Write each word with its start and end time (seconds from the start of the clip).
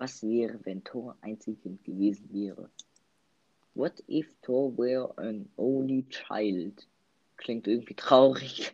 Was 0.00 0.22
wäre, 0.22 0.60
wenn 0.62 0.84
Thor 0.84 1.16
Einzelkind 1.22 1.82
gewesen 1.82 2.32
wäre? 2.32 2.70
What 3.74 4.00
if 4.08 4.32
Thor 4.42 4.70
were 4.78 5.12
an 5.18 5.48
only 5.56 6.06
child? 6.08 6.86
Klingt 7.36 7.66
irgendwie 7.66 7.94
traurig. 7.94 8.72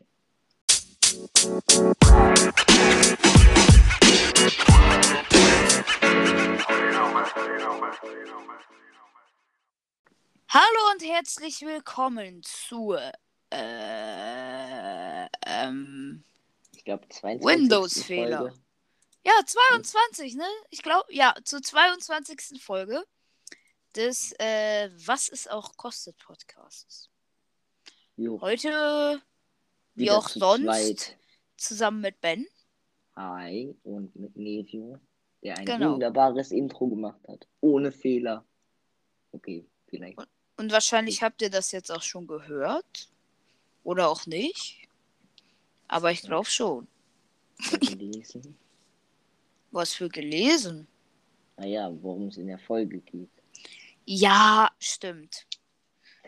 Hallo 10.51 10.91
und 10.93 11.03
herzlich 11.11 11.63
willkommen 11.63 12.43
zur 12.43 13.01
äh, 13.49 15.25
ähm, 15.47 16.23
Ich 16.77 16.85
glaube, 16.85 17.09
22. 17.09 17.47
Windows-Fehler. 17.47 18.39
Folge. 18.41 18.64
Ja, 19.25 19.33
22, 19.47 20.35
ne? 20.35 20.45
Ich 20.71 20.83
glaube, 20.83 21.07
ja, 21.13 21.35
zur 21.45 21.63
22. 21.63 22.63
Folge 22.63 23.03
des 23.97 24.33
äh, 24.39 24.91
Was 25.07 25.29
es 25.29 25.47
auch 25.49 25.77
kostet 25.77 26.19
Podcasts. 26.19 27.09
Jo, 28.17 28.41
Heute, 28.41 29.23
wie 29.95 30.03
wieder 30.03 30.19
auch 30.19 30.29
zu 30.29 30.39
sonst, 30.39 30.65
zweit. 30.65 31.17
zusammen 31.57 32.01
mit 32.01 32.21
Ben. 32.21 32.47
Hi 33.17 33.75
und 33.85 34.15
mit 34.17 34.37
Nevio, 34.37 34.99
der 35.43 35.57
ein 35.59 35.65
Genau. 35.67 35.93
wunderbares 35.95 36.51
Intro 36.51 36.89
gemacht 36.89 37.21
hat. 37.29 37.47
Ohne 37.61 37.93
Fehler. 37.93 38.45
Okay, 39.33 39.67
vielleicht. 39.89 40.19
Und 40.57 40.71
wahrscheinlich 40.71 41.23
habt 41.23 41.41
ihr 41.43 41.51
das 41.51 41.73
jetzt 41.73 41.91
auch 41.91 42.03
schon 42.03 42.27
gehört. 42.27 43.09
Oder 43.85 44.09
auch 44.09 44.27
nicht. 44.27 44.89
Aber 45.89 46.11
ich 46.13 46.23
glaube 46.23 46.47
schon. 46.49 46.87
gelesen. 47.81 48.59
Was 49.75 49.93
für 49.93 50.09
gelesen. 50.09 50.87
Naja, 51.57 51.91
worum 52.01 52.29
es 52.29 52.37
in 52.37 52.47
der 52.47 52.59
Folge 52.61 52.99
geht. 53.01 53.29
Ja, 54.07 54.71
stimmt. 54.79 55.47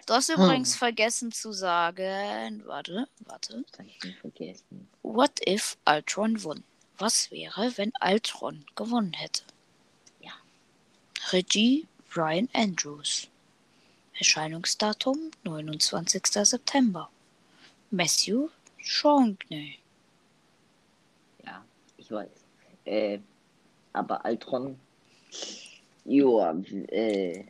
Du 0.06 0.14
hast 0.14 0.28
Hm. 0.28 0.34
übrigens 0.42 0.74
vergessen 0.76 1.30
zu 1.30 1.52
sagen. 1.52 2.62
Warte, 2.66 3.08
warte. 3.20 3.64
Vergessen. 4.20 4.88
What 5.02 5.30
if 5.48 5.76
Ultron 5.86 6.42
won? 6.42 6.64
Was 6.98 7.30
wäre, 7.30 7.72
wenn 7.76 7.92
Ultron 8.04 8.64
gewonnen 8.74 9.12
hätte? 9.12 9.42
Ja. 10.20 10.32
Regie 11.30 11.86
Brian 12.12 12.48
Andrews. 12.52 13.28
Erscheinungsdatum 14.18 15.30
29. 15.44 16.22
September. 16.44 17.08
Matthew 17.92 18.48
Shawnee. 18.78 19.78
Ja, 21.44 21.64
ich 21.96 22.10
weiß. 22.10 22.28
Äh, 22.86 23.18
aber 23.96 24.24
Altron. 24.24 24.78
Joa, 26.04 26.52
äh, 26.88 27.44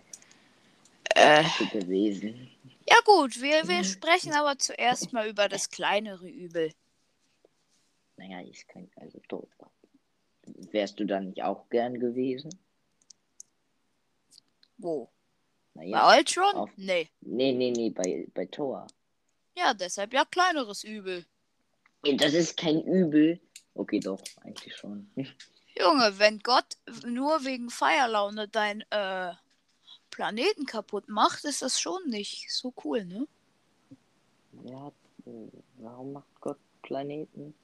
Äh, 1.15 1.45
gewesen. 1.73 2.51
ja 2.89 2.97
gut, 3.05 3.41
wir, 3.41 3.65
Mhm. 3.65 3.69
wir 3.69 3.85
sprechen 3.85 4.33
aber 4.33 4.59
zuerst 4.59 5.13
mal 5.13 5.29
über 5.29 5.49
das 5.49 5.69
kleinere 5.71 6.29
Übel. 6.29 6.73
Naja, 8.17 8.41
ich 8.43 8.67
kann 8.67 8.91
also 8.97 9.19
tot. 9.29 9.49
Wärst 10.73 10.99
du 11.01 11.05
da 11.05 11.21
nicht 11.21 11.43
auch 11.43 11.69
gern 11.71 11.99
gewesen? 12.01 12.51
Wo? 14.79 15.11
Naja. 15.75 16.07
Bei 16.07 16.19
Ultron? 16.19 16.55
auf- 16.55 16.71
Nee. 16.77 17.09
Nee, 17.21 17.53
nee, 17.53 17.71
nee, 17.73 17.91
bei, 17.91 18.27
bei 18.35 18.47
Thor. 18.47 18.87
Ja, 19.57 19.75
deshalb 19.75 20.13
ja 20.13 20.25
kleineres 20.25 20.85
Übel. 20.85 21.25
Das 22.19 22.33
ist 22.35 22.57
kein 22.57 22.83
Übel. 22.83 23.41
Okay, 23.75 24.01
doch, 24.01 24.21
eigentlich 24.43 24.75
schon. 24.77 25.11
Junge, 25.87 26.19
wenn 26.19 26.41
Gott 26.41 26.77
nur 27.05 27.45
wegen 27.45 27.71
Feierlaune 27.71 28.49
dein 28.49 28.83
äh, 28.91 29.33
Planeten 30.11 30.67
kaputt 30.67 31.09
macht, 31.09 31.45
ist 31.45 31.63
das 31.63 31.81
schon 31.81 32.09
nicht 32.09 32.51
so 32.53 32.73
cool, 32.85 33.05
ne? 33.05 33.27
Äh, 34.65 35.31
warum 35.79 36.13
macht 36.13 36.41
Gott 36.41 36.59
Planeten? 36.83 37.55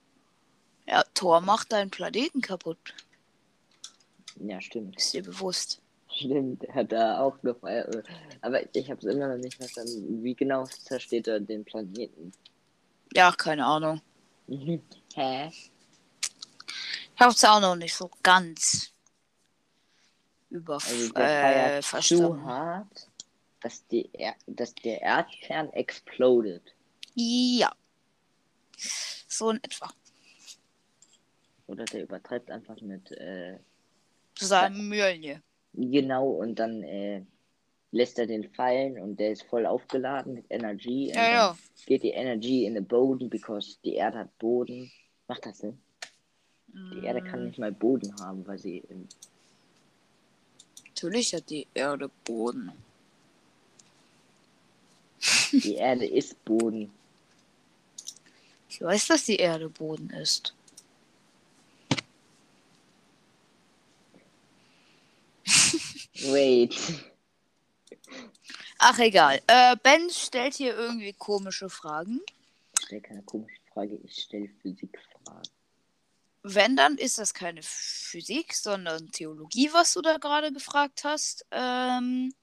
Ja, 0.86 1.04
Thor 1.14 1.40
macht 1.40 1.72
deinen 1.72 1.90
Planeten 1.90 2.40
kaputt. 2.40 2.78
Ja, 4.36 4.60
stimmt. 4.60 4.96
Ist 4.96 5.14
dir 5.14 5.22
bewusst. 5.22 5.80
Stimmt, 6.10 6.64
er 6.64 6.74
hat 6.74 6.92
da 6.92 7.20
auch 7.20 7.40
gefeiert. 7.40 8.04
Aber 8.40 8.60
ich 8.76 8.90
habe 8.90 8.98
es 8.98 9.14
immer 9.14 9.28
noch 9.28 9.38
nicht 9.38 9.56
verstanden. 9.56 10.22
Wie 10.22 10.34
genau 10.34 10.64
zersteht 10.64 11.28
er 11.28 11.40
den 11.40 11.64
Planeten? 11.64 12.32
Ja, 13.14 13.32
keine 13.32 13.64
Ahnung. 13.64 14.00
Hä? 15.14 15.50
Ich 17.22 17.24
hab's 17.24 17.44
auch 17.44 17.60
noch 17.60 17.76
nicht 17.76 17.94
so 17.94 18.10
ganz 18.20 18.92
über 20.50 20.74
Also 20.74 21.14
äh, 21.14 21.80
zu 21.80 21.88
verstanden. 21.88 22.44
hart, 22.44 23.08
dass, 23.60 23.86
die 23.86 24.10
er 24.12 24.34
dass 24.48 24.74
der 24.74 25.00
Erdkern 25.00 25.72
explodet. 25.72 26.74
Ja. 27.14 27.72
So 29.28 29.50
in 29.50 29.58
etwa. 29.58 29.92
Oder 31.68 31.84
der 31.84 32.02
übertreibt 32.02 32.50
einfach 32.50 32.80
mit, 32.80 33.12
äh, 33.12 33.60
seinem 34.36 34.88
Mjölnir. 34.88 35.40
genau, 35.74 36.28
und 36.28 36.56
dann 36.56 36.82
äh, 36.82 37.22
lässt 37.92 38.18
er 38.18 38.26
den 38.26 38.52
fallen 38.52 38.98
und 38.98 39.20
der 39.20 39.30
ist 39.30 39.44
voll 39.44 39.66
aufgeladen 39.66 40.34
mit 40.34 40.46
Energie. 40.50 41.12
Ja, 41.14 41.32
ja. 41.32 41.58
Geht 41.86 42.02
die 42.02 42.10
Energy 42.10 42.64
in 42.64 42.74
den 42.74 42.84
Boden, 42.88 43.30
because 43.30 43.78
die 43.84 43.94
Erde 43.94 44.18
hat 44.18 44.38
Boden. 44.38 44.90
Macht 45.28 45.46
das 45.46 45.58
Sinn? 45.58 45.80
Die 46.74 47.04
Erde 47.04 47.22
kann 47.22 47.42
Mm, 47.42 47.46
nicht 47.46 47.58
mal 47.58 47.72
Boden 47.72 48.14
haben, 48.20 48.46
weil 48.46 48.58
sie 48.58 48.78
im 48.88 49.08
Natürlich 50.86 51.34
hat 51.34 51.50
die 51.50 51.66
Erde 51.74 52.10
Boden. 52.24 52.72
Die 55.52 55.74
Erde 55.74 56.06
ist 56.06 56.42
Boden. 56.44 56.92
Ich 58.68 58.80
weiß, 58.80 59.08
dass 59.08 59.24
die 59.24 59.36
Erde 59.36 59.68
Boden 59.68 60.10
ist. 60.10 60.54
Wait. 66.24 66.76
Ach, 68.78 68.98
egal. 68.98 69.42
Äh, 69.46 69.76
ben 69.82 70.08
stellt 70.08 70.54
hier 70.54 70.76
irgendwie 70.76 71.12
komische 71.12 71.68
Fragen. 71.68 72.20
Ich 72.78 72.86
stelle 72.86 73.00
keine 73.00 73.22
komische 73.22 73.60
Frage, 73.72 73.98
ich 74.04 74.22
stelle 74.22 74.48
Physikfragen. 74.60 75.11
Wenn, 76.44 76.76
dann 76.76 76.98
ist 76.98 77.18
das 77.18 77.34
keine 77.34 77.62
Physik, 77.62 78.54
sondern 78.54 79.10
Theologie, 79.12 79.70
was 79.72 79.94
du 79.94 80.02
da 80.02 80.18
gerade 80.18 80.52
gefragt 80.52 81.04
hast. 81.04 81.46
Ähm, 81.52 82.34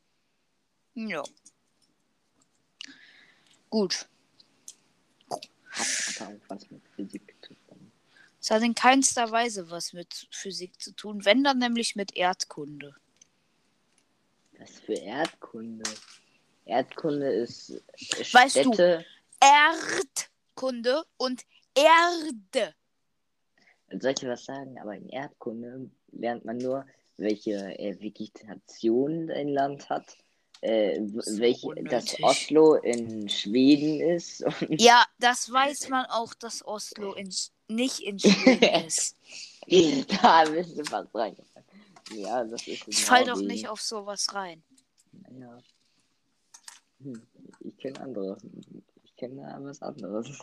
ja. 0.96 1.22
Gut. 3.70 4.08
Hat, 5.72 5.86
hat 6.20 6.28
auch 6.28 6.40
was 6.48 6.72
mit 6.72 6.82
Physik 6.96 7.36
zu 7.42 7.54
tun. 7.54 7.92
Es 8.42 8.50
hat 8.52 8.64
in 8.64 8.74
keinster 8.74 9.30
Weise 9.32 9.70
was 9.70 9.92
mit 9.94 10.28
Physik 10.32 10.80
zu 10.82 10.94
tun, 10.94 11.26
wenn 11.26 11.44
dann 11.44 11.58
nämlich 11.60 11.96
mit 11.96 12.16
Erdkunde. 12.16 12.96
Was 14.58 14.80
für 14.80 14.94
Erdkunde? 14.94 15.90
Erdkunde 16.66 17.32
ist 17.34 17.70
äh, 17.72 17.82
Weißt 18.34 18.56
du- 18.58 18.74
Städte. 18.74 19.06
Erdkunde 19.42 21.04
und 21.18 21.46
Erde. 21.76 22.76
Soll 24.00 24.12
ich 24.12 24.20
dir 24.20 24.30
was 24.30 24.46
sagen? 24.46 24.78
Aber 24.80 24.96
in 24.96 25.10
Erdkunde 25.10 25.90
lernt 26.12 26.46
man 26.46 26.58
nur, 26.58 26.86
welche 27.18 27.52
äh, 27.80 28.00
Vegetation 28.00 29.30
ein 29.32 29.50
Land 29.50 29.90
hat, 29.90 30.18
äh, 30.62 31.00
So 31.08 31.40
welche, 31.40 31.74
dass. 31.86 32.22
Oslo 32.22 32.76
in 32.76 33.30
Schweden 33.30 34.00
ist. 34.00 34.44
Und 34.62 34.82
Ja, 34.82 35.06
das 35.20 35.52
weiß 35.52 35.90
man 35.90 36.06
auch, 36.06 36.34
dass 36.34 36.66
Oslo 36.66 37.14
in, 37.14 37.34
nicht 37.68 38.00
in 38.02 38.20
Schweden 38.20 38.86
ist. 38.86 39.18
da 40.22 40.46
bist 40.46 40.78
du 40.78 40.84
fast 40.86 41.14
reingefallen. 41.16 41.66
Ja, 42.14 42.44
das 42.44 42.68
ist 42.68 42.88
Ich 42.88 43.06
fall 43.06 43.24
doch 43.26 43.40
nicht 43.40 43.68
auf 43.68 43.82
sowas 43.82 44.34
rein. 44.34 44.64
Naja. 45.12 45.60
Hm, 47.02 47.22
ich 47.62 47.78
kenne 47.78 48.00
andere. 48.02 48.38
Ich 49.04 49.16
kenne 49.16 49.42
da 49.42 49.58
was 49.64 49.82
anderes. 49.82 50.40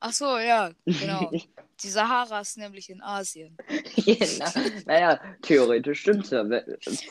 Ach 0.00 0.12
so, 0.12 0.38
ja, 0.38 0.70
genau. 0.84 1.30
Die 1.82 1.88
Sahara 1.90 2.40
ist 2.40 2.56
nämlich 2.56 2.88
in 2.88 3.02
Asien. 3.02 3.54
genau. 3.96 4.50
Naja, 4.86 5.20
theoretisch 5.42 6.00
stimmt's 6.00 6.30
ja. 6.30 6.42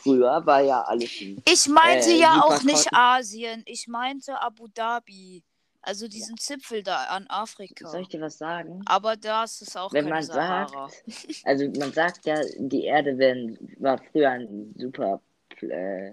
Früher 0.02 0.44
war 0.44 0.60
ja 0.60 0.82
alles. 0.82 1.10
ein- 1.20 1.40
Ich 1.46 1.68
meinte 1.68 2.10
Äh, 2.10 2.18
ja 2.18 2.42
auch 2.42 2.62
nicht 2.64 2.88
Asien. 2.92 3.62
Ich 3.66 3.86
meinte 3.86 4.40
Abu 4.40 4.66
Dhabi. 4.68 5.44
Also 5.82 6.08
diesen 6.08 6.36
Zipfel 6.36 6.82
da 6.82 7.04
an 7.04 7.26
Afrika. 7.28 7.88
Soll 7.88 8.00
ich 8.00 8.08
dir 8.08 8.20
was 8.20 8.38
sagen? 8.38 8.82
Aber 8.86 9.14
das 9.16 9.60
ist 9.62 9.76
auch 9.76 9.92
Wenn 9.92 10.06
keine 10.06 10.14
man 10.16 10.22
Sahara. 10.24 10.88
sagt, 10.88 11.04
also 11.44 11.70
man 11.78 11.92
sagt 11.92 12.26
ja, 12.26 12.40
die 12.58 12.84
Erde 12.86 13.16
wären, 13.18 13.56
war 13.78 13.98
früher 14.10 14.30
ein 14.30 14.74
super, 14.76 15.20
äh, 15.60 16.12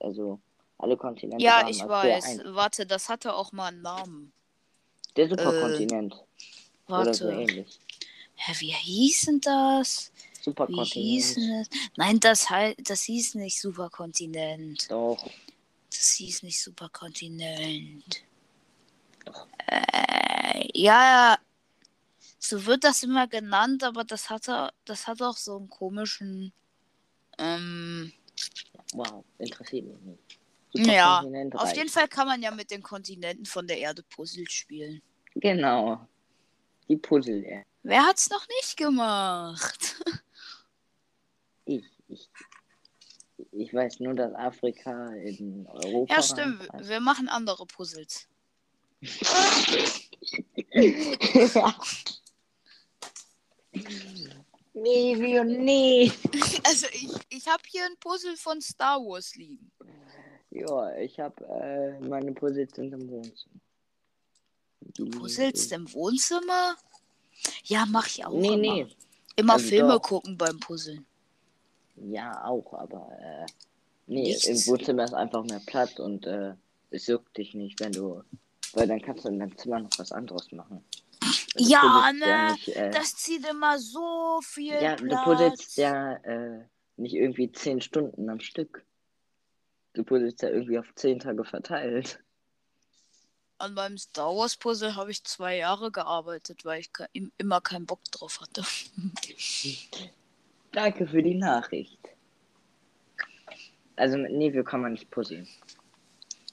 also 0.00 0.38
alle 0.76 0.98
Kontinente 0.98 1.42
Ja, 1.42 1.66
ich 1.66 1.82
weiß. 1.82 2.40
Warte, 2.48 2.84
das 2.84 3.08
hatte 3.08 3.32
auch 3.34 3.52
mal 3.52 3.68
einen 3.68 3.80
Namen. 3.80 4.32
Der 5.18 5.28
Superkontinent 5.28 6.14
oder 6.86 7.12
so 7.12 7.26
Warte. 7.26 7.42
ähnlich. 7.42 7.80
Hä, 8.36 8.52
wie 8.60 8.72
hieß 8.72 9.22
denn 9.22 9.40
das? 9.40 10.12
Superkontinent. 10.40 10.94
Wie 10.94 11.00
hieß 11.00 11.34
denn 11.34 11.58
das? 11.58 11.68
Nein, 11.96 12.20
das, 12.20 12.46
das 12.78 13.02
hieß 13.02 13.34
nicht 13.34 13.60
Superkontinent. 13.60 14.88
Doch. 14.88 15.28
Das 15.90 16.10
hieß 16.12 16.44
nicht 16.44 16.62
Superkontinent. 16.62 18.22
Doch. 19.24 19.48
Äh, 19.66 20.68
ja, 20.72 21.36
so 22.38 22.64
wird 22.64 22.84
das 22.84 23.02
immer 23.02 23.26
genannt, 23.26 23.82
aber 23.82 24.04
das 24.04 24.30
hatte, 24.30 24.72
das 24.84 25.08
hat 25.08 25.20
auch 25.20 25.36
so 25.36 25.56
einen 25.56 25.68
komischen. 25.68 26.52
Ähm, 27.38 28.12
Wow, 28.94 29.24
interessiert 29.38 29.84
mich 29.84 30.00
nicht. 30.02 30.37
Ja, 30.72 31.22
auf 31.54 31.74
jeden 31.74 31.88
Fall 31.88 32.08
kann 32.08 32.26
man 32.26 32.42
ja 32.42 32.50
mit 32.50 32.70
den 32.70 32.82
Kontinenten 32.82 33.46
von 33.46 33.66
der 33.66 33.78
Erde 33.78 34.02
Puzzle 34.02 34.48
spielen. 34.48 35.02
Genau. 35.34 36.06
Die 36.88 36.96
Puzzle, 36.96 37.44
ja. 37.48 37.62
Wer 37.82 38.06
hat's 38.06 38.30
noch 38.30 38.46
nicht 38.48 38.76
gemacht? 38.76 39.96
Ich, 41.70 41.84
ich. 42.08 42.30
Ich 43.52 43.74
weiß 43.74 44.00
nur, 44.00 44.14
dass 44.14 44.34
Afrika 44.34 45.12
in 45.14 45.66
Europa. 45.66 46.14
Ja, 46.14 46.22
stimmt. 46.22 46.60
reinpasst. 46.60 46.88
Wir 46.88 47.00
machen 47.00 47.28
andere 47.28 47.66
Puzzles. 47.66 48.26
nee, 54.72 55.38
und 55.38 55.64
nee. 55.64 56.10
Also 56.64 56.86
ich, 56.92 57.10
ich 57.28 57.46
habe 57.46 57.62
hier 57.66 57.84
ein 57.84 57.96
Puzzle 58.00 58.36
von 58.36 58.60
Star 58.60 58.98
Wars 58.98 59.36
liegen. 59.36 59.70
Ja, 60.50 60.96
ich 60.96 61.18
habe 61.20 61.44
äh, 61.46 62.00
meine 62.00 62.32
Puzzles 62.32 62.70
sind 62.74 62.92
im 62.92 63.08
Wohnzimmer. 63.10 63.60
Die 64.80 65.04
Puzzles 65.04 65.70
im 65.72 65.92
Wohnzimmer? 65.92 66.76
Ja, 67.64 67.84
mach 67.86 68.06
ich 68.06 68.24
auch 68.24 68.32
Nee, 68.32 68.48
immer. 68.54 68.56
nee. 68.56 68.86
Immer 69.36 69.52
Also 69.54 69.66
Filme 69.68 69.92
doch. 69.94 70.02
gucken 70.02 70.36
beim 70.36 70.58
Puzzeln. 70.58 71.06
Ja, 71.96 72.44
auch, 72.44 72.72
aber 72.74 73.10
äh, 73.20 73.46
nee, 74.06 74.22
Nichts. 74.22 74.46
im 74.46 74.66
Wohnzimmer 74.66 75.04
ist 75.04 75.14
einfach 75.14 75.44
mehr 75.44 75.60
Platz 75.66 75.98
und 75.98 76.26
äh, 76.26 76.54
es 76.90 77.06
juckt 77.06 77.36
dich 77.36 77.54
nicht, 77.54 77.78
wenn 77.80 77.92
du. 77.92 78.22
Weil 78.72 78.86
dann 78.86 79.00
kannst 79.02 79.24
du 79.24 79.28
in 79.28 79.38
deinem 79.38 79.56
Zimmer 79.56 79.80
noch 79.80 79.90
was 79.98 80.12
anderes 80.12 80.50
machen. 80.52 80.84
Du 81.54 81.64
Ja, 81.64 81.80
puzzelst 81.80 82.24
ja 82.24 82.42
ne, 82.46 82.52
nicht, 82.52 82.68
äh, 82.68 82.90
Das 82.90 83.16
zieht 83.16 83.46
immer 83.48 83.78
so 83.78 84.40
viel 84.42 84.74
ja, 84.74 84.96
du 84.96 85.06
Platz. 85.06 85.24
puzzelst 85.24 85.76
ja 85.76 86.14
äh, 86.16 86.64
nicht 86.96 87.14
irgendwie 87.14 87.50
zehn 87.52 87.80
Stunden 87.80 88.28
am 88.30 88.40
Stück. 88.40 88.84
Du 89.98 90.04
puzzelst 90.04 90.42
ja 90.42 90.50
irgendwie 90.50 90.78
auf 90.78 90.86
zehn 90.94 91.18
Tage 91.18 91.42
verteilt. 91.44 92.20
An 93.58 93.74
meinem 93.74 93.98
Star 93.98 94.28
Wars 94.36 94.56
Puzzle 94.56 94.94
habe 94.94 95.10
ich 95.10 95.24
zwei 95.24 95.56
Jahre 95.56 95.90
gearbeitet, 95.90 96.64
weil 96.64 96.78
ich 96.78 96.92
ke- 96.92 97.08
im- 97.12 97.32
immer 97.36 97.60
keinen 97.60 97.84
Bock 97.84 98.04
drauf 98.12 98.40
hatte. 98.40 98.62
Danke 100.70 101.08
für 101.08 101.20
die 101.20 101.34
Nachricht. 101.34 101.98
Also 103.96 104.18
mit 104.18 104.30
Nevio 104.30 104.62
kann 104.62 104.82
man 104.82 104.92
nicht 104.92 105.10
puzzeln. 105.10 105.48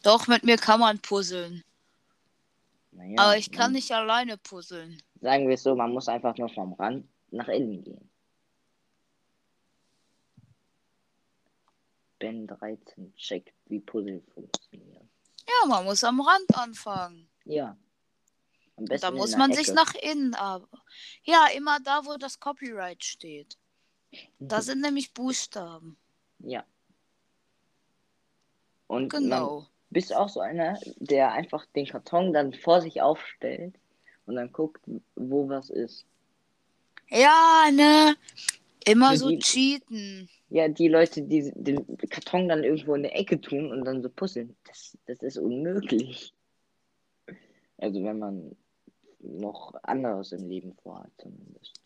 Doch, 0.01 0.27
mit 0.27 0.43
mir 0.43 0.57
kann 0.57 0.79
man 0.79 0.97
puzzeln. 0.97 1.61
Naja, 2.93 3.13
aber 3.19 3.37
ich 3.37 3.51
kann 3.51 3.73
nicht 3.73 3.91
alleine 3.91 4.37
puzzeln. 4.37 4.99
Sagen 5.21 5.47
wir 5.47 5.53
es 5.53 5.61
so, 5.61 5.75
man 5.75 5.91
muss 5.91 6.07
einfach 6.07 6.35
nur 6.39 6.49
vom 6.49 6.73
Rand 6.73 7.07
nach 7.29 7.47
innen 7.49 7.83
gehen. 7.83 8.09
Ben 12.25 12.47
13 12.47 13.13
checkt, 13.15 13.53
wie 13.67 13.79
Puzzle 13.79 14.21
funktionieren. 14.33 15.07
Ja, 15.47 15.67
man 15.67 15.85
muss 15.85 16.03
am 16.03 16.19
Rand 16.21 16.55
anfangen. 16.57 17.29
Ja. 17.43 17.77
Am 18.77 18.85
besten 18.85 19.05
da 19.05 19.11
muss 19.11 19.37
man 19.37 19.53
sich 19.53 19.67
Ecke. 19.67 19.75
nach 19.75 19.93
innen 19.95 20.33
aber. 20.33 20.67
Ja, 21.23 21.47
immer 21.55 21.79
da, 21.79 22.01
wo 22.05 22.17
das 22.17 22.39
Copyright 22.39 23.03
steht. 23.03 23.57
Da 24.39 24.61
sind 24.61 24.81
nämlich 24.81 25.13
Buchstaben. 25.13 25.97
Ja. 26.39 26.65
Und 28.87 29.13
man, 29.13 29.23
Genau. 29.23 29.67
bist 29.91 30.09
du 30.09 30.15
auch 30.15 30.29
so 30.29 30.39
einer, 30.39 30.79
der 30.97 31.31
einfach 31.31 31.65
den 31.75 31.85
Karton 31.85 32.33
dann 32.33 32.53
vor 32.53 32.81
sich 32.81 33.01
aufstellt 33.01 33.75
und 34.25 34.35
dann 34.35 34.51
guckt, 34.51 34.81
wo 35.15 35.47
was 35.47 35.69
ist. 35.69 36.05
Ja, 37.09 37.69
ne? 37.71 38.15
Immer 38.85 39.15
so 39.17 39.29
cheaten. 39.37 40.29
Ja, 40.55 40.69
die 40.69 40.87
Leute, 40.87 41.21
die 41.21 41.51
den 41.53 41.85
Karton 42.09 42.47
dann 42.47 42.63
irgendwo 42.63 42.95
in 42.95 43.03
der 43.03 43.13
Ecke 43.13 43.41
tun 43.41 43.73
und 43.73 43.83
dann 43.83 44.01
so 44.01 44.07
puzzeln, 44.09 44.55
das, 44.63 44.97
das 45.05 45.21
ist 45.21 45.37
unmöglich. 45.37 46.33
Also 47.77 48.01
wenn 48.01 48.19
man 48.19 48.55
noch 49.19 49.73
anderes 49.83 50.31
im 50.31 50.47
Leben 50.47 50.73
vorhat, 50.81 51.11
zumindest. 51.17 51.81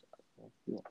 Ja. 0.67 0.81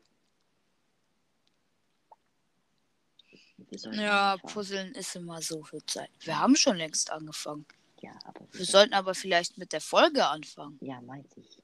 Ja. 3.93 4.37
Puzzeln 4.39 4.93
ist 4.97 5.15
immer 5.15 5.41
so 5.41 5.63
viel 5.63 5.87
Zeit. 5.87 6.11
Wir 6.25 6.37
haben 6.37 6.57
schon 6.57 6.79
längst 6.79 7.13
angefangen. 7.13 7.65
Ja, 8.01 8.19
aber 8.25 8.45
wir 8.51 8.65
sollten 8.65 8.93
aber 8.93 9.15
vielleicht 9.15 9.57
mit 9.57 9.73
der 9.73 9.81
Folge 9.81 10.27
anfangen. 10.27 10.81
Ja, 10.81 11.01
meinte 11.01 11.41
ich. 11.41 11.63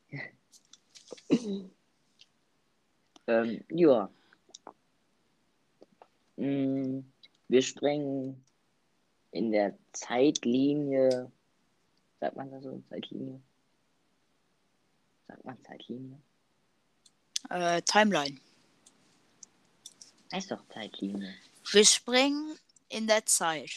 ähm, 3.26 3.64
ja. 3.68 4.08
Mm, 6.36 7.00
Wir 7.48 7.62
springen 7.62 8.44
in 9.30 9.52
der 9.52 9.76
Zeitlinie. 9.92 11.30
Sagt 12.20 12.36
man 12.36 12.50
da 12.50 12.60
so? 12.60 12.82
Zeitlinie? 12.88 13.40
Sagt 15.28 15.44
man 15.44 15.62
Zeitlinie? 15.64 16.18
Äh, 17.50 17.82
Timeline. 17.82 18.38
Heißt 20.32 20.50
doch 20.50 20.66
Zeitlinie. 20.68 21.34
Wir 21.70 21.84
springen 21.84 22.56
in 22.88 23.06
der 23.06 23.24
Zeit. 23.26 23.70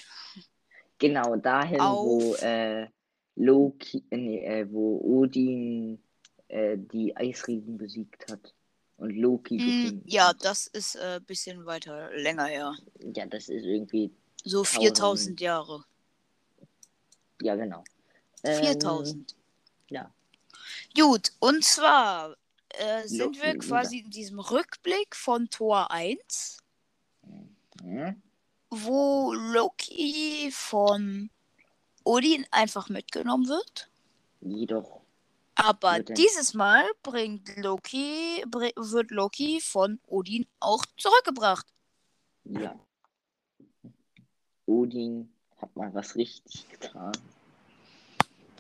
Genau, 1.00 1.36
dahin, 1.36 1.80
wo 1.80 2.32
Auf- 2.34 2.42
äh, 2.42 2.88
Loki, 3.36 4.04
äh, 4.10 4.18
nee, 4.18 4.46
äh, 4.46 4.72
wo 4.72 5.00
Odin 5.22 6.02
äh, 6.48 6.76
die 6.78 7.16
Eisriesen 7.16 7.78
besiegt 7.78 8.32
hat. 8.32 8.54
Und 8.98 9.12
Loki 9.16 9.60
Hm, 9.60 9.66
gefunden 9.66 10.10
ja, 10.10 10.28
hat. 10.30 10.44
das 10.44 10.68
ist 10.68 10.98
ein 10.98 11.18
äh, 11.18 11.20
bisschen 11.26 11.66
weiter, 11.66 12.12
länger 12.16 12.46
her. 12.46 12.76
Ja, 13.14 13.26
das 13.26 13.48
ist 13.50 13.64
irgendwie 13.66 14.12
So 14.44 14.64
4000 14.64 15.40
Jahre. 15.40 15.84
Ja, 17.42 17.56
genau. 17.56 17.84
Ähm, 18.44 18.64
4000. 18.64 19.36
ja. 19.90 20.12
Gut, 20.96 21.32
und 21.40 21.64
zwar 21.64 22.36
äh, 22.70 23.08
sind 23.08 23.20
Loki, 23.20 23.42
wir 23.42 23.56
quasi 23.60 24.00
in 24.00 24.10
diesem 24.10 24.40
Rückblick 24.40 25.16
von 25.16 25.50
Tor 25.50 25.92
1, 25.92 26.58
Hm? 27.84 28.22
wo 28.72 29.34
Loki 29.34 30.50
von 30.52 31.30
Odin 32.04 32.46
einfach 32.52 32.90
mitgenommen 32.90 33.48
wird. 33.48 33.90
Jedoch, 34.42 34.97
Aber 35.58 35.98
er- 35.98 36.04
dieses 36.04 36.54
Mal 36.54 36.86
bringt 37.04 37.56
Loki, 37.58 38.44
wird 38.52 39.12
Loki 39.12 39.60
von 39.62 40.00
Odin 40.08 40.46
auch 40.60 40.86
zurückgebracht. 40.98 41.66
ja. 42.46 42.78
Odin 44.66 45.32
hat 45.62 45.74
mal 45.78 45.94
was 45.94 46.16
richtig 46.16 46.68
getan. 46.70 47.14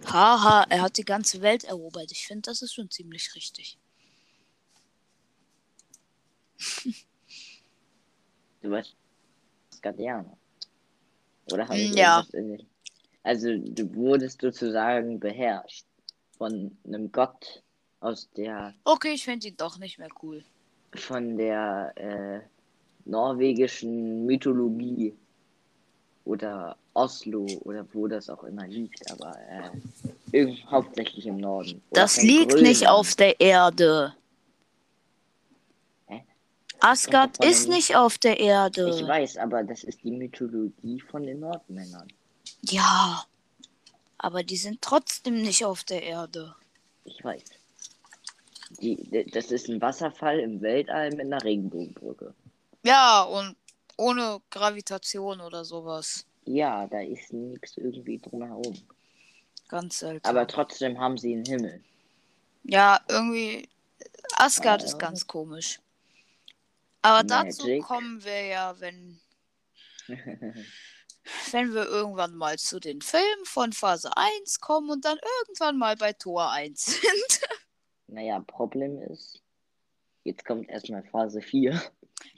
Haha, 0.05 0.63
er 0.69 0.81
hat 0.83 0.97
die 0.97 1.03
ganze 1.03 1.41
Welt 1.41 1.65
erobert. 1.65 2.11
Ich 2.13 2.25
finde, 2.27 2.43
das 2.43 2.61
ist 2.61 2.73
schon 2.73 2.89
ziemlich 2.89 3.35
richtig. 3.35 3.77
Du 8.61 8.71
weißt, 8.71 8.95
Skadianer. 9.75 10.37
Oder 11.51 11.67
habe 11.67 11.77
ich 11.77 11.91
Mm, 11.91 11.97
ja. 11.97 12.25
Also, 13.23 13.55
du 13.57 13.93
wurdest 13.95 14.41
sozusagen 14.41 15.19
beherrscht 15.19 15.85
von 16.37 16.77
einem 16.85 17.11
Gott 17.11 17.63
aus 17.99 18.29
der, 18.37 18.73
Okay, 18.83 19.13
ich 19.13 19.23
finde 19.25 19.47
ihn 19.47 19.57
doch 19.57 19.77
nicht 19.79 19.97
mehr 19.97 20.09
cool. 20.21 20.43
von 20.95 21.37
der 21.37 21.93
äh, 21.95 22.39
norwegischen 23.05 24.25
Mythologie. 24.25 25.15
Oder 26.25 26.75
Oslo 26.93 27.45
oder 27.63 27.85
wo 27.93 28.05
das 28.07 28.29
auch 28.29 28.43
immer 28.43 28.67
liegt, 28.67 29.09
aber 29.11 29.33
äh, 30.33 30.53
hauptsächlich 30.69 31.25
im 31.25 31.37
Norden. 31.37 31.81
Das 31.91 32.21
liegt 32.21 32.55
nicht 32.55 32.81
Grönland. 32.81 32.87
auf 32.99 33.15
der 33.15 33.39
Erde. 33.39 34.13
Hä? 36.07 36.25
Asgard 36.81 37.41
ist 37.45 37.67
den- 37.67 37.75
nicht 37.75 37.95
auf 37.95 38.17
der 38.17 38.39
Erde. 38.41 38.89
Ich 38.93 39.07
weiß, 39.07 39.37
aber 39.37 39.63
das 39.63 39.85
ist 39.85 40.03
die 40.03 40.11
Mythologie 40.11 40.99
von 40.99 41.23
den 41.23 41.39
Nordmännern. 41.39 42.07
Ja, 42.63 43.23
aber 44.17 44.43
die 44.43 44.57
sind 44.57 44.81
trotzdem 44.81 45.41
nicht 45.41 45.65
auf 45.65 45.83
der 45.83 46.03
Erde. 46.03 46.55
Ich 47.05 47.23
weiß. 47.23 47.43
Die, 48.81 49.25
das 49.31 49.51
ist 49.51 49.69
ein 49.69 49.81
Wasserfall 49.81 50.39
im 50.39 50.61
Weltall 50.61 51.11
mit 51.11 51.21
einer 51.21 51.41
Regenbogenbrücke. 51.43 52.33
Ja, 52.83 53.23
und 53.23 53.55
ohne 53.97 54.41
Gravitation 54.49 55.39
oder 55.41 55.63
sowas. 55.63 56.25
Ja, 56.45 56.85
da 56.87 57.01
ist 57.01 57.31
nichts 57.33 57.77
irgendwie 57.77 58.19
drumherum. 58.19 58.77
Ganz 59.69 59.99
selten. 59.99 60.25
Aber 60.25 60.47
trotzdem 60.47 60.99
haben 60.99 61.17
sie 61.17 61.33
einen 61.33 61.45
Himmel. 61.45 61.83
Ja, 62.63 62.99
irgendwie. 63.09 63.67
Asgard 64.35 64.81
Ja. 64.81 64.87
ist 64.87 64.99
ganz 64.99 65.25
komisch. 65.27 65.79
Aber 67.01 67.23
dazu 67.23 67.63
Magic. 67.67 67.83
kommen 67.83 68.23
wir 68.23 68.45
ja, 68.45 68.75
wenn, 68.79 69.19
wenn 71.51 71.73
wir 71.73 71.85
irgendwann 71.85 72.35
mal 72.35 72.57
zu 72.57 72.79
den 72.79 73.01
Filmen 73.01 73.45
von 73.45 73.73
Phase 73.73 74.15
1 74.15 74.59
kommen 74.59 74.89
und 74.89 75.05
dann 75.05 75.17
irgendwann 75.45 75.77
mal 75.77 75.95
bei 75.95 76.13
Tor 76.13 76.51
1 76.51 76.85
sind. 77.01 77.41
naja, 78.07 78.39
Problem 78.47 79.01
ist, 79.01 79.41
jetzt 80.23 80.45
kommt 80.45 80.69
erstmal 80.69 81.03
Phase 81.03 81.41
4. 81.41 81.81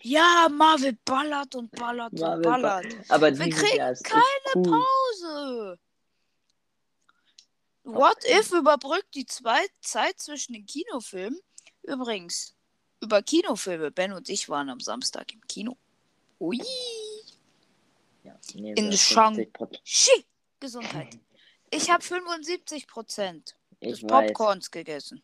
ja, 0.02 0.48
Marvel 0.52 0.98
ballert 1.06 1.56
und 1.56 1.72
ballert 1.72 2.14
und 2.14 2.20
Marvel 2.20 2.44
ballert. 2.44 2.86
Aber 3.10 3.38
Wir 3.38 3.50
kriegen 3.50 3.78
Jahr 3.78 3.94
keine 4.04 4.24
cool. 4.56 4.64
Pause. 4.64 5.80
What 7.84 8.18
if 8.26 8.52
überbrückt 8.52 9.16
die 9.16 9.26
zwei 9.26 9.66
Zeit 9.82 10.20
zwischen 10.20 10.54
den 10.54 10.66
Kinofilmen? 10.66 11.40
Übrigens, 11.84 12.54
über 13.02 13.24
Kinofilme. 13.24 13.90
Ben 13.90 14.14
und 14.14 14.30
ich 14.30 14.50
waren 14.50 14.70
am 14.70 14.80
Samstag 14.80 15.34
im 15.34 15.42
Kino. 15.48 15.76
Ui. 16.40 16.60
Ja, 18.54 18.74
In 18.76 18.92
Shang- 18.94 19.36
50%. 19.36 19.80
Schi. 19.84 20.26
Gesundheit. 20.60 21.18
Ich 21.72 21.90
habe 21.90 22.04
75 22.04 22.88
Prozent 22.88 23.56
des 23.82 24.04
weiß, 24.04 24.08
Popcorns 24.08 24.72
gegessen. 24.72 25.24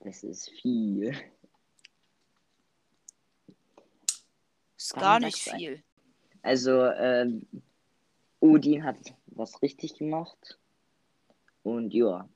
das 0.00 0.22
ist 0.22 0.50
viel. 0.62 1.12
Ist 4.76 4.94
gar 4.94 5.18
nicht 5.20 5.36
viel. 5.38 5.82
Also, 6.42 6.84
ähm, 6.86 7.46
Odin 8.40 8.84
hat 8.84 8.96
was 9.26 9.60
richtig 9.60 9.94
gemacht. 9.98 10.58
Und 11.62 11.92
ja, 11.92 12.28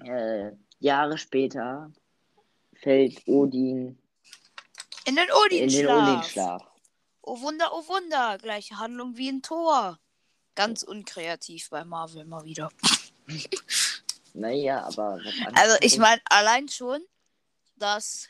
äh, 0.00 0.50
Jahre 0.80 1.16
später 1.16 1.90
fällt 2.74 3.26
Odin 3.26 3.98
In 5.06 5.16
den 5.16 5.28
in 5.52 5.68
den 5.68 5.86
Odin-Schlaf. 5.86 6.62
Oh 7.28 7.42
Wunder, 7.42 7.68
oh 7.72 7.86
Wunder. 7.88 8.38
Gleiche 8.38 8.78
Handlung 8.78 9.16
wie 9.18 9.28
in 9.28 9.42
Tor. 9.42 9.98
Ganz 10.54 10.82
unkreativ 10.82 11.68
bei 11.68 11.84
Marvel 11.84 12.24
mal 12.24 12.42
wieder. 12.44 12.70
Naja, 14.32 14.84
aber. 14.84 15.20
Also 15.54 15.76
ich 15.82 15.98
meine, 15.98 16.22
allein 16.24 16.68
schon, 16.68 17.02
dass 17.76 18.28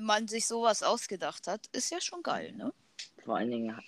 man 0.00 0.26
sich 0.26 0.46
sowas 0.46 0.82
ausgedacht 0.82 1.46
hat, 1.46 1.66
ist 1.72 1.90
ja 1.90 2.00
schon 2.00 2.22
geil, 2.22 2.52
ne? 2.52 2.72
Vor 3.24 3.36
allen 3.36 3.50
Dingen, 3.50 3.78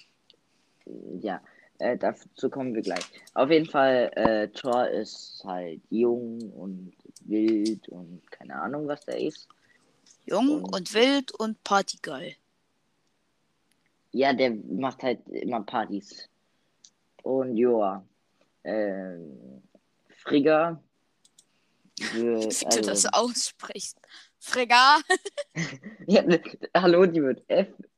ja, 1.23 1.41
äh, 1.79 1.97
dazu 1.97 2.51
kommen 2.51 2.75
wir 2.75 2.83
gleich. 2.83 3.05
Auf 3.33 3.51
jeden 3.51 3.71
Fall, 3.71 4.11
äh, 4.17 4.49
Thor 4.49 4.87
ist 4.89 5.43
halt 5.45 5.81
jung 5.89 6.53
und 6.53 6.95
wild 7.21 7.89
und 7.89 8.31
keine 8.31 8.61
Ahnung, 8.61 8.87
was 8.87 9.01
der 9.07 9.19
ist. 9.19 9.49
Jung 10.27 10.63
Und- 10.63 10.75
und 10.75 10.93
wild 10.93 11.33
und 11.33 11.65
partygeil. 11.65 12.37
Ja, 14.15 14.33
der 14.33 14.55
macht 14.55 15.03
halt 15.03 15.29
immer 15.29 15.63
Partys. 15.63 16.29
Und 17.25 17.57
joa, 17.57 18.07
ähm, 18.63 19.61
Frigga 20.09 20.81
Wie 22.13 22.21
du 22.21 22.47
das 22.47 22.65
also, 22.65 23.09
aussprichst. 23.09 23.99
Frigga. 24.39 25.01
ja, 26.07 26.23
ne, 26.23 26.41
hallo, 26.77 27.07
die 27.07 27.21
wird 27.23 27.43
F-R-I-G-G-A 27.49 27.91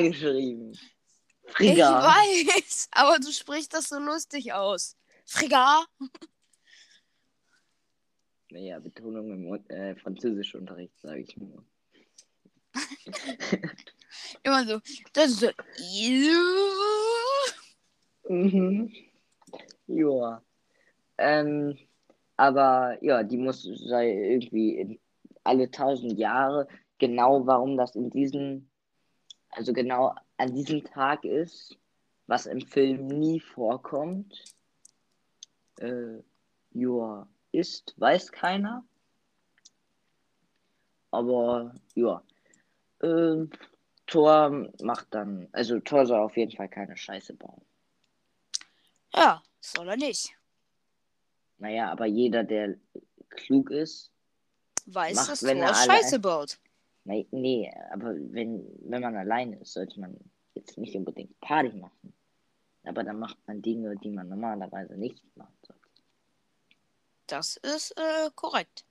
geschrieben. 0.00 0.72
Ich 0.72 1.52
Frigga. 1.52 2.02
weiß, 2.02 2.88
aber 2.92 3.18
du 3.18 3.30
sprichst 3.30 3.74
das 3.74 3.90
so 3.90 3.98
lustig 3.98 4.54
aus. 4.54 4.96
Frigga. 5.26 5.84
Naja, 8.48 8.78
Betonung 8.80 9.30
im 9.30 9.52
äh, 9.68 9.94
Französischunterricht, 9.96 10.98
sage 10.98 11.20
ich 11.20 11.36
nur. 11.36 11.62
Immer 14.42 14.64
so. 14.64 14.80
Das 15.12 15.30
ist 15.30 15.40
so. 15.40 15.48
Mhm. 18.28 18.92
Joa. 19.86 20.42
Ähm, 21.18 21.78
aber 22.36 22.98
ja, 23.02 23.22
die 23.22 23.36
muss 23.36 23.62
sei 23.62 24.10
irgendwie 24.10 25.00
alle 25.44 25.70
tausend 25.70 26.18
Jahre 26.18 26.66
genau, 26.98 27.46
warum 27.46 27.76
das 27.76 27.94
in 27.94 28.10
diesem, 28.10 28.68
also 29.50 29.72
genau 29.72 30.14
an 30.36 30.54
diesem 30.54 30.84
Tag 30.84 31.24
ist, 31.24 31.76
was 32.26 32.46
im 32.46 32.60
Film 32.60 33.06
nie 33.06 33.40
vorkommt. 33.40 34.56
Äh, 35.78 36.22
joa, 36.72 37.28
ist, 37.52 37.94
weiß 37.98 38.32
keiner. 38.32 38.84
Aber 41.10 41.74
ja. 41.94 42.22
Ähm, 43.02 43.50
Thor 44.06 44.68
macht 44.82 45.08
dann, 45.10 45.48
also 45.52 45.80
Thor 45.80 46.06
soll 46.06 46.20
auf 46.20 46.36
jeden 46.36 46.54
Fall 46.54 46.68
keine 46.68 46.96
Scheiße 46.96 47.34
bauen. 47.34 47.62
Ja, 49.14 49.42
soll 49.60 49.88
er 49.88 49.96
nicht. 49.96 50.34
Naja, 51.58 51.90
aber 51.90 52.06
jeder, 52.06 52.44
der 52.44 52.76
klug 53.30 53.70
ist, 53.70 54.10
Weiß, 54.86 55.14
Macht, 55.16 55.30
dass 55.30 55.42
wenn 55.42 55.58
Thor 55.58 55.68
er 55.68 55.74
Scheiße 55.74 56.18
baut. 56.18 56.58
nee, 57.04 57.26
nee 57.30 57.72
aber 57.90 58.14
wenn, 58.14 58.66
wenn 58.80 59.00
man 59.00 59.16
alleine 59.16 59.56
ist, 59.60 59.72
sollte 59.72 59.98
man 59.98 60.16
jetzt 60.54 60.76
nicht 60.76 60.94
unbedingt 60.94 61.38
Party 61.40 61.74
machen. 61.76 62.12
Aber 62.84 63.02
dann 63.02 63.18
macht 63.18 63.38
man 63.46 63.62
Dinge, 63.62 63.96
die 63.96 64.10
man 64.10 64.28
normalerweise 64.28 64.94
nicht 64.94 65.24
machen 65.36 65.56
sollte. 65.62 65.80
Das 67.26 67.56
ist 67.56 67.92
äh, 67.92 68.30
korrekt. 68.34 68.84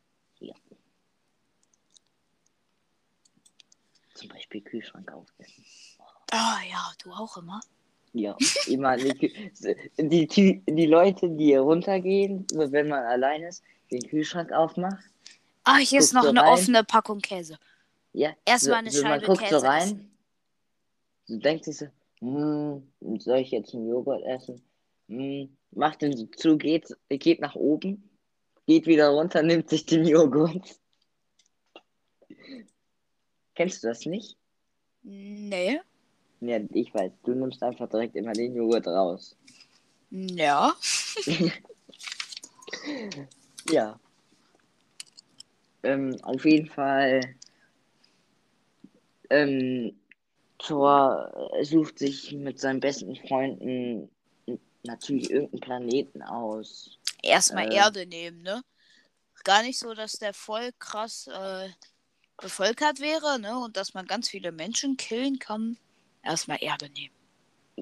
Zum 4.13 4.29
Beispiel 4.29 4.61
Kühlschrank 4.61 5.11
aufessen. 5.11 5.65
Ah 6.31 6.59
ja, 6.69 6.91
du 7.03 7.11
auch 7.11 7.37
immer. 7.37 7.59
Ja, 8.13 8.35
immer 8.67 8.95
die, 8.95 9.33
die, 9.97 10.61
die, 10.67 10.85
Leute, 10.85 11.29
die 11.29 11.45
hier 11.45 11.61
runtergehen, 11.61 12.45
so 12.51 12.71
wenn 12.71 12.87
man 12.87 13.03
allein 13.03 13.43
ist, 13.43 13.63
den 13.91 14.01
Kühlschrank 14.07 14.51
aufmacht. 14.51 15.03
Ah, 15.63 15.77
hier 15.77 15.99
ist 15.99 16.13
noch 16.13 16.23
du 16.23 16.29
eine 16.29 16.41
rein? 16.41 16.53
offene 16.53 16.83
Packung 16.83 17.19
Käse. 17.19 17.57
Ja, 18.11 18.35
Erstmal 18.45 18.79
eine 18.79 18.91
so, 18.91 18.99
so, 18.99 19.03
man 19.03 19.13
Scheibe 19.13 19.25
guckt 19.25 19.39
Käse 19.41 19.59
so 19.59 19.65
rein, 19.65 19.81
essen. 19.81 20.17
so 21.25 21.37
denkt 21.37 21.65
sich 21.65 21.77
so, 21.77 21.87
hm, 22.19 22.83
soll 23.19 23.39
ich 23.39 23.51
jetzt 23.51 23.73
einen 23.73 23.87
Joghurt 23.87 24.23
essen? 24.25 24.63
Hm, 25.07 25.57
macht 25.71 26.03
den 26.03 26.15
so 26.15 26.27
zu, 26.27 26.57
geht, 26.57 26.95
geht 27.09 27.41
nach 27.41 27.55
oben, 27.55 28.09
geht 28.67 28.85
wieder 28.85 29.09
runter, 29.09 29.41
nimmt 29.43 29.69
sich 29.69 29.87
den 29.87 30.05
Joghurt. 30.05 30.79
Kennst 33.55 33.83
du 33.83 33.87
das 33.87 34.05
nicht? 34.05 34.35
Nee. 35.03 35.79
Ja, 36.41 36.59
ich 36.73 36.93
weiß, 36.93 37.11
du 37.23 37.33
nimmst 37.33 37.61
einfach 37.63 37.89
direkt 37.89 38.15
immer 38.15 38.33
den 38.33 38.55
Joghurt 38.55 38.87
raus. 38.87 39.35
Ja. 40.09 40.73
Ja. 43.69 43.97
Ähm, 45.83 46.17
auf 46.23 46.43
jeden 46.43 46.67
Fall. 46.67 47.21
Ähm, 49.29 49.97
Thor 50.57 51.51
sucht 51.61 51.99
sich 51.99 52.33
mit 52.33 52.59
seinen 52.59 52.79
besten 52.79 53.15
Freunden 53.15 54.09
natürlich 54.83 55.29
irgendeinen 55.31 55.61
Planeten 55.61 56.21
aus. 56.21 56.97
Erstmal 57.21 57.71
Äh. 57.71 57.75
Erde 57.75 58.05
nehmen, 58.05 58.41
ne? 58.41 58.63
Gar 59.43 59.63
nicht 59.63 59.79
so, 59.79 59.93
dass 59.93 60.13
der 60.13 60.33
voll 60.33 60.71
krass 60.79 61.27
äh, 61.27 61.69
bevölkert 62.43 62.99
wäre, 62.99 63.39
ne? 63.39 63.57
Und 63.57 63.77
dass 63.77 63.95
man 63.95 64.05
ganz 64.05 64.29
viele 64.29 64.51
Menschen 64.51 64.97
killen 64.97 65.39
kann. 65.39 65.77
Erstmal 66.21 66.61
Erde 66.61 66.89
nehmen. 66.91 67.15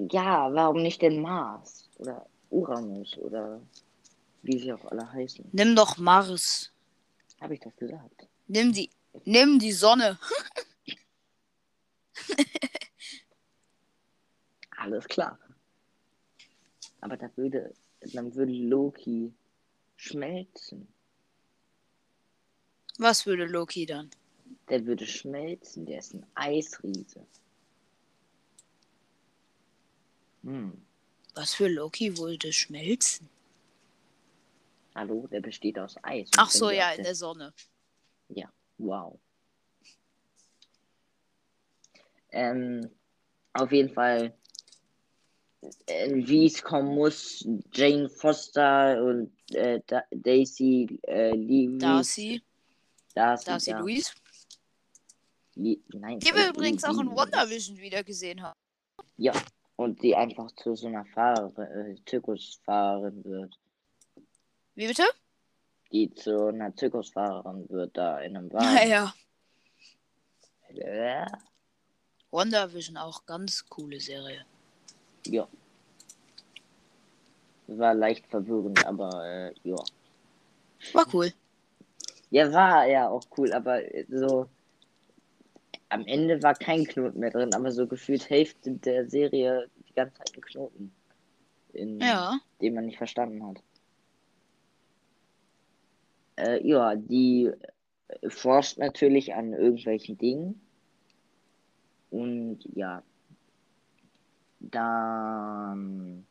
Ja, 0.09 0.53
warum 0.53 0.81
nicht 0.81 1.01
den 1.01 1.21
Mars? 1.21 1.89
Oder 1.97 2.25
Uranus 2.49 3.17
oder 3.17 3.61
wie 4.43 4.57
sie 4.57 4.71
auch 4.71 4.85
alle 4.85 5.11
heißen. 5.11 5.49
Nimm 5.51 5.75
doch 5.75 5.97
Mars. 5.97 6.71
Habe 7.41 7.55
ich 7.55 7.59
das 7.59 7.75
gesagt? 7.75 8.27
Nimm 8.47 8.71
die. 8.71 8.89
Nimm 9.25 9.59
die 9.59 9.73
Sonne. 9.73 10.17
Alles 14.77 15.05
klar. 15.07 15.37
Aber 17.01 17.17
da 17.17 17.29
würde, 17.35 17.73
dann 18.13 18.33
würde 18.33 18.53
Loki 18.53 19.33
schmelzen. 19.95 20.87
Was 22.97 23.25
würde 23.25 23.45
Loki 23.45 23.85
dann? 23.85 24.09
Der 24.71 24.85
würde 24.85 25.05
schmelzen, 25.05 25.85
der 25.85 25.99
ist 25.99 26.13
ein 26.13 26.25
Eisriese. 26.33 27.27
Hm. 30.43 30.81
Was 31.35 31.53
für 31.53 31.67
Loki 31.67 32.17
würde 32.17 32.53
schmelzen? 32.53 33.29
Hallo, 34.95 35.27
der 35.27 35.41
besteht 35.41 35.77
aus 35.77 35.97
Eis. 36.03 36.27
Und 36.29 36.35
Ach 36.37 36.49
so, 36.49 36.69
ja, 36.69 36.91
in 36.91 37.03
der 37.03 37.15
Sonne. 37.15 37.53
Wow. 38.77 39.19
Ähm, 42.31 42.89
auf 43.53 43.71
jeden 43.73 43.93
Fall, 43.93 44.33
äh, 45.85 46.09
wie 46.15 46.45
es 46.45 46.63
kommen 46.63 46.95
muss, 46.95 47.45
Jane 47.73 48.09
Foster 48.09 49.03
und 49.03 49.33
äh, 49.53 49.81
da 49.85 50.01
Daisy 50.11 50.97
äh, 51.03 51.35
Lewis 51.35 51.77
Darcy. 51.79 52.41
Da 53.13 53.33
ist 53.33 53.47
Da 53.47 53.57
ist 53.57 53.67
die 53.67 53.71
ja- 53.71 53.79
Louise. 53.79 54.11
Nein. 55.55 56.19
Die 56.19 56.33
wir 56.33 56.49
übrigens 56.49 56.83
auch 56.83 56.99
in. 56.99 57.15
WandaVision 57.15 57.77
wieder 57.77 58.03
gesehen 58.03 58.41
haben. 58.41 58.57
Ja. 59.17 59.33
Und 59.75 60.01
die 60.03 60.15
einfach 60.15 60.51
zu 60.51 60.75
so 60.75 60.87
einer 60.87 61.05
Fahrerin, 61.05 61.95
äh, 61.95 62.05
Zirkusfahrerin 62.05 63.23
wird. 63.25 63.57
Wie 64.75 64.87
bitte? 64.87 65.03
Die 65.91 66.13
zu 66.13 66.47
einer 66.47 66.75
Zirkusfahrerin 66.75 67.67
wird 67.69 67.97
da 67.97 68.19
in 68.19 68.37
einem 68.37 68.53
Wagen. 68.53 68.73
Naja. 68.73 69.13
Äh, 70.69 71.25
WandaVision 72.29 72.97
auch 72.97 73.25
ganz 73.25 73.67
coole 73.67 73.99
Serie. 73.99 74.45
Ja. 75.27 75.47
War 77.67 77.93
leicht 77.93 78.25
verwirrend, 78.27 78.85
aber 78.85 79.25
äh, 79.25 79.53
ja. 79.63 79.75
War 80.93 81.05
cool. 81.13 81.33
Ja, 82.29 82.51
war 82.53 82.85
ja 82.85 83.09
auch 83.09 83.23
cool, 83.37 83.51
aber 83.51 83.83
äh, 83.93 84.05
so 84.09 84.47
am 85.91 86.05
Ende 86.07 86.41
war 86.41 86.55
kein 86.55 86.85
Knoten 86.85 87.19
mehr 87.19 87.31
drin, 87.31 87.53
aber 87.53 87.71
so 87.71 87.85
gefühlt 87.85 88.29
Hälfte 88.29 88.71
der 88.71 89.09
Serie 89.09 89.69
die 89.89 89.93
ganze 89.93 90.15
Zeit 90.19 90.31
ein 90.35 90.41
Knoten, 90.41 90.91
in 91.73 91.99
Ja. 91.99 92.39
den 92.61 92.75
man 92.75 92.85
nicht 92.85 92.97
verstanden 92.97 93.45
hat. 93.45 93.61
Äh, 96.37 96.65
ja, 96.65 96.95
die 96.95 97.51
äh, 98.07 98.29
forscht 98.29 98.77
natürlich 98.77 99.33
an 99.33 99.53
irgendwelchen 99.53 100.17
Dingen. 100.17 100.61
Und 102.09 102.59
ja, 102.73 103.03
dann 104.59 106.25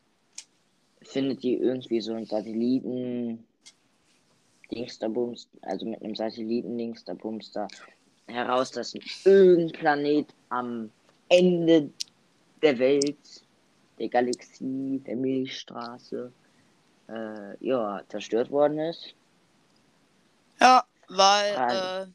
findet 1.03 1.43
die 1.43 1.55
irgendwie 1.55 2.01
so 2.01 2.13
einen 2.13 2.25
Satelliten 2.25 3.45
Dingsterbums, 4.71 5.49
also 5.61 5.85
mit 5.85 6.01
einem 6.01 6.15
Satelliten 6.15 6.77
Dingsterbums 6.77 7.51
da 7.51 7.67
heraus, 8.31 8.71
dass 8.71 8.93
irgendein 9.25 9.79
Planet 9.79 10.27
am 10.49 10.91
Ende 11.29 11.89
der 12.61 12.79
Welt, 12.79 13.17
der 13.99 14.09
Galaxie, 14.09 15.01
der 15.05 15.15
Milchstraße, 15.15 16.31
äh, 17.09 17.65
ja, 17.65 18.01
zerstört 18.09 18.51
worden 18.51 18.79
ist. 18.79 19.13
Ja, 20.59 20.83
weil, 21.07 21.55
Ah. 21.57 22.03
äh, 22.03 22.07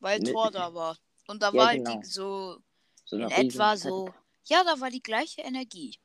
weil 0.00 0.20
Thor 0.20 0.50
da 0.50 0.72
war. 0.74 0.96
Und 1.28 1.42
da 1.42 1.52
Ja, 1.52 1.64
war 1.64 1.72
genau. 1.76 1.98
die 2.00 2.06
so 2.06 2.58
So 3.04 3.16
in 3.16 3.30
etwa 3.30 3.76
so. 3.76 4.12
Ja, 4.44 4.64
da 4.64 4.80
war 4.80 4.90
die 4.90 5.02
gleiche 5.02 5.42
Energie. 5.42 5.98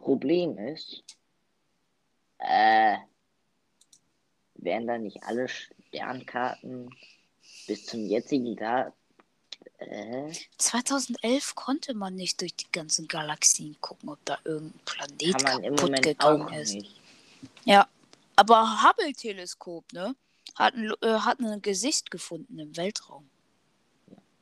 Problem 0.00 0.58
ist, 0.58 1.04
äh, 2.38 2.96
wären 4.54 4.86
da 4.86 4.98
nicht 4.98 5.22
alle 5.24 5.48
Sternkarten 5.48 6.90
bis 7.66 7.86
zum 7.86 8.06
jetzigen 8.06 8.56
Tag, 8.56 8.92
äh, 9.78 10.32
2011 10.58 11.54
konnte 11.54 11.94
man 11.94 12.14
nicht 12.14 12.40
durch 12.40 12.54
die 12.54 12.70
ganzen 12.72 13.08
Galaxien 13.08 13.76
gucken, 13.80 14.08
ob 14.10 14.24
da 14.24 14.38
irgendein 14.44 14.80
Planet 14.84 15.44
kaputt 15.44 16.02
gegangen 16.02 16.52
ist. 16.54 16.74
nicht. 16.74 17.00
Ja, 17.64 17.88
aber 18.36 18.82
Hubble-Teleskop, 18.82 19.92
ne? 19.92 20.14
Hat 20.54 20.74
ein, 20.74 20.92
äh, 21.02 21.20
hat 21.20 21.40
ein 21.40 21.62
Gesicht 21.62 22.10
gefunden 22.10 22.58
im 22.58 22.76
Weltraum. 22.76 23.28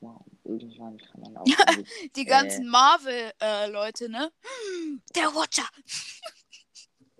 Wow, 0.01 0.21
irgendwann 0.43 0.97
kann 0.97 1.21
man 1.21 1.37
auch. 1.37 1.45
Die 1.45 2.21
Äh. 2.21 2.25
ganzen 2.25 2.67
Marvel-Leute, 2.69 4.09
ne? 4.09 4.31
Der 5.15 5.33
Watcher 5.35 5.67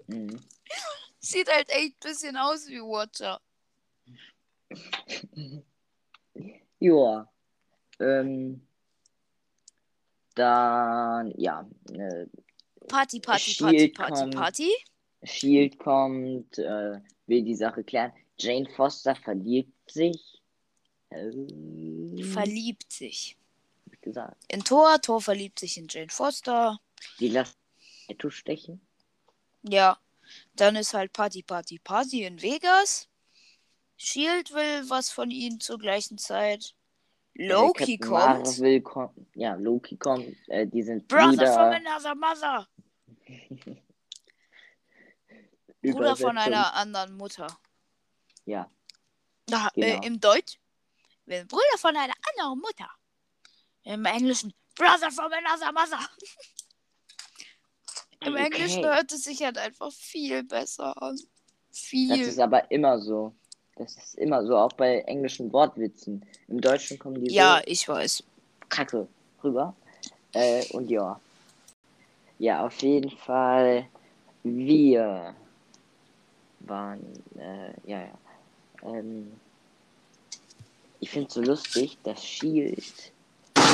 Mhm. 0.08 0.42
sieht 1.20 1.48
halt 1.52 1.70
echt 1.70 1.94
ein 1.94 2.10
bisschen 2.10 2.36
aus 2.38 2.68
wie 2.68 2.80
Watcher. 2.82 3.40
Ja. 6.80 7.30
Ähm, 8.00 8.62
dann, 10.36 11.34
ja, 11.38 11.70
äh, 11.92 12.26
Party, 12.88 13.20
Party, 13.20 13.20
Party, 13.20 13.52
Shield 13.52 13.94
Party, 13.96 14.14
kommt. 14.14 14.36
Party. 14.36 14.72
Shield 15.24 15.80
kommt, 15.80 16.58
äh, 16.58 17.02
will 17.28 17.44
die 17.44 17.56
Sache 17.56 17.84
klären. 17.84 18.14
Jane 18.38 18.70
Foster 18.70 19.16
verliebt 19.16 19.92
sich. 19.92 20.42
Äh, 21.10 21.32
Verliebt 22.24 22.92
sich. 22.92 23.38
hab 23.86 23.94
ich 23.94 24.02
gesagt. 24.02 24.42
In 24.48 24.64
Thor, 24.64 25.02
Thor 25.02 25.22
verliebt 25.22 25.60
sich 25.60 25.78
in 25.78 25.88
Jane 25.90 26.10
Foster. 26.10 26.80
Die 27.20 27.28
lässt 27.28 27.58
Tattoo 28.08 28.30
stechen. 28.30 28.80
Ja, 29.64 30.00
dann 30.56 30.78
ist 30.78 30.94
halt 30.94 31.12
Party, 31.12 31.44
Party, 31.44 31.80
Party 31.80 32.24
in 32.24 32.42
Vegas. 32.42 33.09
Shield 34.10 34.54
will 34.54 34.90
was 34.90 35.12
von 35.12 35.30
ihnen 35.30 35.60
zur 35.60 35.78
gleichen 35.78 36.18
Zeit. 36.18 36.74
Loki 37.36 37.96
Äh, 37.96 37.98
Captain 37.98 38.10
kommt. 38.10 38.46
Marvel 38.60 38.82
kommt. 38.82 39.28
Ja, 39.36 39.56
Loki 39.56 39.98
kommt. 39.98 40.36
Äh, 40.48 40.66
die 40.68 40.84
sind 40.84 41.06
Brother 41.10 41.28
Brüder. 41.32 41.54
from 41.54 41.86
another 41.86 42.16
mother. 42.16 42.68
Bruder 45.82 46.16
von 46.16 46.38
einer 46.38 46.74
anderen 46.76 47.16
Mutter. 47.18 47.48
Ja, 48.46 48.70
Da, 49.46 49.70
Genau. 49.76 49.88
äh, 50.02 50.06
Im 50.08 50.20
Deutsch. 50.20 50.60
Brüder 51.26 51.78
von 51.78 51.96
einer 51.96 52.14
anderen 52.34 52.60
Mutter. 52.60 52.90
Im 53.84 54.06
Englischen. 54.06 54.54
Brother 54.76 55.12
from 55.12 55.32
another 55.32 55.72
mother. 55.72 56.00
Im 58.22 58.34
Okay. 58.34 58.46
Englischen 58.46 58.84
hört 58.84 59.12
es 59.12 59.24
sich 59.24 59.42
halt 59.44 59.58
einfach 59.58 59.92
viel 59.92 60.44
besser 60.44 61.02
an. 61.02 61.16
das 61.70 61.80
Viel. 61.80 62.22
ist 62.22 62.40
aber 62.40 62.70
immer 62.72 63.00
so. 63.00 63.36
Das 63.80 63.96
ist 63.96 64.16
immer 64.16 64.46
so, 64.46 64.58
auch 64.58 64.74
bei 64.74 65.00
englischen 65.04 65.52
Wortwitzen. 65.54 66.26
Im 66.50 66.60
Deutschen 66.60 67.00
kommen 67.00 67.24
die 67.24 67.32
Ja, 67.34 67.60
so 67.60 67.64
ich 67.66 67.88
weiß. 67.88 68.24
kacke 68.68 69.08
rüber. 69.42 69.74
Äh, 70.34 70.66
und 70.74 70.90
ja. 70.90 71.18
Ja, 72.40 72.66
auf 72.66 72.82
jeden 72.82 73.10
Fall. 73.10 73.88
Wir 74.44 75.34
waren, 76.60 77.02
äh, 77.38 77.72
ja, 77.90 78.02
ja. 78.02 78.18
Ähm, 78.84 79.32
ich 81.00 81.10
finde 81.10 81.28
es 81.30 81.34
so 81.36 81.42
lustig, 81.42 81.98
dass 82.04 82.22
Shield 82.24 83.14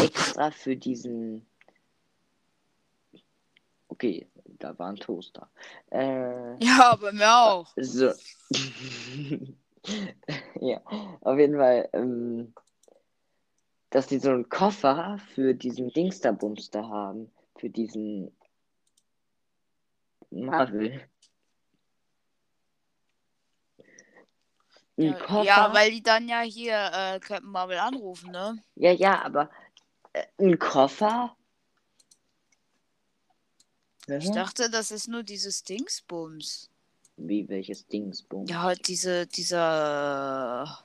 extra 0.03 0.51
für 0.51 0.75
diesen. 0.75 1.43
Okay, 3.87 4.27
da 4.59 4.77
war 4.77 4.89
ein 4.89 4.97
Toaster. 4.97 5.49
Äh, 5.89 6.63
Ja, 6.63 6.95
bei 6.95 7.11
mir 7.11 7.35
auch. 7.35 7.67
so. 7.75 8.11
ja, 10.59 10.81
auf 11.21 11.37
jeden 11.37 11.57
Fall, 11.57 11.89
ähm, 11.93 12.53
dass 13.89 14.07
die 14.07 14.19
so 14.19 14.29
einen 14.29 14.49
Koffer 14.49 15.19
für 15.33 15.53
diesen 15.53 15.89
Dingsterbums 15.89 16.69
da 16.69 16.87
haben. 16.87 17.31
Für 17.57 17.69
diesen 17.69 18.35
Marvel. 20.29 21.07
Ein 24.97 25.07
Ja, 25.07 25.13
Koffer. 25.13 25.43
ja, 25.43 25.73
weil 25.73 25.91
die 25.91 26.03
dann 26.03 26.27
ja 26.27 26.41
hier 26.41 26.73
äh, 26.93 27.19
Captain 27.19 27.49
Marvel 27.49 27.77
anrufen, 27.77 28.31
ne? 28.31 28.63
ja, 28.75 28.91
ja, 28.91 29.23
aber 29.23 29.49
äh, 30.13 30.25
ein 30.39 30.57
Koffer? 30.57 31.35
Ich 34.07 34.31
dachte, 34.31 34.69
das 34.69 34.91
ist 34.91 35.07
nur 35.07 35.23
dieses 35.23 35.63
Dingsbums. 35.63 36.69
Wie 37.17 37.47
welches 37.47 37.87
Dingsbums? 37.87 38.49
Ja, 38.49 38.63
halt 38.63 38.87
diese, 38.87 39.25
dieser. 39.27 40.79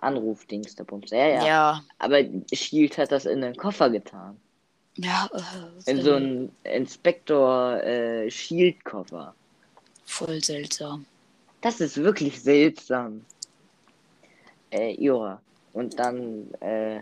Anruf-Dingsterbums. 0.00 1.10
Ja, 1.10 1.26
ja, 1.28 1.46
Ja. 1.46 1.84
Aber 1.98 2.18
Shield 2.52 2.98
hat 2.98 3.12
das 3.12 3.24
in 3.24 3.42
einen 3.44 3.56
Koffer 3.56 3.88
getan. 3.90 4.36
Ja, 4.96 5.30
äh, 5.32 5.90
In 5.90 6.02
so 6.02 6.14
einen 6.14 6.52
Inspektor 6.64 7.82
äh, 7.82 8.30
Shield 8.30 8.84
Koffer. 8.84 9.34
voll 10.04 10.42
seltsam. 10.42 11.06
Das 11.60 11.80
ist 11.80 11.96
wirklich 11.96 12.40
seltsam. 12.42 13.24
Äh, 14.70 14.94
ja. 15.02 15.40
Und 15.72 15.98
dann 15.98 16.52
äh, 16.60 17.00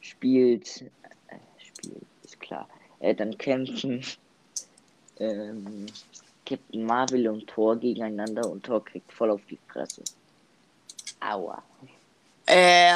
spielt, 0.00 0.82
äh, 1.28 1.36
spielt, 1.58 2.02
ist 2.24 2.40
klar. 2.40 2.66
Äh, 3.00 3.14
dann 3.14 3.36
kämpfen 3.38 4.02
ähm, 5.18 5.86
Captain 6.50 6.84
Marvel 6.84 7.28
und 7.28 7.46
Thor 7.46 7.76
gegeneinander 7.76 8.50
und 8.50 8.64
Thor 8.64 8.84
kriegt 8.84 9.12
voll 9.12 9.30
auf 9.30 9.40
die 9.48 9.58
Fresse. 9.68 10.02
Aua. 11.20 11.62
Äh, 12.44 12.92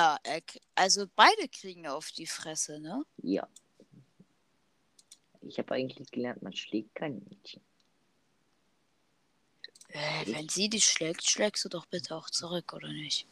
also 0.74 1.06
beide 1.14 1.46
kriegen 1.46 1.86
auf 1.86 2.10
die 2.10 2.26
Fresse, 2.26 2.80
ne? 2.80 3.04
Ja. 3.22 3.46
Ich 5.42 5.56
habe 5.58 5.74
eigentlich 5.74 6.10
gelernt, 6.10 6.42
man 6.42 6.52
schlägt 6.52 6.96
kein 6.96 7.22
Mädchen. 7.28 7.60
Äh, 9.90 10.26
wenn 10.26 10.48
sie 10.48 10.68
dich 10.68 10.86
schlägt, 10.86 11.22
schlägst 11.22 11.64
du 11.64 11.68
doch 11.68 11.86
bitte 11.86 12.16
auch 12.16 12.30
zurück, 12.30 12.72
oder 12.72 12.88
nicht? 12.88 13.28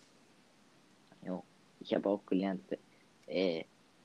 Jo. 1.26 1.42
Ich 1.80 1.92
habe 1.94 2.08
auch 2.08 2.24
gelernt, 2.26 2.62
äh, 3.26 3.64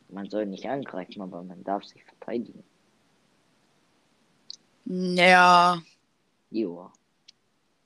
man 0.10 0.28
soll 0.32 0.48
nicht 0.48 0.66
angreifen, 0.66 1.22
aber 1.22 1.44
man 1.44 1.64
darf 1.64 1.84
sich 1.84 2.04
verteidigen. 2.04 2.64
Ja. 4.86 5.80
Jo. 6.50 6.92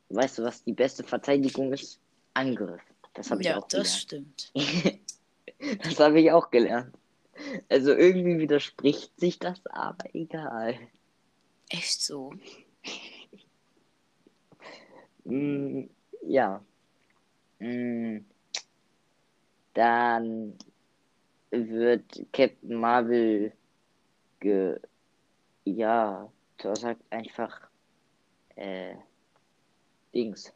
Weißt 0.10 0.38
du, 0.40 0.44
was 0.44 0.64
die 0.64 0.74
beste 0.74 1.04
Verteidigung 1.04 1.72
ist? 1.74 2.00
Angriff. 2.34 2.82
Das 3.14 3.30
habe 3.32 3.42
ich 3.42 3.48
ja, 3.48 3.58
auch 3.58 3.68
das 3.68 4.08
gelernt. 4.08 4.50
stimmt. 4.52 4.52
Das 5.84 6.00
habe 6.00 6.20
ich 6.20 6.32
auch 6.32 6.50
gelernt. 6.50 6.98
Also 7.70 7.94
irgendwie 7.94 8.40
widerspricht 8.40 9.20
sich 9.20 9.38
das, 9.38 9.64
aber 9.68 10.06
egal. 10.16 10.76
Echt 11.70 12.02
so. 12.02 12.34
Mm, 15.24 15.84
ja. 16.24 16.64
Mm, 17.60 18.26
dann 19.76 20.58
wird 21.52 22.26
Captain 22.34 22.76
Marvel 22.76 23.54
ge 24.40 24.80
ja, 25.64 26.28
Thor 26.58 26.76
sagt 26.76 27.04
einfach 27.12 27.71
äh, 28.56 28.96
Dings. 30.14 30.52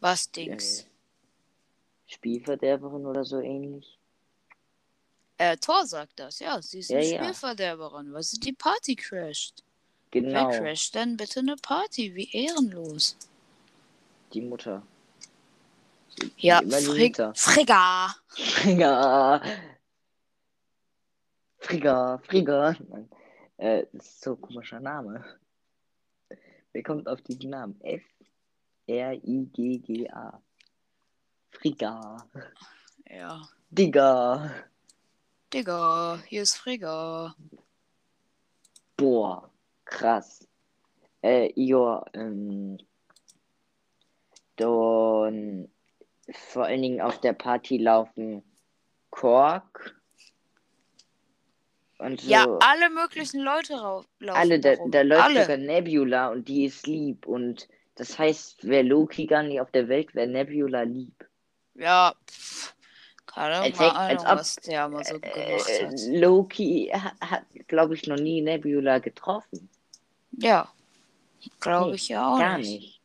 Was 0.00 0.30
Dings? 0.30 0.82
Äh, 0.82 0.86
Spielverderberin 2.06 3.06
oder 3.06 3.24
so 3.24 3.40
ähnlich. 3.40 3.98
Äh, 5.38 5.56
Thor 5.56 5.86
sagt 5.86 6.18
das, 6.20 6.38
ja. 6.40 6.60
Sie 6.62 6.80
ist 6.80 6.90
Ja, 6.90 6.98
eine 6.98 7.06
ja. 7.06 7.22
Spielverderberin, 7.22 8.12
weil 8.12 8.22
sie 8.22 8.38
die 8.38 8.52
Party 8.52 8.94
crasht. 8.96 9.62
Genau, 10.10 10.50
Wer 10.50 10.60
crasht 10.60 10.94
denn 10.94 11.16
bitte 11.16 11.40
eine 11.40 11.56
Party? 11.56 12.14
Wie 12.14 12.30
ehrenlos. 12.32 13.16
die 14.32 14.40
Mutter. 14.42 14.82
Ja, 16.36 16.60
die 16.60 16.70
Frig 16.70 17.18
Mutter. 17.18 17.34
Frigga. 17.34 18.14
Frigga. 18.28 19.42
Frigga, 21.58 22.18
Frigga. 22.18 22.76
Äh, 23.56 23.86
das 23.92 24.06
ist 24.06 24.20
so 24.22 24.32
ein 24.34 24.40
komischer 24.40 24.80
Name. 24.80 25.24
Wer 26.72 26.82
kommt 26.82 27.08
auf 27.08 27.20
diesen 27.22 27.50
Namen? 27.50 27.80
F 27.82 28.02
R 28.86 29.12
I 29.12 29.48
G 29.52 29.78
G 29.78 30.08
A. 30.10 30.42
Frigga. 31.50 32.16
Ja. 33.08 33.42
Digga. 33.70 34.50
Digga, 35.52 36.18
hier 36.26 36.42
ist 36.42 36.56
Frigga. 36.56 37.34
Boah, 38.96 39.50
krass. 39.84 40.48
Äh, 41.22 41.52
ja, 41.54 42.04
ähm, 42.14 42.78
dann 44.56 45.68
vor 46.30 46.64
allen 46.64 46.82
Dingen 46.82 47.00
auf 47.00 47.20
der 47.20 47.34
Party 47.34 47.78
laufen 47.78 48.42
Kork 49.10 50.01
und 52.02 52.20
so. 52.20 52.30
Ja, 52.30 52.44
alle 52.60 52.90
möglichen 52.90 53.40
Leute 53.40 53.74
laufen 53.74 54.06
alle, 54.30 54.60
da, 54.60 54.74
da 54.86 55.02
läuft 55.02 55.22
alle. 55.24 55.42
sogar 55.42 55.56
Nebula 55.56 56.28
und 56.30 56.48
die 56.48 56.64
ist 56.66 56.86
lieb 56.86 57.26
und 57.26 57.68
das 57.94 58.18
heißt, 58.18 58.66
wäre 58.66 58.82
Loki 58.84 59.26
gar 59.26 59.42
nicht 59.42 59.60
auf 59.60 59.70
der 59.70 59.88
Welt, 59.88 60.14
wäre 60.14 60.26
Nebula 60.26 60.82
lieb. 60.82 61.26
Ja, 61.74 62.14
pff, 62.30 62.74
keine 63.26 63.56
Als 63.60 63.78
Ahnung, 63.78 63.96
als 63.96 64.22
ob, 64.22 64.28
was 64.38 64.56
der 64.56 64.88
mal 64.88 65.04
so 65.04 65.18
gemacht 65.20 65.68
Äh, 65.68 65.86
hat. 65.86 65.94
Loki 66.08 66.90
ha- 66.92 67.14
hat, 67.20 67.44
glaube 67.68 67.94
ich, 67.94 68.06
noch 68.06 68.16
nie 68.16 68.40
Nebula 68.42 68.98
getroffen. 68.98 69.68
Ja, 70.32 70.70
glaube 71.60 71.90
Nee, 71.90 71.96
ich 71.96 72.08
ja 72.08 72.34
auch 72.34 72.38
Gar 72.38 72.58
nicht. 72.58 73.00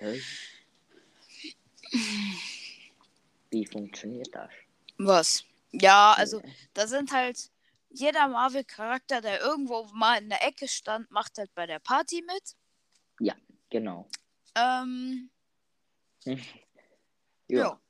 nicht. 0.00 0.22
Wie 3.50 3.66
funktioniert 3.66 4.28
das? 4.32 4.50
Was? 4.98 5.44
Ja, 5.72 6.14
also 6.16 6.42
da 6.74 6.86
sind 6.86 7.12
halt 7.12 7.50
jeder 7.94 8.28
Marvel-Charakter, 8.28 9.20
der 9.20 9.40
irgendwo 9.40 9.84
mal 9.92 10.20
in 10.22 10.28
der 10.28 10.46
Ecke 10.46 10.68
stand, 10.68 11.10
macht 11.10 11.38
halt 11.38 11.54
bei 11.54 11.66
der 11.66 11.78
Party 11.78 12.22
mit. 12.26 12.56
Genau. 13.70 14.06
Ähm, 14.54 15.30
Ja. 17.48 17.58
ja. 17.58 17.80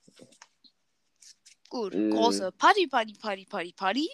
Gut, 1.69 1.95
Äh. 1.95 2.11
große 2.11 2.53
Party, 2.53 2.87
Party, 2.87 3.15
Party, 3.15 3.47
Party, 3.47 3.73
Party. 3.73 4.11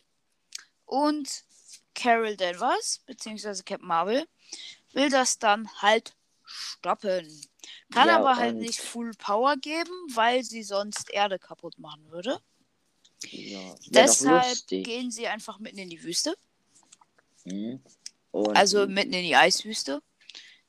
Und 0.84 1.44
Carol 1.94 2.36
Danvers, 2.36 3.00
beziehungsweise 3.04 3.64
Captain 3.64 3.86
Marvel, 3.86 4.26
will 4.92 5.10
das 5.10 5.38
dann 5.38 5.68
halt 5.82 6.16
stoppen. 6.44 7.28
Kann 7.92 8.08
Ja, 8.08 8.18
aber 8.18 8.36
halt 8.36 8.56
nicht 8.56 8.80
Full 8.80 9.12
Power 9.18 9.56
geben, 9.56 9.92
weil 10.14 10.42
sie 10.44 10.62
sonst 10.62 11.10
Erde 11.10 11.38
kaputt 11.38 11.78
machen 11.78 12.10
würde. 12.10 12.40
Ja. 13.24 13.74
Deshalb 13.88 14.66
gehen 14.68 15.10
sie 15.10 15.26
einfach 15.26 15.58
mitten 15.58 15.78
in 15.78 15.90
die 15.90 16.02
Wüste. 16.02 16.36
Mhm. 17.44 17.80
Also 18.32 18.86
mitten 18.86 19.12
in 19.12 19.24
die 19.24 19.36
Eiswüste. 19.36 20.02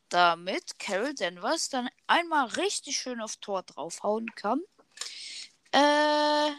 Damit 0.10 0.80
Carol 0.80 1.14
Danvers 1.14 1.70
dann 1.70 1.90
einmal 2.08 2.48
richtig 2.48 3.00
schön 3.00 3.22
auf 3.22 3.38
Tor 3.38 3.64
draufhauen 3.64 4.34
kann. 4.36 4.62
Äh. 5.72 6.52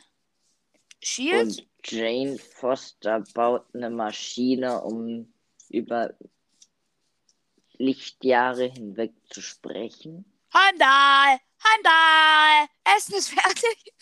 Shield? 1.03 1.59
Und 1.59 1.67
Jane 1.85 2.39
Foster 2.39 3.25
baut 3.35 3.65
eine 3.75 3.91
Maschine, 3.91 4.83
um 4.83 5.33
über 5.69 6.15
Lichtjahre 7.79 8.67
hinweg 8.67 9.13
zu 9.31 9.41
sprechen. 9.41 10.25
Heimdall! 10.53 11.41
Heimdall! 11.75 12.69
Essen 12.97 13.15
ist 13.15 13.31
fertig! 13.31 13.95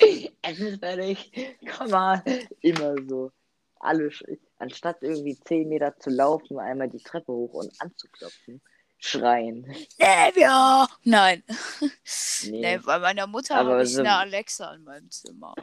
es 0.42 0.58
ist 0.58 0.78
fertig. 0.80 1.58
Komm 1.76 1.90
mal. 1.90 2.22
Immer 2.60 2.94
so. 3.08 3.32
Alle, 3.80 4.10
anstatt 4.58 4.98
irgendwie 5.02 5.38
10 5.38 5.68
Meter 5.68 5.96
zu 5.98 6.10
laufen, 6.10 6.58
einmal 6.58 6.88
die 6.88 7.02
Treppe 7.02 7.32
hoch 7.32 7.52
und 7.54 7.80
anzuklopfen, 7.80 8.62
schreien. 8.98 9.62
Nevia! 9.98 10.88
Nein. 11.04 11.42
Nee. 12.44 12.60
Nee, 12.60 12.78
bei 12.78 12.98
meiner 12.98 13.28
Mutter 13.28 13.54
habe 13.54 13.84
ich 13.84 13.92
so- 13.92 14.00
eine 14.00 14.16
Alexa 14.16 14.74
in 14.74 14.82
meinem 14.82 15.08
Zimmer. 15.12 15.54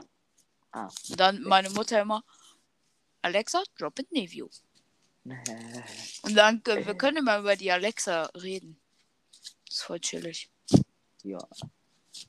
Ah. 0.71 0.87
Und 1.09 1.19
dann 1.19 1.43
meine 1.43 1.69
Mutter 1.71 2.01
immer: 2.01 2.23
Alexa, 3.21 3.61
drop 3.77 3.99
it 3.99 4.09
Nevio. 4.13 4.49
Und 5.25 6.35
dann, 6.35 6.61
wir 6.65 6.95
können 6.95 7.17
immer 7.17 7.39
über 7.39 7.57
die 7.57 7.69
Alexa 7.69 8.29
reden. 8.41 8.79
Das 9.67 9.75
ist 9.75 9.83
voll 9.83 9.99
chillig. 9.99 10.49
Ja. 11.23 11.39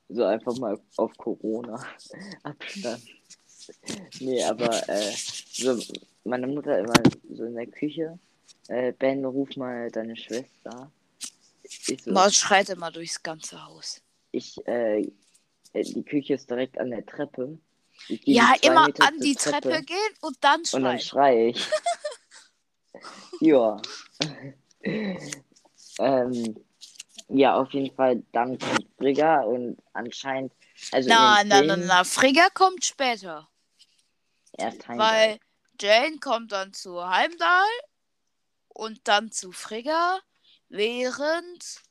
So 0.08 0.24
einfach 0.24 0.56
mal 0.58 0.78
auf 0.96 1.16
Corona. 1.16 1.84
Abstand. 2.42 3.02
Nee, 4.20 4.42
aber 4.44 4.88
äh, 4.88 5.12
so, 5.52 5.78
meine 6.24 6.46
Mutter 6.46 6.78
immer 6.78 6.94
so 7.32 7.44
in 7.44 7.54
der 7.54 7.66
Küche. 7.66 8.18
Äh, 8.68 8.92
Ben, 8.92 9.24
ruf 9.24 9.56
mal 9.56 9.90
deine 9.90 10.16
Schwester. 10.16 10.90
Ich 11.62 12.02
so, 12.02 12.12
Man 12.12 12.32
schreit 12.32 12.68
immer 12.70 12.90
durchs 12.90 13.22
ganze 13.22 13.64
Haus. 13.64 14.00
ich, 14.32 14.56
äh, 14.66 15.10
die 15.74 16.02
Küche 16.04 16.34
ist 16.34 16.50
direkt 16.50 16.78
an 16.78 16.90
der 16.90 17.06
Treppe. 17.06 17.58
Ja, 18.08 18.54
immer 18.62 18.86
Meter 18.86 19.06
an 19.06 19.20
die 19.20 19.34
Treppe 19.34 19.82
gehen 19.82 20.14
und 20.20 20.36
dann 20.40 20.62
Und 20.72 20.82
dann 20.82 20.98
schreien. 20.98 21.00
schreie 21.00 21.48
ich. 21.48 21.68
ja. 23.40 23.80
ähm, 25.98 26.56
ja, 27.32 27.54
auf 27.56 27.70
jeden 27.72 27.94
Fall, 27.94 28.22
dann 28.32 28.58
kommt 28.58 28.86
Frigga 28.98 29.42
und 29.42 29.78
anscheinend, 29.92 30.52
also 30.92 31.08
Na, 31.08 31.42
na, 31.44 31.62
na, 31.62 31.76
na, 31.76 32.04
Frigga 32.04 32.48
kommt 32.52 32.84
später. 32.84 33.48
erst 34.52 34.86
Heimdall. 34.88 35.10
Weil 35.10 35.38
Jane 35.80 36.18
kommt 36.18 36.52
dann 36.52 36.72
zu 36.72 37.06
Heimdall 37.08 37.68
und 38.68 39.00
dann 39.08 39.30
zu 39.30 39.52
Frigga, 39.52 40.20
während 40.68 41.82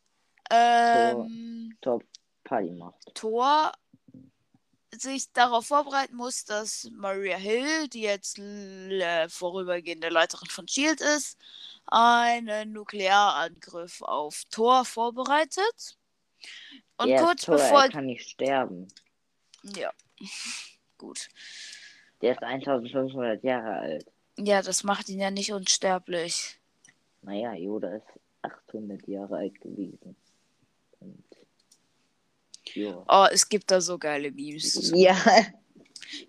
ähm, 0.52 1.78
Top 1.82 2.04
Party 2.44 2.72
macht. 2.72 2.96
Thor 3.14 3.72
sich 4.92 5.32
darauf 5.34 5.68
vorbereiten 5.68 6.16
muss, 6.16 6.46
dass 6.46 6.90
Maria 6.92 7.38
Hill, 7.38 7.88
die 7.90 8.02
jetzt 8.02 8.40
vorübergehende 9.30 10.10
Leiterin 10.10 10.50
von 10.50 10.68
Shield 10.68 11.00
ist, 11.02 11.38
einen 11.92 12.74
Nuklearangriff 12.74 14.02
auf 14.02 14.44
Thor 14.52 14.86
vorbereitet. 14.86 15.98
Und 16.98 17.10
er 17.10 17.24
kurz 17.24 17.44
Thor, 17.46 17.56
bevor. 17.56 17.84
er 17.84 17.90
kann 17.90 18.06
nicht 18.06 18.30
sterben. 18.30 18.88
Ja. 19.64 19.92
Gut. 20.98 21.30
Der 22.22 22.34
ist 22.34 22.44
1500 22.44 23.44
Jahre 23.44 23.80
alt. 23.80 24.06
Ja, 24.38 24.62
das 24.62 24.84
macht 24.84 25.10
ihn 25.10 25.20
ja 25.20 25.32
nicht 25.32 25.52
unsterblich. 25.52 26.60
Naja, 27.22 27.54
Yoda 27.54 27.96
ist 27.96 28.08
800 28.42 29.08
Jahre 29.08 29.38
alt 29.38 29.60
gewesen. 29.62 30.16
Und, 31.00 31.24
ja. 32.74 33.04
Oh, 33.08 33.28
es 33.32 33.48
gibt 33.48 33.72
da 33.72 33.82
so 33.82 33.98
geile 33.98 34.32
Memes. 34.32 34.92
Ja, 34.94 35.18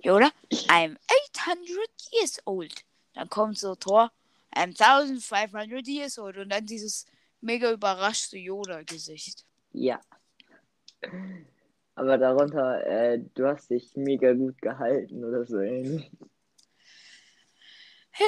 Yoda, 0.03 0.31
I'm 0.51 0.97
800 1.35 1.89
years 2.13 2.39
old. 2.45 2.85
Dann 3.15 3.29
kommt 3.29 3.59
so 3.59 3.75
Thor, 3.75 4.11
I'm 4.55 4.75
1500 4.75 5.87
years 5.87 6.19
old. 6.19 6.37
Und 6.39 6.51
dann 6.51 6.67
dieses 6.67 7.07
mega 7.41 7.71
überraschte 7.73 8.39
Yoda-Gesicht. 8.39 9.45
ja. 9.73 10.01
Aber 11.95 12.17
darunter, 12.19 12.87
äh, 12.87 13.19
du 13.35 13.47
hast 13.47 13.69
dich 13.71 13.95
mega 13.97 14.33
gut 14.33 14.61
gehalten 14.63 15.25
oder 15.25 15.45
so 15.45 15.59
ähnlich. 15.59 16.11
Ja, 18.19 18.27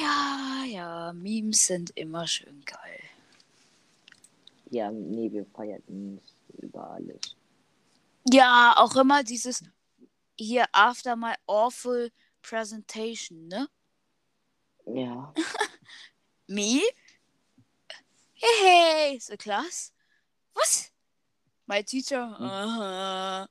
ja, 0.00 0.64
ja. 0.66 1.12
Memes 1.12 1.66
sind 1.66 1.90
immer 1.96 2.26
schön 2.26 2.64
geil. 2.64 3.00
Ja, 4.70 4.90
nee, 4.90 5.30
wir 5.30 5.44
feiern 5.46 5.82
Memes. 5.88 6.34
über 6.58 6.90
alles. 6.90 7.36
Ja, 8.30 8.74
auch 8.76 8.96
immer 8.96 9.22
dieses 9.22 9.62
hier 10.36 10.64
after 10.72 11.16
my 11.16 11.34
awful 11.46 12.10
presentation, 12.42 13.46
ne? 13.48 13.68
Ja. 14.86 15.32
Me? 16.46 16.82
Hey, 18.34 18.60
hey, 18.62 19.18
the 19.18 19.36
class? 19.36 19.92
What? 20.52 20.90
My 21.66 21.82
teacher? 21.82 22.36
Uh, 22.38 23.46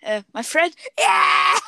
äh, 0.00 0.22
my 0.32 0.42
friend? 0.42 0.74
Yeah! 0.98 1.58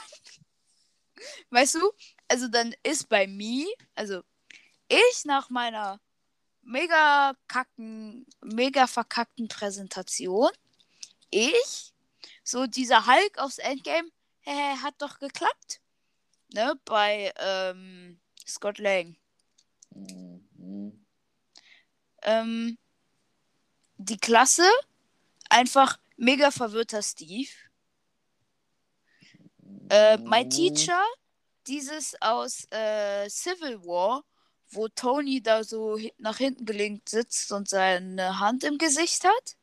Weißt 1.51 1.75
du? 1.75 1.93
Also 2.29 2.49
dann 2.49 2.75
ist 2.83 3.09
bei 3.09 3.27
mir, 3.27 3.67
also 3.95 4.23
ich 4.89 5.25
nach 5.25 5.51
meiner 5.51 6.01
mega 6.63 7.35
kacken, 7.47 8.27
mega 8.41 8.87
verkackten 8.87 9.49
Präsentation, 9.49 10.51
ich, 11.31 11.93
so 12.43 12.67
dieser 12.67 13.07
Hulk 13.07 13.39
aufs 13.39 13.59
Endgame, 13.59 14.09
hä, 14.41 14.77
hat 14.83 14.95
doch 14.99 15.19
geklappt. 15.19 15.81
Ne, 16.55 16.75
bei 16.87 17.33
ähm, 17.37 18.19
Scott 18.49 18.79
Lang. 18.79 19.17
Mhm. 19.95 21.05
Ähm, 22.23 22.79
die 23.97 24.19
Klasse, 24.19 24.69
einfach 25.51 25.99
mega 26.17 26.51
verwirrter 26.51 27.03
Steve. 27.03 27.51
Äh, 29.91 30.19
my 30.19 30.45
Mhm. 30.45 30.51
Teacher, 30.51 31.03
dieses 31.67 32.15
aus 32.21 32.67
äh, 32.71 33.29
Civil 33.29 33.83
War, 33.85 34.25
wo 34.71 34.89
Tony 34.89 35.43
da 35.43 35.65
so 35.65 35.99
nach 36.19 36.39
hinten 36.39 36.65
gelegt 36.65 37.09
sitzt 37.09 37.53
und 37.53 37.69
seine 37.69 38.39
Hand 38.39 38.65
im 38.65 38.79
Gesicht 38.79 39.25
hat. 39.25 39.57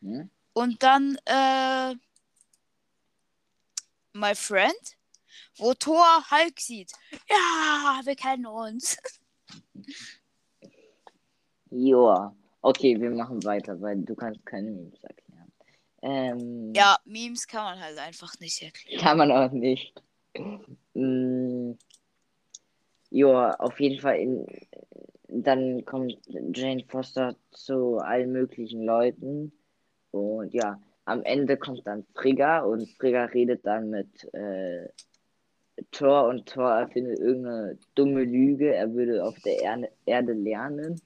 Mhm. 0.00 0.30
Und 0.52 0.82
dann 0.82 1.18
äh, 1.24 1.94
My 4.12 4.34
Friend, 4.34 4.96
wo 5.60 5.74
Thor 5.74 6.24
Hulk 6.30 6.58
sieht. 6.58 6.92
Ja, 7.28 8.00
wir 8.04 8.16
kennen 8.16 8.46
uns. 8.46 8.96
Joa. 11.70 12.34
Okay, 12.62 13.00
wir 13.00 13.10
machen 13.10 13.42
weiter, 13.44 13.80
weil 13.80 14.02
du 14.02 14.14
kannst 14.14 14.44
keine 14.44 14.70
Memes 14.70 15.02
erklären. 15.02 15.52
Ähm, 16.02 16.72
Ja, 16.74 16.98
Memes 17.04 17.46
kann 17.46 17.64
man 17.64 17.80
halt 17.80 17.98
einfach 17.98 18.38
nicht 18.40 18.60
erklären. 18.62 19.00
Kann 19.00 19.18
man 19.18 19.30
auch 19.30 19.50
nicht. 19.52 19.94
Mm, 20.94 21.72
ja, 23.10 23.54
auf 23.56 23.80
jeden 23.80 24.00
Fall. 24.00 24.18
In, 24.18 24.46
dann 25.28 25.84
kommt 25.84 26.18
Jane 26.54 26.84
Foster 26.88 27.36
zu 27.52 27.98
allen 27.98 28.32
möglichen 28.32 28.82
Leuten. 28.82 29.52
Und 30.10 30.52
ja, 30.52 30.80
am 31.04 31.22
Ende 31.22 31.56
kommt 31.56 31.86
dann 31.86 32.04
Frigga 32.14 32.60
und 32.60 32.88
Frigga 32.98 33.24
redet 33.26 33.64
dann 33.64 33.90
mit 33.90 34.32
äh, 34.34 34.88
Thor 35.90 36.28
und 36.28 36.46
Thor 36.46 36.70
erfindet 36.70 37.18
irgendeine 37.18 37.78
dumme 37.94 38.24
Lüge. 38.24 38.74
Er 38.74 38.92
würde 38.92 39.24
auf 39.24 39.38
der 39.40 39.60
Erde, 39.60 39.90
Erde 40.06 40.32
lernen. 40.32 41.00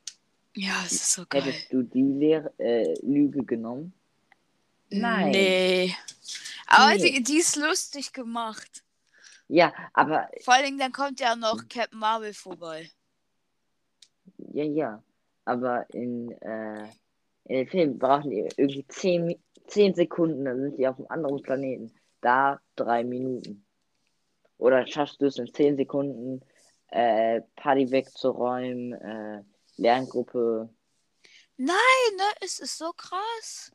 Ja, 0.55 0.83
es 0.85 0.93
ist 0.93 1.13
so 1.13 1.25
geil. 1.29 1.43
Hättest 1.43 1.73
du 1.73 1.83
die 1.83 2.03
Lehr 2.03 2.53
äh, 2.59 2.95
Lüge 3.03 3.45
genommen? 3.45 3.93
Nein. 4.91 5.31
Nee. 5.31 5.95
Aber 6.67 6.95
Nee. 6.95 7.13
Die, 7.13 7.23
die 7.23 7.39
ist 7.39 7.57
lustig 7.57 8.13
gemacht. 8.13 8.83
Ja, 9.49 9.73
aber 9.93 10.29
Vor 10.43 10.55
allen 10.55 10.65
Dingen, 10.65 10.79
dann 10.79 10.93
kommt 10.93 11.21
ja 11.21 11.37
noch 11.37 11.69
Captain 11.69 11.99
Marvel 11.99 12.33
vorbei. 12.33 12.89
Ja, 14.53 14.65
ja. 14.65 15.03
Aber 15.45 15.87
in, 15.93 16.31
äh, 16.41 16.85
in 17.45 17.57
den 17.57 17.69
Film 17.69 17.99
brauchen 17.99 18.31
die 18.31 18.49
irgendwie 18.57 18.87
10, 18.89 19.27
Mi- 19.27 19.41
10 19.67 19.95
Sekunden, 19.95 20.45
dann 20.45 20.61
sind 20.61 20.79
die 20.79 20.89
auf 20.89 20.97
einem 20.99 21.09
anderen 21.09 21.43
Planeten. 21.43 21.93
Da 22.21 22.61
drei 22.77 23.05
Minuten. 23.05 23.64
Oder 24.65 24.87
schaffst 24.87 25.21
du 25.21 25.27
es 25.27 25.37
in 25.37 25.53
10 25.53 25.77
Sekunden, 25.77 26.41
äh, 26.89 27.43
Party 27.55 27.91
wegzuräumen, 27.91 28.95
äh, 28.95 29.43
Lerngruppe. 29.77 30.71
Nein, 31.59 32.17
ne? 32.17 32.25
Es 32.41 32.61
ist 32.61 32.79
so 32.79 32.91
krass. 32.97 33.71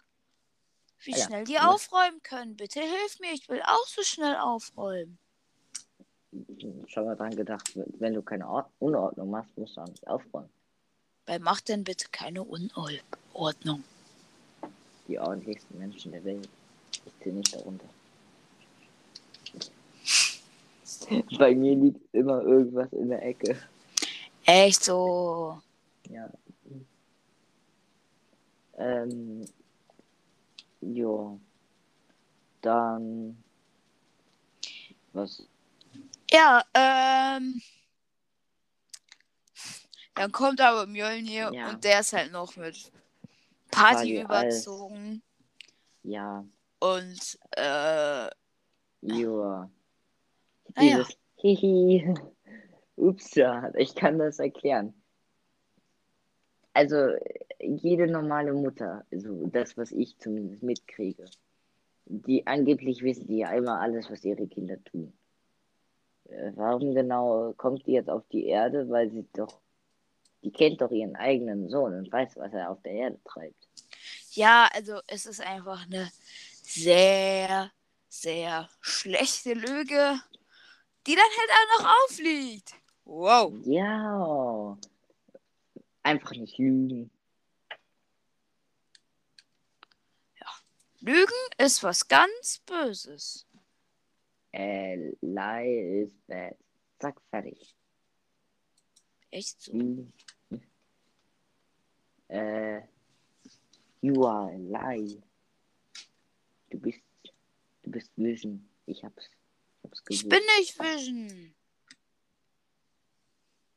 Wie 1.01 1.11
Ja, 1.11 1.25
schnell 1.27 1.43
die 1.43 1.53
ne? 1.53 1.69
aufräumen 1.69 2.23
können. 2.23 2.55
Bitte 2.55 2.79
hilf 2.79 3.19
mir, 3.19 3.31
ich 3.33 3.47
will 3.49 3.61
auch 3.61 3.85
so 3.85 4.01
schnell 4.01 4.35
aufräumen. 4.37 5.19
Schon 6.87 7.05
mal 7.05 7.15
dran 7.15 7.35
gedacht, 7.35 7.71
wenn 7.75 8.15
du 8.15 8.23
keine 8.23 8.49
Ord 8.49 8.71
Unordnung 8.79 9.29
machst, 9.29 9.55
musst 9.59 9.77
du 9.77 9.81
auch 9.81 9.87
nicht 9.87 10.07
aufräumen. 10.07 10.49
Weil 11.27 11.37
macht 11.39 11.69
denn 11.69 11.83
bitte 11.83 12.07
keine 12.11 12.43
Unordnung. 12.43 13.83
Die 15.07 15.19
ordentlichsten 15.19 15.77
Menschen 15.77 16.13
der 16.13 16.23
Welt. 16.23 16.49
Ich 17.05 17.13
zähle 17.23 17.35
nicht 17.35 17.55
darunter. 17.55 17.87
Bei 21.37 21.55
mir 21.55 21.75
liegt 21.75 22.01
immer 22.13 22.41
irgendwas 22.41 22.91
in 22.93 23.09
der 23.09 23.23
Ecke. 23.25 23.57
Echt 24.45 24.83
so. 24.83 25.61
Ja. 26.09 26.29
Ähm, 28.77 29.45
jo. 30.81 31.39
Dann. 32.61 33.41
Was? 35.13 35.43
Ja, 36.31 36.63
ähm. 36.73 37.61
Dann 40.15 40.31
kommt 40.31 40.59
aber 40.59 40.85
Mjölnir 40.85 41.51
Ja. 41.53 41.69
und 41.69 41.83
der 41.83 42.01
ist 42.01 42.11
halt 42.13 42.31
noch 42.31 42.55
mit 42.57 42.91
Party 43.71 44.21
Party 44.23 44.25
als- 44.25 44.65
überzogen. 44.65 45.21
Ja. 46.03 46.43
Und, 46.79 47.39
äh, 47.51 48.27
Jo. 49.01 49.69
Ah 50.79 50.83
ja. 50.83 51.07
Hihi. 51.41 52.13
Upsa. 52.95 53.71
Ich 53.77 53.95
kann 53.95 54.17
das 54.17 54.39
erklären. 54.39 54.93
Also, 56.73 56.95
jede 57.59 58.07
normale 58.07 58.53
Mutter, 58.53 59.05
also 59.11 59.47
das, 59.47 59.75
was 59.77 59.91
ich 59.91 60.17
zumindest 60.19 60.63
mitkriege, 60.63 61.25
die 62.05 62.47
angeblich 62.47 63.01
wissen 63.03 63.27
die 63.27 63.39
ja 63.39 63.51
immer 63.51 63.81
alles, 63.81 64.09
was 64.09 64.23
ihre 64.23 64.47
Kinder 64.47 64.81
tun. 64.85 65.13
Äh, 66.29 66.51
Warum 66.55 66.95
genau 66.95 67.53
kommt 67.57 67.85
die 67.85 67.93
jetzt 67.93 68.09
auf 68.09 68.23
die 68.31 68.45
Erde? 68.47 68.89
Weil 68.89 69.11
sie 69.11 69.27
doch, 69.33 69.59
die 70.43 70.51
kennt 70.51 70.81
doch 70.81 70.91
ihren 70.91 71.15
eigenen 71.15 71.69
Sohn 71.69 71.93
und 71.93 72.11
weiß, 72.11 72.37
was 72.37 72.53
er 72.53 72.69
auf 72.71 72.81
der 72.83 72.93
Erde 72.93 73.19
treibt. 73.25 73.67
ja, 74.31 74.69
also 74.73 74.99
es 75.07 75.25
ist 75.25 75.41
einfach 75.41 75.85
eine 75.85 76.09
sehr, 76.63 77.71
sehr 78.07 78.69
schlechte 78.81 79.53
Lüge, 79.53 80.19
die 81.07 81.15
dann 81.15 81.25
halt 81.25 81.49
auch 81.51 81.79
noch 81.79 82.03
aufliegt. 82.03 82.73
Wow. 83.05 83.53
Ja. 83.65 84.77
Einfach 86.03 86.31
nicht 86.31 86.57
lügen. 86.57 87.11
Lügen 91.01 91.33
ist 91.57 91.81
was 91.81 92.07
ganz 92.07 92.61
Böses. 92.65 93.47
Äh, 94.51 95.13
lie 95.21 96.03
is 96.03 96.13
bad. 96.27 96.57
Zack, 96.99 97.21
fertig. 97.29 97.73
Echt 99.31 99.61
so. 99.61 99.71
Lügen. 99.71 100.13
Äh, 102.27 102.81
you 104.01 104.25
are 104.25 104.51
a 104.51 104.57
lie. 104.93 105.21
Du 106.69 106.79
bist, 106.79 107.01
du 107.83 107.91
bist 107.91 108.11
Vision. 108.17 108.69
Ich 108.85 109.03
hab's, 109.03 109.29
ich 110.09 110.27
bin 110.27 110.41
nicht 110.57 110.77
Vision. 110.79 111.53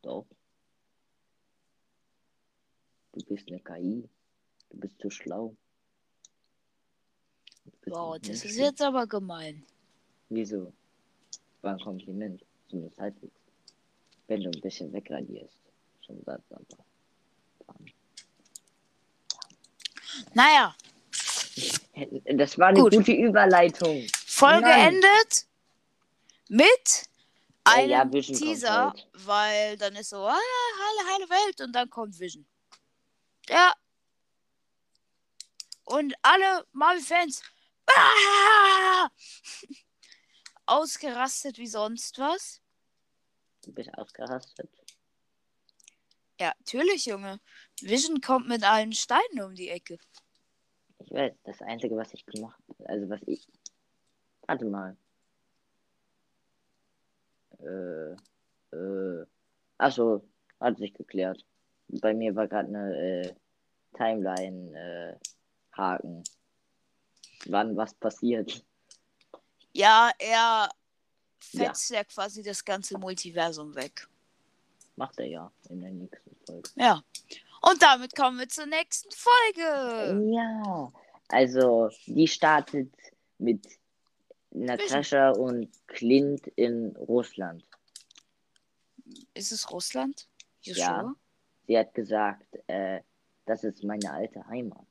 Doch. 0.03 0.27
Du 3.13 3.25
bist 3.27 3.49
eine 3.49 3.61
KI. 3.61 4.09
Du 4.71 4.77
bist 4.79 4.99
zu 5.01 5.11
schlau. 5.11 5.55
Wow, 7.87 8.19
das 8.19 8.29
ist 8.29 8.45
menschlich. 8.45 8.57
jetzt 8.65 8.83
aber 8.83 9.07
gemein. 9.07 9.65
Wieso? 10.29 10.73
War 11.61 11.75
ein 11.75 11.81
Kompliment. 11.81 12.43
Zumindest 12.69 12.99
halbwegs. 12.99 13.41
Wenn 14.27 14.43
du 14.43 14.51
ein 14.51 14.61
bisschen 14.61 14.93
wegradierst. 14.93 15.59
Schon 16.07 16.23
Satz, 16.25 16.43
aber. 16.51 16.85
Naja, 20.35 20.75
Das 22.37 22.59
war 22.59 22.69
eine 22.69 22.81
Gut. 22.81 22.93
gute 22.95 23.13
Überleitung. 23.13 24.07
Folge 24.27 24.63
Nein. 24.63 24.95
endet 24.95 25.47
mit 26.53 27.09
einem 27.65 27.91
ja, 27.91 28.05
Teaser, 28.05 28.91
halt. 28.91 29.09
weil 29.15 29.79
dann 29.79 29.97
ist 29.97 30.11
so, 30.11 30.19
ah, 30.19 30.35
heile, 30.35 31.13
heile 31.13 31.31
Welt 31.31 31.61
und 31.63 31.73
dann 31.73 31.89
kommt 31.89 32.19
Vision. 32.19 32.47
Ja. 33.49 33.73
Und 35.85 36.15
alle 36.21 36.67
Marvel-Fans 36.73 37.43
ah, 37.87 39.09
ausgerastet 40.67 41.57
wie 41.57 41.67
sonst 41.67 42.19
was. 42.19 42.61
Du 43.65 43.73
bist 43.73 43.91
ausgerastet. 43.95 44.69
Ja, 46.39 46.53
natürlich, 46.59 47.07
Junge. 47.07 47.41
Vision 47.81 48.21
kommt 48.21 48.49
mit 48.49 48.63
allen 48.63 48.93
Steinen 48.93 49.43
um 49.43 49.55
die 49.55 49.71
Ecke. 49.71 49.99
Ich 50.99 51.11
weiß, 51.11 51.33
das 51.45 51.63
Einzige, 51.63 51.97
was 51.97 52.13
ich 52.13 52.27
gemacht 52.27 52.61
also 52.85 53.09
was 53.09 53.21
ich. 53.27 53.49
Warte 54.47 54.67
mal. 54.67 54.97
Äh, 57.63 58.17
äh. 58.77 59.27
Achso, 59.79 60.29
hat 60.61 60.79
sich 60.79 60.93
geklärt. 60.95 61.45
Bei 61.89 62.15
mir 62.15 62.35
war 62.35 62.49
gerade 62.49 62.69
eine 62.69 62.97
äh, 62.97 63.35
Timeline-Haken. 63.97 66.19
Äh, 66.19 66.23
Wann 67.47 67.77
was 67.77 67.95
passiert. 67.95 68.65
Ja, 69.73 70.11
er 70.19 70.69
fetzt 71.41 71.91
ja. 71.91 71.99
ja 71.99 72.05
quasi 72.05 72.43
das 72.43 72.65
ganze 72.65 72.99
Multiversum 72.99 73.75
weg. 73.75 74.07
Macht 74.97 75.19
er 75.19 75.27
ja 75.27 75.53
in 75.69 75.81
der 75.81 75.91
nächsten 75.91 76.37
Folge. 76.47 76.71
Ja. 76.77 77.03
Und 77.63 77.83
damit 77.83 78.15
kommen 78.15 78.39
wir 78.39 78.49
zur 78.49 78.67
nächsten 78.67 79.11
Folge. 79.11 80.31
Ja. 80.33 80.93
Also, 81.29 81.91
die 82.07 82.29
startet 82.29 82.93
mit 83.39 83.67
Natascha 84.55 85.31
und 85.31 85.69
Clint 85.87 86.47
in 86.49 86.95
Russland. 86.97 87.65
Ist 89.35 89.53
es 89.53 89.71
Russland? 89.71 90.29
You 90.63 90.75
ja. 90.75 91.15
Sie 91.67 91.79
hat 91.79 91.95
gesagt, 91.95 92.47
äh, 92.67 93.01
das 93.47 93.65
ist 93.65 93.83
meine 93.83 94.13
alte 94.13 94.47
Heimat. 94.47 94.87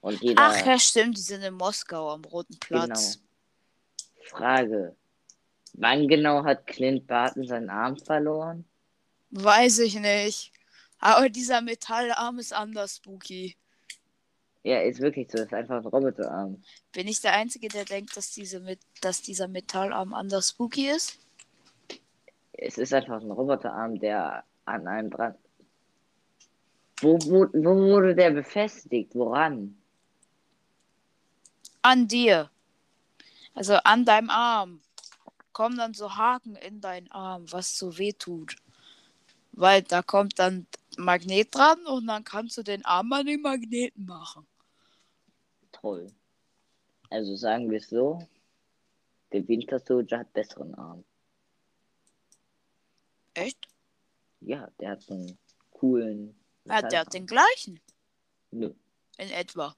Und 0.00 0.20
jeder... 0.22 0.42
Ach 0.42 0.66
ja, 0.66 0.78
stimmt, 0.78 1.16
die 1.16 1.22
sind 1.22 1.42
in 1.42 1.54
Moskau 1.54 2.10
am 2.10 2.24
Roten 2.24 2.58
Platz. 2.58 3.18
Genau. 3.18 4.28
Frage. 4.28 4.96
Wann 5.74 6.08
genau 6.08 6.44
hat 6.44 6.66
Clint 6.66 7.06
Barton 7.06 7.46
seinen 7.46 7.70
Arm 7.70 7.96
verloren? 7.96 8.64
Weiß 9.30 9.78
ich 9.80 9.98
nicht. 9.98 10.52
Aber 10.98 11.28
dieser 11.28 11.60
Metallarm 11.60 12.38
ist 12.38 12.52
anders 12.52 12.96
spooky. 12.96 13.56
Ja, 14.62 14.80
ist 14.80 15.00
wirklich 15.00 15.30
so. 15.30 15.38
Ist 15.38 15.54
einfach 15.54 15.76
ein 15.76 15.86
Roboterarm. 15.86 16.62
Bin 16.92 17.08
ich 17.08 17.20
der 17.20 17.32
Einzige, 17.32 17.68
der 17.68 17.84
denkt, 17.84 18.16
dass, 18.16 18.32
diese 18.32 18.60
mit 18.60 18.78
dass 19.00 19.22
dieser 19.22 19.48
Metallarm 19.48 20.12
anders 20.12 20.50
spooky 20.50 20.90
ist? 20.90 21.18
Es 22.52 22.76
ist 22.76 22.92
einfach 22.92 23.20
ein 23.20 23.30
Roboterarm, 23.30 23.98
der 23.98 24.44
an 24.66 24.86
einem 24.86 25.10
dran. 25.10 25.34
Wo, 27.00 27.18
wo, 27.22 27.46
wo 27.54 27.76
wurde 27.76 28.14
der 28.14 28.30
befestigt? 28.30 29.14
Woran? 29.14 29.76
An 31.80 32.06
dir. 32.06 32.50
Also 33.54 33.76
an 33.76 34.04
deinem 34.04 34.28
Arm. 34.28 34.82
Kommen 35.52 35.78
dann 35.78 35.94
so 35.94 36.16
Haken 36.16 36.56
in 36.56 36.80
deinen 36.80 37.10
Arm, 37.10 37.50
was 37.50 37.78
so 37.78 37.96
weh 37.96 38.12
tut. 38.12 38.56
Weil 39.52 39.82
da 39.82 40.02
kommt 40.02 40.38
dann 40.38 40.66
Magnet 40.98 41.54
dran 41.54 41.84
und 41.86 42.06
dann 42.06 42.24
kannst 42.24 42.58
du 42.58 42.62
den 42.62 42.84
Arm 42.84 43.12
an 43.12 43.26
den 43.26 43.40
Magneten 43.40 44.04
machen. 44.04 44.46
Toll. 45.80 46.12
Also 47.08 47.36
sagen 47.36 47.70
wir 47.70 47.78
es 47.78 47.88
so, 47.88 48.18
der 49.32 49.46
Winter 49.48 49.78
Soldier 49.78 50.20
hat 50.20 50.32
besseren 50.32 50.74
Arm. 50.74 51.04
Echt? 53.34 53.68
Ja, 54.40 54.70
der 54.78 54.90
hat 54.90 55.02
so 55.02 55.14
einen 55.14 55.38
coolen. 55.70 56.34
Ja, 56.64 56.82
der 56.82 57.00
hat 57.00 57.14
den 57.14 57.26
gleichen. 57.26 57.80
Nö. 58.50 58.72
In 59.18 59.30
etwa. 59.30 59.74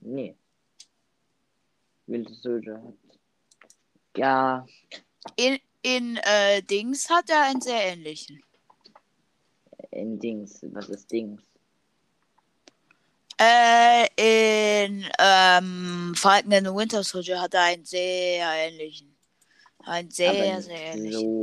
Nee. 0.00 0.36
Winter 2.06 2.34
Soldier 2.34 2.82
hat. 2.82 2.94
Ja. 4.16 4.66
In, 5.36 5.58
in 5.82 6.16
äh, 6.22 6.62
Dings 6.62 7.08
hat 7.10 7.30
er 7.30 7.44
einen 7.44 7.60
sehr 7.60 7.92
ähnlichen. 7.92 8.42
In 9.90 10.18
Dings. 10.18 10.60
Was 10.72 10.88
ist 10.88 11.10
Dings? 11.10 11.42
Äh, 13.40 14.06
in 14.16 15.04
ähm, 15.18 16.14
Falcon 16.14 16.52
and 16.52 16.66
the 16.66 16.74
Winter 16.74 17.02
Soldier 17.02 17.40
hat 17.40 17.54
er 17.54 17.62
einen 17.62 17.84
sehr 17.84 18.46
ähnlichen. 18.46 19.16
Einen 19.80 20.10
sehr, 20.10 20.62
sehr 20.62 20.94
ähnlichen. 20.94 21.42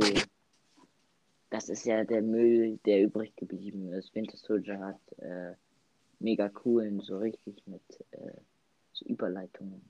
Das 1.50 1.68
ist 1.68 1.84
ja 1.84 2.02
der 2.04 2.22
Müll, 2.22 2.78
der 2.86 3.02
übrig 3.02 3.36
geblieben 3.36 3.92
ist. 3.92 4.14
Winter 4.14 4.38
Soldier 4.38 4.78
hat 4.80 5.18
äh, 5.18 5.54
mega 6.18 6.48
coolen, 6.48 7.00
so 7.00 7.18
richtig 7.18 7.62
mit 7.66 7.82
äh, 8.12 8.32
so 8.92 9.04
Überleitungen. 9.04 9.82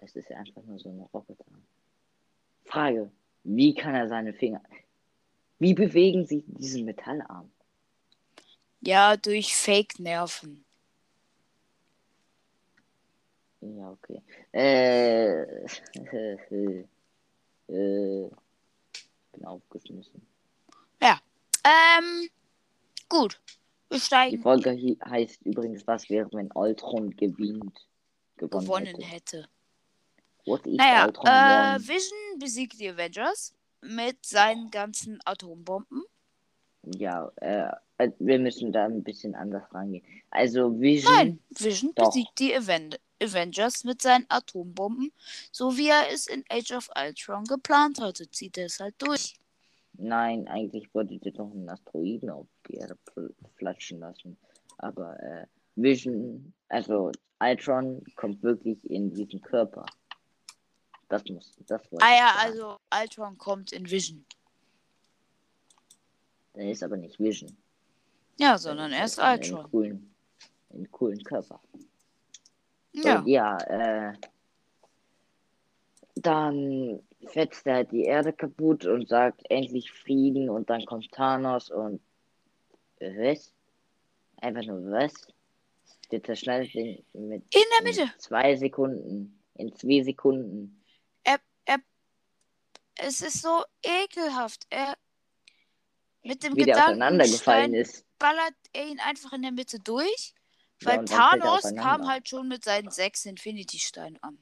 Das 0.00 0.16
ist 0.16 0.28
ja 0.28 0.38
einfach 0.38 0.62
nur 0.64 0.78
so 0.80 0.88
ein 0.88 0.98
Roboter. 0.98 1.44
Frage: 2.64 3.12
Wie 3.44 3.74
kann 3.74 3.94
er 3.94 4.08
seine 4.08 4.32
Finger. 4.32 4.62
Wie 5.60 5.72
bewegen 5.72 6.26
sie 6.26 6.42
diesen 6.46 6.84
Metallarm? 6.84 7.50
Ja, 8.80 9.16
durch 9.16 9.56
Fake-Nerven. 9.56 10.63
Ja, 13.64 13.90
okay. 13.90 14.20
Äh, 14.52 15.64
äh, 17.68 18.28
bin 19.32 19.44
aufgeschmissen. 19.44 20.20
Ja. 21.00 21.18
Ähm, 21.64 22.28
gut. 23.08 23.40
Wir 23.88 24.00
steigen. 24.00 24.36
Die 24.36 24.42
Folge 24.42 24.76
heißt 25.08 25.42
übrigens, 25.42 25.86
was 25.86 26.10
wäre, 26.10 26.28
wenn 26.32 26.50
Ultron 26.52 27.10
gewinnt, 27.16 27.86
gewonnen, 28.36 28.66
gewonnen 28.66 28.86
hätte. 29.00 29.06
hätte. 29.06 29.48
What 30.46 30.66
if 30.66 30.76
naja, 30.76 31.06
Ultron 31.06 31.26
äh, 31.26 31.78
Vision 31.80 32.38
besiegt 32.38 32.78
die 32.78 32.90
Avengers 32.90 33.54
mit 33.80 34.26
seinen 34.26 34.70
ganzen 34.70 35.20
Atombomben. 35.24 36.04
Ja, 36.82 37.32
äh, 37.36 37.70
äh, 37.96 38.10
wir 38.18 38.38
müssen 38.38 38.72
da 38.72 38.84
ein 38.84 39.02
bisschen 39.02 39.34
anders 39.34 39.72
rangehen. 39.72 40.04
Also 40.30 40.78
Vision. 40.78 41.14
Nein, 41.14 41.38
Vision 41.50 41.92
doch. 41.94 42.08
besiegt 42.08 42.38
die 42.38 42.54
Aven 42.54 42.94
Avengers 43.22 43.84
mit 43.84 44.02
seinen 44.02 44.26
Atombomben, 44.28 45.12
so 45.52 45.76
wie 45.76 45.88
er 45.88 46.10
es 46.12 46.26
in 46.26 46.44
Age 46.50 46.72
of 46.72 46.90
Ultron 46.96 47.44
geplant 47.44 48.00
hatte. 48.00 48.30
Zieht 48.30 48.58
er 48.58 48.66
es 48.66 48.80
halt 48.80 48.94
durch. 48.98 49.36
Nein, 49.96 50.48
eigentlich 50.48 50.92
wollte 50.92 51.18
er 51.22 51.30
doch 51.32 51.50
einen 51.50 51.68
Asteroiden 51.68 52.30
auf 52.30 52.46
die 52.68 52.74
Erde 52.74 52.98
flatschen 53.56 54.00
lassen. 54.00 54.36
Aber 54.78 55.18
äh, 55.22 55.46
Vision, 55.76 56.52
also 56.68 57.12
Ultron 57.40 58.02
kommt 58.16 58.42
wirklich 58.42 58.78
in 58.90 59.12
diesen 59.14 59.40
Körper. 59.40 59.86
Das 61.08 61.24
muss, 61.26 61.52
das 61.66 61.82
Ah 62.00 62.16
ja, 62.16 62.34
also 62.38 62.78
Ultron 62.92 63.38
kommt 63.38 63.72
in 63.72 63.88
Vision. 63.88 64.24
Der 66.54 66.70
ist 66.70 66.82
aber 66.82 66.96
nicht 66.96 67.18
Vision. 67.20 67.56
Ja, 68.38 68.58
sondern 68.58 68.92
er 68.92 69.04
ist 69.04 69.18
Ultron. 69.18 69.60
Einen 69.60 69.70
coolen, 69.70 70.14
einen 70.72 70.90
coolen 70.90 71.22
Körper. 71.22 71.60
Ja. 72.94 73.18
Und 73.18 73.26
ja, 73.26 73.58
äh, 73.58 74.12
dann 76.14 77.00
fetzt 77.26 77.66
er 77.66 77.74
halt 77.76 77.92
die 77.92 78.04
Erde 78.04 78.32
kaputt 78.32 78.86
und 78.86 79.08
sagt 79.08 79.42
endlich 79.50 79.90
Frieden 79.90 80.48
und 80.48 80.70
dann 80.70 80.84
kommt 80.86 81.10
Thanos 81.10 81.70
und 81.70 82.00
was? 83.00 83.52
Einfach 84.36 84.64
nur 84.64 84.90
was? 84.92 85.12
Der 86.10 86.22
zerschneidet 86.22 86.74
den 86.74 87.04
mit 87.12 87.42
in 87.54 87.62
der 87.78 87.82
Mitte. 87.82 88.02
In 88.02 88.20
zwei 88.20 88.56
Sekunden. 88.56 89.40
In 89.56 89.74
zwei 89.74 90.02
Sekunden. 90.02 90.80
Er, 91.24 91.38
er, 91.64 91.78
es 92.96 93.22
ist 93.22 93.42
so 93.42 93.64
ekelhaft. 93.82 94.66
Er 94.70 94.94
mit 96.22 96.42
dem 96.42 96.56
Wie 96.56 96.64
der 96.64 96.84
auseinandergefallen 96.84 97.74
ist. 97.74 98.06
ballert 98.18 98.54
er 98.72 98.86
ihn 98.86 99.00
einfach 99.00 99.32
in 99.32 99.42
der 99.42 99.52
Mitte 99.52 99.78
durch. 99.80 100.34
Weil 100.82 101.04
Thanos 101.04 101.74
kam 101.76 102.06
halt 102.08 102.28
schon 102.28 102.48
mit 102.48 102.64
seinen 102.64 102.90
sechs 102.90 103.24
Infinity-Steinen 103.24 104.22
an. 104.22 104.38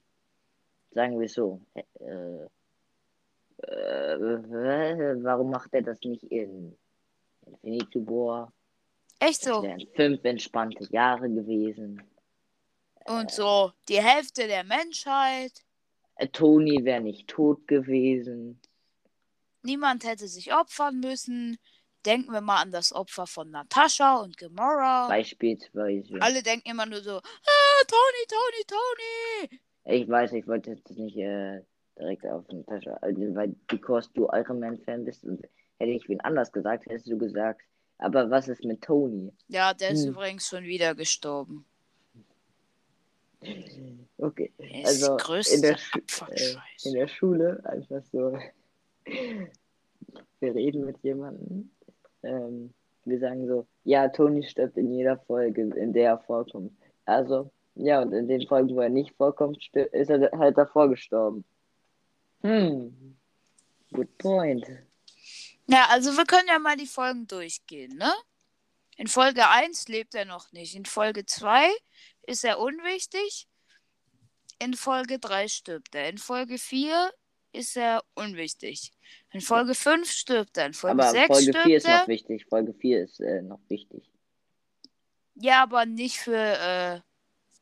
Sagen 0.91 1.21
wir 1.21 1.29
so. 1.29 1.61
Äh, 1.75 2.47
äh, 3.69 5.23
warum 5.23 5.51
macht 5.51 5.73
er 5.73 5.83
das 5.83 6.01
nicht 6.03 6.25
in 6.25 6.77
Infinity 7.47 8.07
War? 8.07 8.53
Echt 9.19 9.43
so? 9.43 9.63
Das 9.63 9.63
wären 9.63 9.87
fünf 9.95 10.25
entspannte 10.25 10.85
Jahre 10.91 11.31
gewesen. 11.31 12.03
Und 13.05 13.31
äh, 13.31 13.35
so 13.35 13.73
die 13.89 14.03
Hälfte 14.03 14.47
der 14.47 14.65
Menschheit. 14.65 15.53
Äh, 16.17 16.29
Tony 16.29 16.85
wäre 16.85 17.01
nicht 17.01 17.29
tot 17.29 17.67
gewesen. 17.69 18.61
Niemand 19.63 20.05
hätte 20.05 20.27
sich 20.27 20.53
opfern 20.53 20.99
müssen. 20.99 21.57
Denken 22.05 22.33
wir 22.33 22.41
mal 22.41 22.63
an 22.63 22.73
das 22.73 22.93
Opfer 22.93 23.27
von 23.27 23.51
Natascha 23.51 24.17
und 24.17 24.37
Gamora. 24.37 25.09
Beispielsweise. 25.09 26.21
Alle 26.21 26.43
denken 26.43 26.71
immer 26.71 26.87
nur 26.87 27.01
so, 27.01 27.17
ah, 27.17 27.85
Tony, 27.87 28.27
Tony, 28.29 28.65
Tony. 28.67 29.61
Ich 29.85 30.09
weiß, 30.09 30.33
ich 30.33 30.47
wollte 30.47 30.71
jetzt 30.71 30.91
nicht 30.91 31.17
äh, 31.17 31.61
direkt 31.99 32.27
auf 32.27 32.47
Natascha, 32.49 32.95
also, 33.03 33.21
weil 33.35 33.55
because 33.69 34.09
du 34.15 34.29
Iron 34.33 34.61
Man 34.61 34.79
Fan 34.79 35.05
bist 35.05 35.25
und 35.25 35.43
hätte 35.79 35.93
ich 35.93 36.09
wen 36.09 36.21
anders 36.21 36.53
gesagt, 36.53 36.87
hättest 36.87 37.09
du 37.09 37.19
gesagt, 37.19 37.63
aber 37.99 38.31
was 38.31 38.49
ist 38.49 38.65
mit 38.65 38.83
Tony? 38.83 39.33
Ja, 39.49 39.75
der 39.75 39.91
ist 39.91 40.05
hm. 40.05 40.11
übrigens 40.11 40.49
schon 40.49 40.65
wieder 40.65 40.95
gestorben. 40.95 41.65
Okay, 44.19 44.53
also 44.85 45.17
in 45.53 45.63
der, 45.63 45.73
äh, 45.73 46.57
in 46.85 46.93
der 46.95 47.09
Schule 47.09 47.61
einfach 47.65 48.03
so 48.13 48.39
wir 50.43 50.55
reden 50.55 50.85
mit 50.85 50.99
jemandem. 51.03 51.71
Ähm, 52.23 52.73
wir 53.05 53.19
sagen 53.19 53.47
so, 53.47 53.67
ja, 53.85 54.09
Toni 54.09 54.43
stirbt 54.45 54.77
in 54.77 54.93
jeder 54.93 55.19
Folge, 55.19 55.63
in 55.63 55.93
der 55.93 56.11
er 56.11 56.19
vorkommt. 56.19 56.73
Also, 57.05 57.51
ja, 57.75 58.03
und 58.03 58.13
in 58.13 58.29
den 58.29 58.47
Folgen, 58.47 58.75
wo 58.75 58.81
er 58.81 58.89
nicht 58.89 59.15
vorkommt, 59.17 59.59
ist 59.75 60.11
er 60.11 60.31
halt 60.39 60.57
davor 60.57 60.89
gestorben. 60.89 61.45
Hm. 62.43 63.17
Good 63.93 64.19
point. 64.19 64.67
Ja, 65.67 65.87
also 65.91 66.17
wir 66.17 66.25
können 66.25 66.49
ja 66.49 66.59
mal 66.59 66.77
die 66.77 66.87
Folgen 66.87 67.27
durchgehen, 67.27 67.97
ne? 67.97 68.13
In 68.97 69.07
Folge 69.07 69.49
1 69.49 69.89
lebt 69.89 70.15
er 70.15 70.25
noch 70.25 70.53
nicht. 70.53 70.75
In 70.75 70.85
Folge 70.85 71.25
2 71.25 71.71
ist 72.27 72.45
er 72.45 72.59
unwichtig. 72.59 73.49
In 74.59 74.75
Folge 74.75 75.19
3 75.19 75.49
stirbt 75.49 75.95
er. 75.95 76.09
In 76.09 76.19
Folge 76.19 76.59
4 76.59 77.11
ist 77.53 77.77
er 77.77 78.03
unwichtig. 78.15 78.93
In 79.33 79.41
Folge 79.41 79.75
5 79.75 80.11
stirbt 80.11 80.57
er. 80.57 80.67
In 80.67 80.75
Folge 80.75 81.03
Aber 81.03 81.11
6 81.11 81.27
Folge 81.27 81.43
stirbt 81.43 81.65
4 81.67 81.77
ist 81.77 81.87
er. 81.87 81.99
noch 82.01 82.09
wichtig. 82.09 82.47
Folge 82.47 82.75
4 82.75 83.03
ist 83.05 83.21
äh, 83.21 83.43
noch 83.43 83.61
wichtig. 83.69 84.11
Ja, 85.35 85.63
aber 85.63 85.87
nicht 85.87 86.19
für. 86.19 86.37
Äh, 86.37 87.01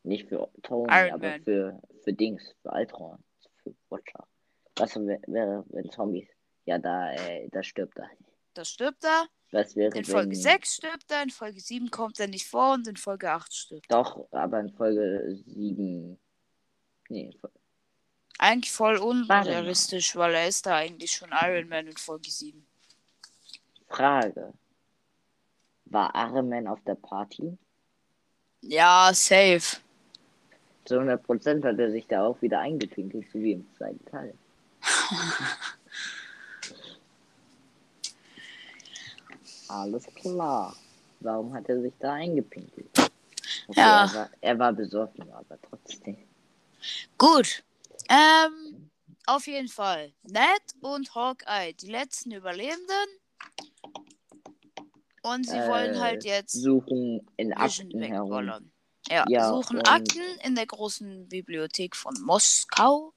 Nicht 0.02 0.28
für 0.28 0.50
Tony, 0.62 0.88
Iron 0.92 1.12
aber 1.12 1.28
Man. 1.30 1.42
für, 1.44 1.82
für 2.04 2.12
Dings, 2.12 2.42
für 2.62 2.72
Altron, 2.72 3.22
für 3.62 3.74
Watcher. 3.90 4.26
Was 4.76 4.96
wär- 4.96 5.20
wäre, 5.26 5.64
wenn 5.68 5.90
Zombies? 5.90 6.28
Ja, 6.64 6.78
da, 6.78 7.12
äh, 7.12 7.48
da 7.50 7.62
stirbt 7.62 7.98
er. 7.98 8.10
da 8.54 8.64
stirbt 8.64 9.04
er. 9.04 9.26
Was 9.52 9.74
wäre, 9.76 9.96
In 9.98 10.04
Folge 10.04 10.30
wenn... 10.30 10.36
6 10.40 10.74
stirbt 10.76 11.10
er. 11.10 11.22
In 11.24 11.30
Folge 11.30 11.60
7 11.60 11.90
kommt 11.90 12.18
er 12.20 12.28
nicht 12.28 12.46
vor. 12.46 12.74
Und 12.74 12.86
in 12.86 12.96
Folge 12.96 13.30
8 13.30 13.52
stirbt 13.52 13.86
er. 13.90 14.02
Doch, 14.02 14.26
aber 14.32 14.60
in 14.60 14.70
Folge 14.72 15.34
7. 15.46 16.18
Nee, 17.08 17.22
in 17.26 17.32
Fol- 17.32 17.50
Eigentlich 18.42 18.72
voll 18.72 18.96
unrealistisch, 18.96 20.16
weil 20.16 20.32
er 20.34 20.48
ist 20.48 20.64
da 20.64 20.76
eigentlich 20.76 21.12
schon 21.12 21.28
Iron 21.30 21.68
Man 21.68 21.86
in 21.88 21.96
Folge 21.98 22.30
7. 22.30 22.66
Frage. 23.86 24.54
War 25.84 26.10
Iron 26.14 26.48
Man 26.48 26.66
auf 26.66 26.80
der 26.86 26.94
Party? 26.94 27.58
Ja, 28.62 29.10
safe. 29.12 29.76
Zu 30.86 31.00
100% 31.00 31.64
hat 31.64 31.78
er 31.78 31.90
sich 31.90 32.06
da 32.06 32.24
auch 32.24 32.40
wieder 32.40 32.60
eingepinkelt, 32.60 33.26
so 33.30 33.38
wie 33.40 33.52
im 33.52 33.66
zweiten 33.76 34.02
Teil. 34.06 34.32
Alles 39.68 40.06
klar. 40.14 40.74
Warum 41.20 41.52
hat 41.52 41.68
er 41.68 41.82
sich 41.82 41.92
da 42.00 42.14
eingepinkelt? 42.14 42.88
Okay, 43.68 43.80
Ja. 43.80 44.06
Er 44.06 44.14
war, 44.14 44.30
er 44.40 44.58
war 44.58 44.72
besoffen, 44.72 45.30
aber 45.30 45.58
trotzdem. 45.60 46.16
Gut. 47.18 47.62
Ähm, 48.10 48.90
auf 49.26 49.46
jeden 49.46 49.68
Fall. 49.68 50.12
Ned 50.24 50.62
und 50.80 51.14
Hawkeye, 51.14 51.72
die 51.74 51.86
letzten 51.90 52.32
Überlebenden. 52.32 53.08
Und 55.22 55.46
sie 55.46 55.58
wollen 55.58 55.94
Äh, 55.94 55.98
halt 55.98 56.24
jetzt 56.24 56.52
Suchen 56.52 57.20
in 57.36 57.50
Vision 57.50 57.86
Akten 57.86 58.02
herum. 58.02 58.72
Ja, 59.08 59.24
Ja, 59.28 59.48
suchen 59.48 59.80
Akten 59.82 60.22
in 60.42 60.54
der 60.54 60.66
großen 60.66 61.28
Bibliothek 61.28 61.94
von 61.94 62.14
Moskau. 62.22 63.12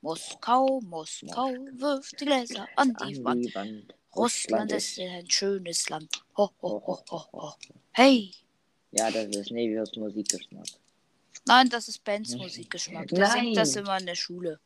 Moskau, 0.00 0.80
Moskau, 0.82 1.54
wirft 1.72 2.20
die 2.20 2.26
Gläser 2.26 2.68
an 2.76 2.94
die 3.00 3.16
An 3.16 3.24
Wand. 3.24 3.44
die 3.46 3.54
Wand. 3.54 3.94
Russland 4.14 4.70
ist 4.72 4.98
ein 4.98 5.30
schönes 5.30 5.88
Land. 5.88 6.10
Ho, 6.36 6.50
ho, 6.60 6.82
ho, 6.86 7.04
ho, 7.10 7.24
ho. 7.32 7.54
Hey. 7.92 8.32
Ja, 8.90 9.10
das 9.10 9.34
ist 9.34 9.50
Nevios 9.50 9.96
Musikgeschmack. 9.96 10.66
Nein, 11.46 11.68
das 11.68 11.88
ist 11.88 12.02
Bens 12.04 12.34
Musikgeschmack. 12.36 13.08
Der 13.08 13.28
Nein. 13.28 13.30
singt 13.44 13.56
das 13.56 13.76
immer 13.76 13.98
in 13.98 14.06
der 14.06 14.14
Schule. 14.14 14.58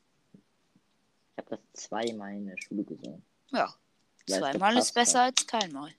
Ich 1.33 1.39
habe 1.45 1.57
das 1.57 1.61
zweimal 1.85 2.35
in 2.35 2.47
der 2.47 2.57
Schule 2.59 2.85
gesungen. 2.85 3.25
Ja. 3.51 3.75
Weil 4.29 4.41
Zweimal 4.41 4.77
ist 4.77 4.93
besser 4.93 5.25
hat. 5.25 5.39
als 5.39 5.47
keinmal. 5.47 5.93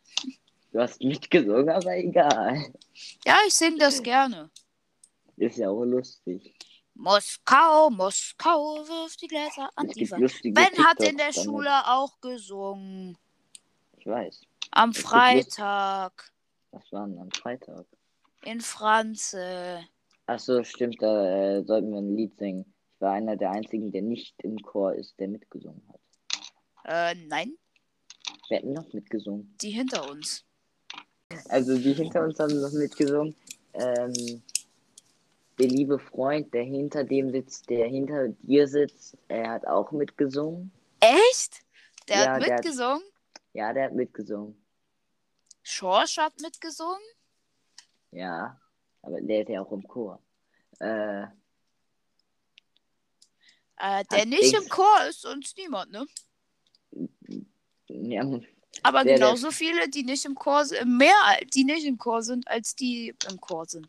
Du 0.71 0.79
hast 0.79 1.01
mitgesungen, 1.01 1.69
aber 1.69 1.97
egal. 1.97 2.71
Ja, 3.25 3.37
ich 3.47 3.53
singe 3.55 3.77
das 3.79 4.03
gerne. 4.03 4.51
Ist 5.37 5.57
ja 5.57 5.69
auch 5.69 5.83
lustig. 5.83 6.55
Moskau, 6.93 7.89
Moskau, 7.89 8.85
wirft 8.87 9.21
die 9.21 9.27
Gläser 9.27 9.69
an 9.75 9.87
Es 9.87 9.95
die 9.95 10.11
Wand. 10.11 10.31
Ben 10.53 10.85
hat 10.85 10.99
in 10.99 11.17
TikToks 11.17 11.17
der 11.17 11.31
damit. 11.31 11.35
Schule 11.35 11.87
auch 11.87 12.19
gesungen. 12.21 13.17
Ich 13.97 14.05
weiß. 14.05 14.41
Am 14.71 14.93
Freitag. 14.93 16.31
Was 16.71 16.91
war 16.91 17.07
denn 17.07 17.19
am 17.19 17.31
Freitag? 17.31 17.85
In 18.43 18.61
Franze. 18.61 19.87
Ach 20.31 20.37
so, 20.39 20.63
stimmt, 20.63 21.01
da 21.01 21.57
äh, 21.57 21.63
sollten 21.63 21.89
wir 21.89 21.97
ein 21.97 22.15
Lied 22.15 22.37
singen. 22.37 22.71
Ich 22.93 23.01
war 23.01 23.13
einer 23.13 23.35
der 23.35 23.49
einzigen, 23.49 23.91
der 23.91 24.03
nicht 24.03 24.35
im 24.43 24.57
Chor 24.59 24.93
ist, 24.93 25.19
der 25.19 25.27
mitgesungen 25.27 25.81
hat. 25.89 25.99
Äh, 26.85 27.15
nein, 27.27 27.57
Wir 28.47 28.57
hätten 28.57 28.73
noch 28.73 28.93
mitgesungen. 28.93 29.55
die 29.59 29.71
hinter 29.71 30.07
uns. 30.07 30.45
Also 31.49 31.75
die 31.75 31.93
hinter 31.93 32.23
uns 32.25 32.39
haben 32.39 32.61
noch 32.61 32.71
mitgesungen. 32.73 33.35
Ähm, 33.73 34.43
der 35.57 35.67
liebe 35.67 35.97
Freund, 35.97 36.53
der 36.53 36.63
hinter 36.63 37.03
dem 37.03 37.31
sitzt, 37.31 37.67
der 37.67 37.87
hinter 37.87 38.27
dir 38.29 38.67
sitzt, 38.67 39.17
er 39.29 39.49
hat 39.49 39.65
auch 39.65 39.91
mitgesungen. 39.91 40.71
Echt? 40.99 41.63
Der 42.07 42.17
Ja, 42.17 42.33
hat 42.35 42.41
der 42.43 42.53
hat- 42.57 42.63
mitgesungen? 42.65 43.01
Ja, 43.53 43.73
der 43.73 43.85
hat 43.85 43.93
mitgesungen. 43.95 44.63
Schorsch 45.63 46.17
hat 46.17 46.39
mitgesungen? 46.39 47.01
Ja, 48.11 48.59
aber 49.09 49.21
der 49.21 49.41
ist 49.41 49.49
ja 49.49 49.61
auch 49.61 49.71
im 49.71 49.87
Chor. 49.87 50.21
Äh, 50.79 51.23
Äh, 53.81 54.03
der 54.11 54.25
nicht 54.25 54.53
Dings- 54.53 54.63
im 54.63 54.69
Chor 54.69 55.05
ist, 55.09 55.21
sonst 55.21 55.57
niemand, 55.57 55.91
ne? 55.91 56.05
ja, 57.87 58.21
Aber 58.83 59.03
Der- 59.03 59.17
der- 59.17 59.27
genauso 59.27 59.51
viele, 59.51 59.89
die 59.89 60.03
nicht 60.03 60.25
im 60.25 60.35
Chor 60.35 60.65
sind, 60.65 60.97
mehr, 60.97 61.13
die 61.53 61.63
nicht 61.63 61.85
im 61.85 61.97
Chor 61.97 62.21
sind, 62.21 62.47
als 62.47 62.75
die 62.75 63.15
im 63.29 63.39
Chor 63.41 63.65
sind. 63.65 63.87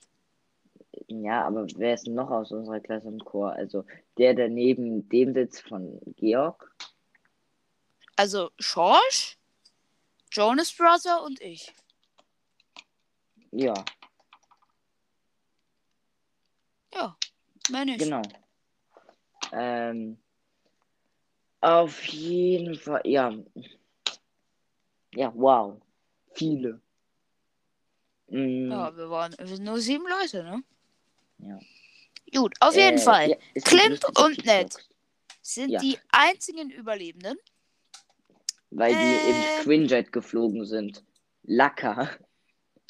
ja, 1.09 1.45
aber 1.47 1.67
wer 1.77 1.95
ist 1.95 2.07
noch 2.07 2.31
aus 2.31 2.51
unserer 2.53 2.81
Klasse 2.81 3.09
im 3.09 3.19
Chor? 3.19 3.53
Also 3.53 3.85
der, 4.17 4.35
der 4.35 4.49
neben 4.49 5.09
dem 5.09 5.35
sitzt 5.35 5.63
von 5.69 6.01
Georg. 6.17 6.73
Also 8.17 8.51
Schorsch, 8.59 9.37
Jonas 10.31 10.73
Brother 10.73 11.23
und 11.25 11.41
ich. 11.41 11.73
Ja, 13.51 13.75
Ja, 16.95 17.17
mehr 17.71 17.85
nicht. 17.85 17.99
genau. 17.99 18.23
Ähm, 19.53 20.19
auf 21.61 22.05
jeden 22.07 22.75
Fall, 22.77 23.03
ja. 23.05 23.33
Ja, 25.15 25.33
wow. 25.35 25.81
Viele. 26.35 26.81
Mm, 28.29 28.71
Ja, 28.71 28.97
wir 28.97 29.11
waren 29.11 29.35
wir 29.39 29.47
sind 29.47 29.65
nur 29.65 29.81
sieben 29.81 30.07
Leute, 30.09 30.45
ne? 30.45 30.63
Ja. 31.39 31.59
Gut, 32.33 32.55
auf 32.61 32.77
jeden 32.77 32.99
äh, 32.99 33.01
Fall 33.01 33.31
ja, 33.31 33.37
Klimt 33.65 34.05
und 34.19 34.45
Ned. 34.47 34.77
Sind 35.43 35.71
ja. 35.71 35.81
die 35.81 35.99
einzigen 36.11 36.71
Überlebenden. 36.71 37.37
Weil 38.71 38.93
die 38.93 39.31
Ähm. 39.31 39.35
im 39.35 39.65
Quinjet 39.65 40.13
geflogen 40.13 40.65
sind. 40.65 41.03
Lacker. 41.43 42.09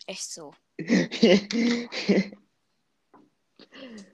Echt 0.07 0.31
so. 0.31 0.53
Und 3.83 4.07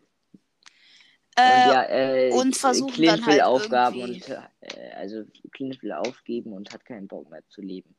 Äh, 1.39 1.69
ja, 1.69 1.89
äh, 1.91 2.33
und 2.33 2.57
versuchen 2.57 2.95
Clint 2.95 3.13
dann 3.13 3.27
halt 3.27 3.43
Aufgaben 3.43 3.99
irgendwie- 3.99 4.33
und 4.33 4.39
äh, 4.63 4.93
also 4.95 5.23
Clint 5.53 5.83
will 5.83 5.93
aufgeben 5.93 6.55
und 6.55 6.73
hat 6.73 6.83
keinen 6.87 7.09
Bock 7.09 7.29
mehr 7.29 7.47
zu 7.49 7.61
leben. 7.61 7.95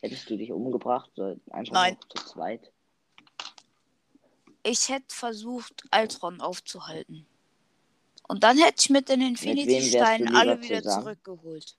Hättest 0.00 0.30
du 0.30 0.36
dich 0.36 0.52
umgebracht, 0.52 1.10
so 1.16 1.36
einfach 1.50 1.72
Nein. 1.72 1.96
zu 2.08 2.24
zweit? 2.24 2.70
ich 4.68 4.88
hätte 4.88 5.14
versucht, 5.14 5.84
Altron 5.90 6.40
aufzuhalten. 6.40 7.26
Und 8.28 8.44
dann 8.44 8.58
hätte 8.58 8.76
ich 8.80 8.90
mit 8.90 9.08
den 9.08 9.22
Infinity-Steinen 9.22 10.34
alle 10.34 10.60
wieder 10.60 10.82
zusammen? 10.82 11.04
zurückgeholt. 11.04 11.76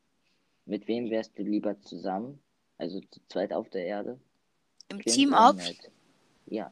Mit 0.66 0.88
wem 0.88 1.10
wärst 1.10 1.38
du 1.38 1.44
lieber 1.44 1.80
zusammen? 1.82 2.42
Also 2.78 3.02
zu 3.02 3.20
zweit 3.28 3.54
auf 3.54 3.70
der 3.70 3.86
Erde? 3.86 4.20
Im 4.90 5.00
Clint 5.00 5.16
Team 5.16 5.30
oder 5.30 5.40
Up. 5.40 5.56
Ned? 5.58 5.92
Ja. 6.48 6.72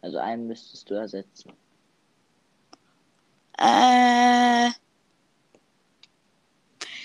Also 0.00 0.18
einen 0.18 0.46
müsstest 0.46 0.88
du 0.88 0.94
ersetzen. 0.94 1.52
Äh, 3.60 4.70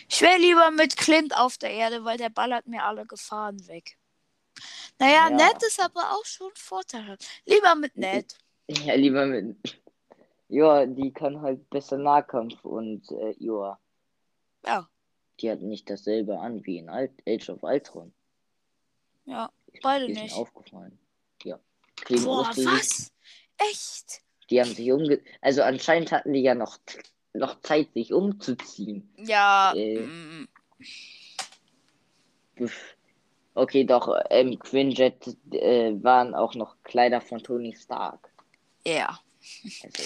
ich 0.08 0.22
wäre 0.22 0.38
lieber 0.40 0.72
mit 0.72 0.96
Clint 0.96 1.36
auf 1.38 1.58
der 1.58 1.72
Erde, 1.72 2.06
weil 2.06 2.18
der 2.18 2.30
ballert 2.30 2.68
mir 2.68 2.84
alle 2.84 3.06
Gefahren 3.06 3.68
weg. 3.68 3.98
Naja, 5.00 5.30
Ja. 5.30 5.30
Ned 5.30 5.62
ist 5.64 5.80
aber 5.84 6.12
auch 6.12 6.26
schon 6.26 6.52
vorteilhaft. 6.56 7.26
Lieber 7.46 7.76
mit 7.76 7.96
Ned. 7.98 8.38
Ja, 8.68 8.96
lieber 8.96 9.28
mit. 9.28 9.80
Ja, 10.48 10.88
die 10.88 11.14
kann 11.14 11.40
halt 11.44 11.70
besser 11.70 11.98
Nahkampf 12.00 12.66
und 12.66 13.04
äh, 13.12 13.36
ja, 13.38 13.80
Ja, 14.66 14.90
die 15.40 15.52
hat 15.52 15.62
nicht 15.62 15.88
dasselbe 15.88 16.40
an 16.40 16.66
wie 16.66 16.80
in 16.80 16.90
Alt 16.90 17.12
Age 17.28 17.50
of 17.50 17.62
Ultron. 17.62 18.12
ja, 19.26 19.52
beide 19.84 20.06
Ist 20.06 20.16
mir 20.16 20.24
nicht. 20.24 20.34
aufgefallen. 20.36 20.98
Ja. 21.44 21.60
Kriegen 21.96 22.24
Boah, 22.24 22.48
was? 22.56 23.12
Echt? 23.58 24.24
Die 24.50 24.60
haben 24.62 24.74
sich 24.74 24.92
umge... 24.92 25.22
Also 25.42 25.64
anscheinend 25.64 26.12
hatten 26.12 26.34
die 26.34 26.42
ja 26.42 26.56
noch, 26.56 26.78
noch 27.34 27.60
Zeit, 27.62 27.92
sich 27.94 28.14
umzuziehen. 28.14 29.10
Ja, 29.18 29.74
Äh. 29.76 30.00
mm, 30.02 30.48
Pff. 32.58 32.96
Okay, 33.58 33.86
doch, 33.86 34.10
im 34.30 34.60
Quinjet 34.60 35.28
äh, 35.52 35.94
waren 36.04 36.36
auch 36.36 36.56
noch 36.56 36.76
Kleider 36.84 37.22
von 37.22 37.42
Tony 37.42 37.74
Stark. 37.76 38.30
Ja. 38.86 39.20
Also, 39.84 40.04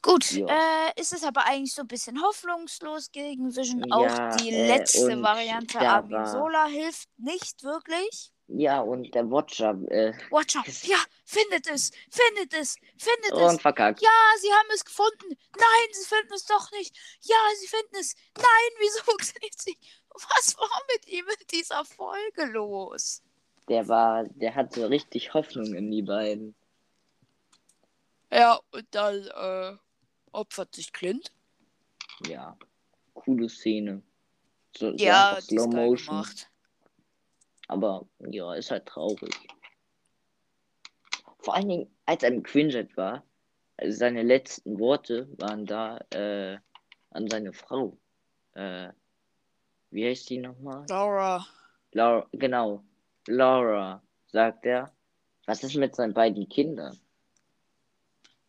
Gut, 0.00 0.30
Ja. 0.32 0.46
äh, 0.46 1.00
ist 1.00 1.12
es 1.14 1.24
aber 1.24 1.46
eigentlich 1.46 1.72
so 1.74 1.80
ein 1.82 1.88
bisschen 1.88 2.20
hoffnungslos 2.22 3.10
gegen 3.10 3.56
Vision. 3.56 3.90
Auch 3.90 4.02
Ja, 4.04 4.36
die 4.36 4.50
äh, 4.50 4.66
letzte 4.68 5.20
Variante 5.22 5.78
war- 5.78 6.26
Sola 6.26 6.66
hilft 6.66 7.08
nicht 7.18 7.64
wirklich. 7.64 8.30
Ja, 8.48 8.80
und 8.80 9.14
der 9.14 9.30
Watcher 9.30 9.70
äh, 9.90 10.12
Watcher, 10.30 10.62
ja, 10.82 10.98
findet 11.24 11.66
es, 11.66 11.90
findet 12.10 12.52
es, 12.54 12.76
findet 12.98 13.32
es. 13.32 13.52
und 13.52 13.62
verkackt. 13.62 14.02
Ja, 14.02 14.10
sie 14.40 14.52
haben 14.52 14.68
es 14.74 14.84
gefunden. 14.84 15.36
Nein, 15.56 15.88
sie 15.92 16.04
finden 16.06 16.32
es 16.34 16.44
doch 16.44 16.70
nicht. 16.72 16.96
Ja, 17.22 17.36
sie 17.60 17.66
finden 17.66 17.96
es. 17.98 18.14
Nein, 18.36 18.70
wieso 18.78 18.98
funktioniert 19.04 19.54
es 19.56 19.66
nicht? 19.66 19.80
Was 20.12 20.56
war 20.58 20.82
mit 20.94 21.08
ihm 21.08 21.24
in 21.26 21.46
dieser 21.50 21.84
Folge 21.84 22.44
los? 22.52 23.22
Der 23.68 23.88
war, 23.88 24.24
der 24.24 24.54
hatte 24.54 24.90
richtig 24.90 25.32
Hoffnung 25.34 25.74
in 25.74 25.90
die 25.90 26.02
beiden. 26.02 26.54
Ja, 28.30 28.60
und 28.72 28.86
dann 28.90 29.26
äh, 29.26 29.76
opfert 30.32 30.74
sich 30.74 30.92
Clint. 30.92 31.32
Ja, 32.26 32.56
coole 33.14 33.48
Szene. 33.48 34.02
So, 34.76 34.90
so 34.90 34.96
Ja, 35.04 35.32
ist 35.36 35.48
Slow 35.48 35.66
Motion. 35.68 36.06
gemacht. 36.06 36.50
Aber 37.68 38.06
ja, 38.18 38.54
ist 38.54 38.70
halt 38.70 38.86
traurig. 38.86 39.34
Vor 41.38 41.54
allen 41.54 41.68
Dingen, 41.68 41.96
als 42.06 42.22
er 42.22 42.30
im 42.30 42.42
Quinjet 42.42 42.96
war, 42.96 43.24
also 43.76 43.96
seine 43.96 44.22
letzten 44.22 44.78
Worte 44.78 45.28
waren 45.38 45.66
da 45.66 45.98
äh, 46.10 46.58
an 47.10 47.28
seine 47.28 47.52
Frau. 47.52 47.98
Äh, 48.54 48.90
wie 49.90 50.06
heißt 50.06 50.30
die 50.30 50.38
nochmal? 50.38 50.86
Laura. 50.88 51.46
Laura, 51.92 52.26
genau. 52.32 52.84
Laura, 53.26 54.02
sagt 54.26 54.66
er. 54.66 54.92
Was 55.46 55.62
ist 55.62 55.76
mit 55.76 55.94
seinen 55.94 56.14
beiden 56.14 56.48
Kindern? 56.48 56.98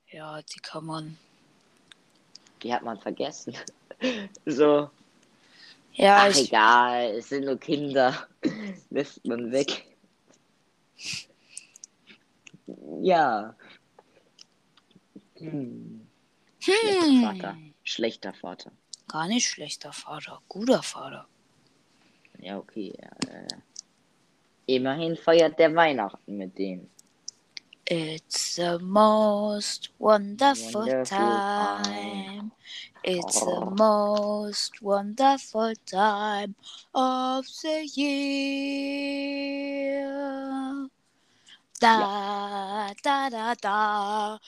Ja, 0.07 0.41
die 0.41 0.59
kann 0.59 0.85
man. 0.85 1.17
Die 2.63 2.73
hat 2.73 2.83
man 2.83 2.97
vergessen. 2.99 3.55
so, 4.45 4.89
Ja, 5.97 6.25
ach 6.25 6.29
ich, 6.31 6.47
egal, 6.49 7.11
es 7.15 7.29
sind 7.29 7.45
nur 7.45 7.57
Kinder. 7.57 8.27
Lässt 8.89 9.25
man 9.25 9.51
weg. 9.51 9.85
Ja. 13.01 13.55
Hm. 15.37 16.05
Schlechter 16.59 17.11
Vater. 17.21 17.51
hm, 17.53 17.73
Schlechter 17.83 18.33
Vater. 18.33 18.71
gar 19.07 19.27
nicht 19.27 19.47
schlechter 19.47 19.93
Vater, 19.93 20.41
guter 20.47 20.81
Vater. 20.83 21.27
Ja, 22.39 22.57
okay. 22.57 22.93
Äh. 23.29 23.47
Immerhin 24.67 25.15
feiert 25.15 25.59
der 25.59 25.73
Weihnachten 25.75 26.37
mit 26.37 26.57
denen. 26.57 26.89
It's 27.87 28.55
the 28.55 28.79
most 28.81 29.91
wonderful, 29.99 30.81
Wonderful 30.85 31.05
time. 31.05 31.83
time. 31.83 32.34
It's 33.05 33.39
the 33.45 33.51
Oh. 33.51 33.61
most 33.61 34.81
wonderful 34.81 35.73
time 35.85 36.55
of 36.93 37.45
the 37.61 37.85
year. 37.95 40.09
Da 41.79 42.93
da 43.03 43.29
da 43.29 43.53
da. 43.55 44.39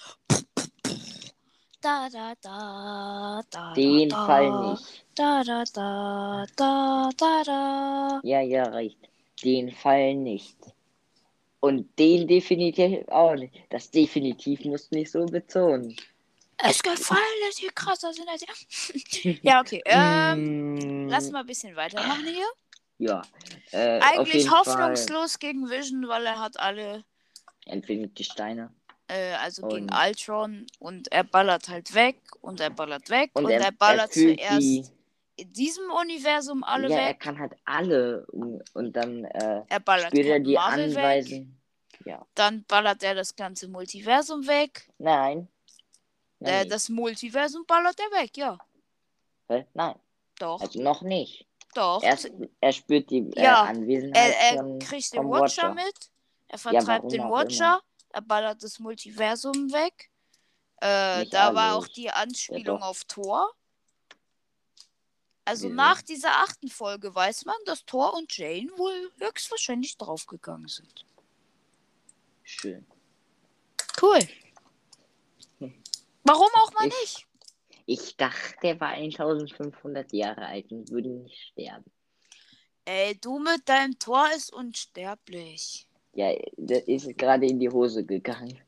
Da 1.81 2.09
da 2.09 2.35
da 2.41 3.41
da. 3.51 3.73
Den 3.75 4.09
da, 4.09 4.25
Fall 4.25 4.69
nicht. 4.71 5.05
Da 5.15 5.43
da 5.43 5.63
da 5.73 6.45
da 6.57 7.09
da 7.17 7.43
da. 7.43 8.19
Ja, 8.23 8.41
ja, 8.41 8.63
reicht. 8.63 8.97
Den 9.43 9.71
Fall 9.71 10.15
nicht. 10.15 10.57
Und 11.59 11.87
den 11.99 12.27
definitiv 12.27 13.07
auch 13.09 13.35
nicht. 13.35 13.53
Das 13.69 13.91
definitiv 13.91 14.65
muss 14.65 14.89
nicht 14.91 15.11
so 15.11 15.25
betonen. 15.25 15.95
Es 16.63 16.81
gefallen, 16.81 17.21
dass 17.45 17.55
die 17.55 17.67
krasser 17.67 18.11
sind 18.13 18.27
als 18.29 18.41
ihr. 18.41 19.39
ja, 19.43 19.61
okay. 19.61 19.81
Ähm, 19.85 20.75
Mm, 21.05 21.07
lass 21.09 21.29
mal 21.31 21.41
ein 21.41 21.45
bisschen 21.45 21.75
weitermachen 21.75 22.25
hier. 22.25 22.47
Ja. 22.99 23.21
Äh, 23.71 23.99
Eigentlich 24.01 24.49
hoffnungslos 24.49 25.37
gegen 25.39 25.69
Vision, 25.69 26.07
weil 26.07 26.25
er 26.25 26.39
hat 26.39 26.59
alle, 26.59 27.03
Fall 27.65 27.75
Infinity 27.75 28.23
Steine. 28.23 28.71
äh, 29.07 29.33
also 29.35 29.67
gegen 29.67 29.85
Und- 29.85 29.93
Ultron 29.95 30.65
und 30.79 31.11
er 31.11 31.23
ballert 31.23 31.69
halt 31.69 31.93
weg 31.93 32.17
und 32.41 32.59
er 32.59 32.71
ballert 32.71 33.09
weg 33.09 33.29
und, 33.33 33.45
Und, 33.45 33.51
er, 33.51 33.61
er, 33.61 33.71
ballert 33.71 34.15
er 34.17 34.35
zuerst 34.37 34.61
die. 34.61 34.83
in 35.35 35.53
diesem 35.53 35.91
Universum 35.91 36.63
alle 36.63 36.89
ja, 36.89 36.97
er 36.97 37.09
weg. 37.09 37.19
kann 37.19 37.37
halt 37.37 37.53
alle. 37.65 38.25
Und 38.73 38.93
dann 38.93 39.25
äh, 39.25 39.61
Er 39.69 39.79
ballert 39.79 40.07
spürt 40.07 40.25
er 40.25 40.37
Captain 40.37 40.43
die 40.45 40.53
Marvel 40.55 40.89
weg. 40.95 40.97
Anweisen. 40.97 41.53
Dann 42.35 42.63
ballert 42.63 43.03
er 43.03 43.13
das 43.15 43.35
ganze 43.35 43.67
Multiversum 43.67 44.47
weg. 44.47 44.89
Nein. 44.97 45.47
Äh, 46.39 46.65
das 46.65 46.89
Multiversum 46.89 47.65
ballert 47.65 47.99
er 47.99 48.21
weg, 48.21 48.37
ja. 48.37 48.57
Hä? 49.49 49.65
Nein. 49.73 49.95
Doch, 50.39 50.61
Also 50.61 50.81
noch 50.81 51.01
nicht. 51.01 51.47
doch. 51.73 52.03
Erst, 52.03 52.29
er 52.61 52.73
spürt 52.73 53.09
die 53.09 53.29
äh, 53.35 53.43
Ja, 53.43 53.63
Anwesenheit 53.63 54.15
Er, 54.15 54.51
er 54.51 54.57
von, 54.57 54.79
kriegt 54.79 55.13
den 55.13 55.23
vom 55.23 55.31
Watcher, 55.31 55.73
mit. 55.73 56.11
Er 56.47 56.57
vertreibt 56.59 56.87
warum 56.87 57.09
den 57.09 57.29
Watcher. 57.29 57.81
Er 58.09 58.21
ballert 58.21 58.61
das 58.63 58.79
Multiversum 58.79 59.71
weg. 59.71 60.09
Äh, 60.79 61.25
da 61.27 61.55
war 61.55 61.73
alles. 61.73 61.85
auch 61.85 61.87
die 61.87 62.09
Anspielung 62.11 62.79
doch. 62.79 62.81
auf 62.81 63.03
Thor. 63.05 63.51
Also 65.43 65.69
nach 65.69 66.01
dieser 66.01 66.43
achten 66.43 66.67
Folge 66.67 67.13
weiß 67.15 67.45
man, 67.45 67.55
dass 67.65 67.85
Thor 67.85 68.13
und 68.13 68.35
Jane 68.37 68.69
wohl 68.75 69.11
höchstwahrscheinlich 69.17 69.97
draufgegangen 69.97 70.67
sind. 70.67 71.05
Schön. 72.43 72.85
Cool. 74.01 74.19
Warum 76.27 76.49
auch 76.55 76.73
mal 76.73 76.87
Ich- 76.87 76.93
nicht? 77.01 77.27
Ich 77.85 78.17
dachte, 78.17 78.55
der 78.63 78.79
war 78.81 78.89
1500 78.89 80.11
Jahre 80.11 80.45
alt 80.45 80.71
und 80.71 80.89
würde 80.91 81.09
nicht 81.09 81.37
sterben. 81.51 81.85
Ey, 82.85 83.17
du 83.19 83.39
mit 83.39 83.67
deinem 83.67 83.97
Tor 83.97 84.27
ist 84.35 84.51
unsterblich. 84.53 85.87
Ja, 86.13 86.33
der 86.57 86.87
ist 86.87 87.17
gerade 87.17 87.45
in 87.45 87.59
die 87.59 87.69
Hose 87.69 88.03
gegangen. 88.05 88.59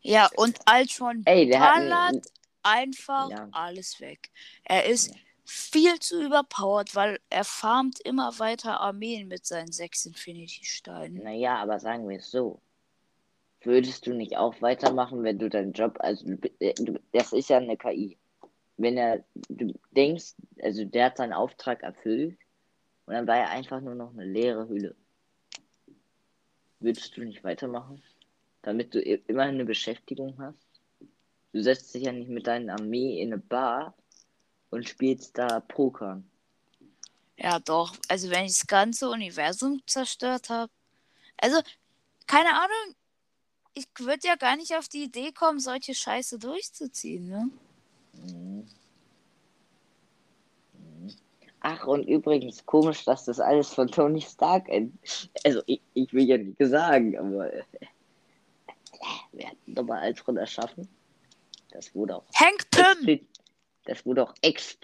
Ja, 0.00 0.28
und 0.36 0.58
Ultron 0.70 1.22
Ey, 1.24 1.46
der 1.48 1.60
hat 1.60 1.74
ballert 1.74 1.92
einen, 2.14 2.22
einfach 2.62 3.30
Ja. 3.30 3.48
alles 3.52 4.00
weg. 4.00 4.30
Er 4.64 4.84
ist 4.86 5.08
Ja. 5.08 5.14
viel 5.44 5.98
zu 6.00 6.22
überpowered, 6.24 6.94
weil 6.94 7.20
er 7.30 7.44
farmt 7.44 8.00
immer 8.00 8.38
weiter 8.38 8.80
Armeen 8.80 9.28
mit 9.28 9.44
seinen 9.46 9.72
sechs 9.72 10.06
Infinity-Steinen. 10.06 11.22
Naja, 11.22 11.56
aber 11.58 11.78
sagen 11.78 12.08
wir 12.08 12.18
es 12.18 12.30
so. 12.30 12.60
Würdest 13.64 14.06
du 14.06 14.14
nicht 14.14 14.36
auch 14.36 14.60
weitermachen, 14.60 15.22
wenn 15.22 15.38
du 15.38 15.48
deinen 15.48 15.72
Job, 15.72 15.96
also 16.00 16.26
du, 16.26 16.50
äh, 16.60 16.74
das 17.12 17.32
ist 17.32 17.48
ja 17.48 17.58
eine 17.58 17.76
KI. 17.76 18.18
Wenn 18.76 18.96
er, 18.96 19.24
du 19.48 19.72
denkst, 19.92 20.34
also 20.62 20.84
der 20.84 21.06
hat 21.06 21.16
seinen 21.16 21.32
Auftrag 21.32 21.82
erfüllt 21.82 22.38
und 23.06 23.14
dann 23.14 23.26
war 23.26 23.36
er 23.36 23.50
einfach 23.50 23.80
nur 23.80 23.94
noch 23.94 24.12
eine 24.12 24.24
leere 24.24 24.68
Hülle. 24.68 24.94
Würdest 26.80 27.16
du 27.16 27.24
nicht 27.24 27.44
weitermachen? 27.44 28.02
Damit 28.62 28.94
du 28.94 29.00
immerhin 29.00 29.54
eine 29.54 29.64
Beschäftigung 29.64 30.36
hast? 30.38 30.66
Du 31.52 31.62
setzt 31.62 31.94
dich 31.94 32.04
ja 32.04 32.12
nicht 32.12 32.28
mit 32.28 32.46
deiner 32.46 32.74
Armee 32.74 33.20
in 33.20 33.32
eine 33.32 33.40
Bar 33.40 33.94
und 34.70 34.88
spielst 34.88 35.38
da 35.38 35.60
Poker. 35.60 36.22
Ja, 37.36 37.58
doch. 37.60 37.96
Also, 38.08 38.30
wenn 38.30 38.44
ich 38.44 38.58
das 38.58 38.66
ganze 38.66 39.08
Universum 39.08 39.80
zerstört 39.86 40.50
habe. 40.50 40.72
Also, 41.36 41.60
keine 42.26 42.50
Ahnung. 42.50 42.96
Ich 43.74 43.86
würde 43.98 44.26
ja 44.26 44.36
gar 44.36 44.56
nicht 44.56 44.76
auf 44.76 44.88
die 44.88 45.04
Idee 45.04 45.32
kommen, 45.32 45.58
solche 45.58 45.94
Scheiße 45.94 46.38
durchzuziehen, 46.38 47.28
ne? 47.28 47.50
Mhm. 48.12 48.66
Ach, 51.66 51.86
und 51.86 52.06
übrigens 52.06 52.64
komisch, 52.66 53.04
dass 53.04 53.24
das 53.24 53.40
alles 53.40 53.72
von 53.72 53.88
Tony 53.88 54.20
Stark. 54.20 54.68
Also, 55.44 55.62
ich, 55.64 55.80
ich 55.94 56.12
will 56.12 56.24
ja 56.24 56.36
nicht 56.36 56.58
sagen, 56.60 57.18
aber 57.18 57.50
äh, 57.52 57.62
wer 59.32 59.48
hat 59.48 59.56
nochmal 59.66 60.06
Ultron 60.06 60.36
erschaffen? 60.36 60.86
Das 61.70 61.94
wurde 61.94 62.16
auch 62.16 62.24
Hank 62.34 62.70
Pym! 62.70 63.26
Das 63.86 64.04
wurde 64.04 64.24
auch 64.24 64.34
ex. 64.42 64.78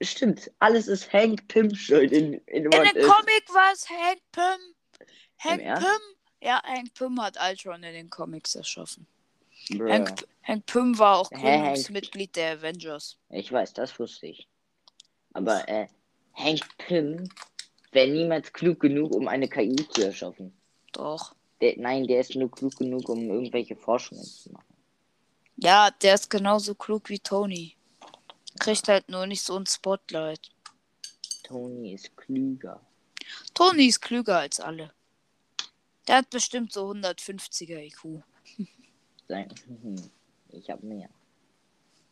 Stimmt, 0.00 0.50
alles 0.60 0.88
ist 0.88 1.12
Hank 1.12 1.46
Pym 1.48 1.74
schuld 1.74 2.10
in, 2.10 2.32
in, 2.46 2.64
In 2.64 2.70
dem. 2.70 2.70
Comic 2.72 3.44
war 3.52 3.72
es 3.74 3.88
Hank 3.90 4.20
Pym. 4.32 5.06
Hank? 5.38 5.62
Pym? 5.62 6.00
Ja, 6.44 6.62
Hank 6.62 6.92
Pym 6.92 7.20
hat 7.22 7.38
Ultron 7.40 7.82
in 7.82 7.94
den 7.94 8.10
Comics 8.10 8.54
erschaffen. 8.54 9.06
Bruh. 9.70 9.90
Hank, 9.90 10.26
Hank 10.42 10.66
Pym 10.66 10.98
war 10.98 11.16
auch 11.16 11.30
Gründungsmitglied 11.30 12.36
der 12.36 12.58
Avengers. 12.58 13.16
Ich 13.30 13.50
weiß, 13.50 13.72
das 13.72 13.98
wusste 13.98 14.26
ich. 14.26 14.46
Aber 15.32 15.66
äh, 15.66 15.86
Hank 16.34 16.60
Pym 16.76 17.30
wäre 17.92 18.08
niemals 18.08 18.52
klug 18.52 18.80
genug, 18.80 19.14
um 19.14 19.26
eine 19.26 19.48
KI 19.48 19.74
zu 19.88 20.02
erschaffen. 20.04 20.52
Doch. 20.92 21.34
Der, 21.62 21.78
nein, 21.78 22.06
der 22.06 22.20
ist 22.20 22.34
nur 22.34 22.50
klug 22.50 22.76
genug, 22.76 23.08
um 23.08 23.30
irgendwelche 23.30 23.74
Forschungen 23.74 24.24
zu 24.24 24.52
machen. 24.52 24.74
Ja, 25.56 25.90
der 26.02 26.14
ist 26.14 26.28
genauso 26.28 26.74
klug 26.74 27.08
wie 27.08 27.20
Tony. 27.20 27.74
Kriegt 28.60 28.86
halt 28.88 29.08
nur 29.08 29.26
nicht 29.26 29.42
so 29.42 29.56
ein 29.56 29.64
Spotlight. 29.64 30.50
Tony 31.42 31.94
ist 31.94 32.14
klüger. 32.18 32.82
Tony 33.54 33.86
ist 33.86 34.02
klüger 34.02 34.40
als 34.40 34.60
alle. 34.60 34.92
Der 36.06 36.16
hat 36.18 36.30
bestimmt 36.30 36.72
so 36.72 36.90
150er 36.90 37.78
IQ. 37.78 38.22
Sein. 39.28 39.48
Ich 40.48 40.68
habe 40.70 40.86
mehr. 40.86 41.08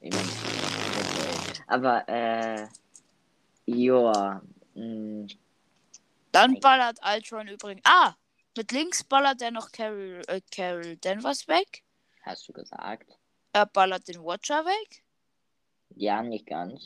Ich 0.01 0.13
mein, 0.13 0.29
aber, 1.69 2.09
äh, 2.09 2.67
joa. 3.67 4.43
mm, 4.75 5.27
Dann 6.33 6.59
ballert 6.61 6.99
Ultron 7.05 7.49
übrigens. 7.49 7.83
Ah! 7.85 8.15
Mit 8.57 8.73
links 8.73 9.05
ballert 9.05 9.41
er 9.41 9.51
noch 9.51 9.71
Carol, 9.73 10.23
äh, 10.27 10.41
Carol 10.51 10.97
Danvers 10.97 11.47
weg. 11.49 11.83
Hast 12.23 12.49
du 12.49 12.53
gesagt? 12.53 13.11
Er 13.53 13.67
ballert 13.67 14.09
den 14.09 14.23
Watcher 14.23 14.65
weg. 14.65 15.03
Ja, 15.95 16.23
nicht 16.23 16.47
ganz. 16.47 16.83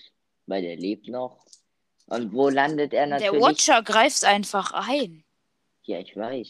Weil 0.46 0.62
der 0.62 0.76
lebt 0.76 1.08
noch. 1.08 1.44
Und 2.06 2.32
wo 2.32 2.48
landet 2.48 2.92
er 2.92 3.06
natürlich? 3.06 3.32
Der 3.32 3.40
Watcher 3.40 3.82
greift 3.82 4.24
einfach 4.24 4.72
ein. 4.72 5.24
Ja, 5.84 5.98
ich 5.98 6.14
weiß. 6.16 6.48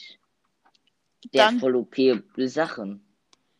Der 1.32 1.46
Dann- 1.46 1.56
ist 1.56 1.60
voll 1.60 1.76
OP 1.76 2.22
Sachen. 2.48 3.02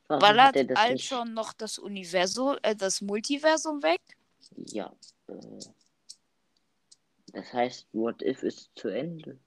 Warum 0.09 0.21
Ballert 0.21 0.47
hat 0.49 0.57
er 0.57 0.65
das 0.65 0.89
nicht? 0.91 1.13
Ultron 1.13 1.35
noch 1.35 1.53
das 1.53 1.79
Universum, 1.79 2.57
äh, 2.63 2.77
das 2.77 3.01
Multiversum 3.01 3.83
weg? 3.83 4.01
Ja. 4.67 4.93
Äh, 5.29 5.35
das 7.33 7.53
heißt, 7.53 7.87
What 7.93 8.23
If 8.23 8.43
ist 8.43 8.71
zu 8.77 8.89
Ende. 8.89 9.39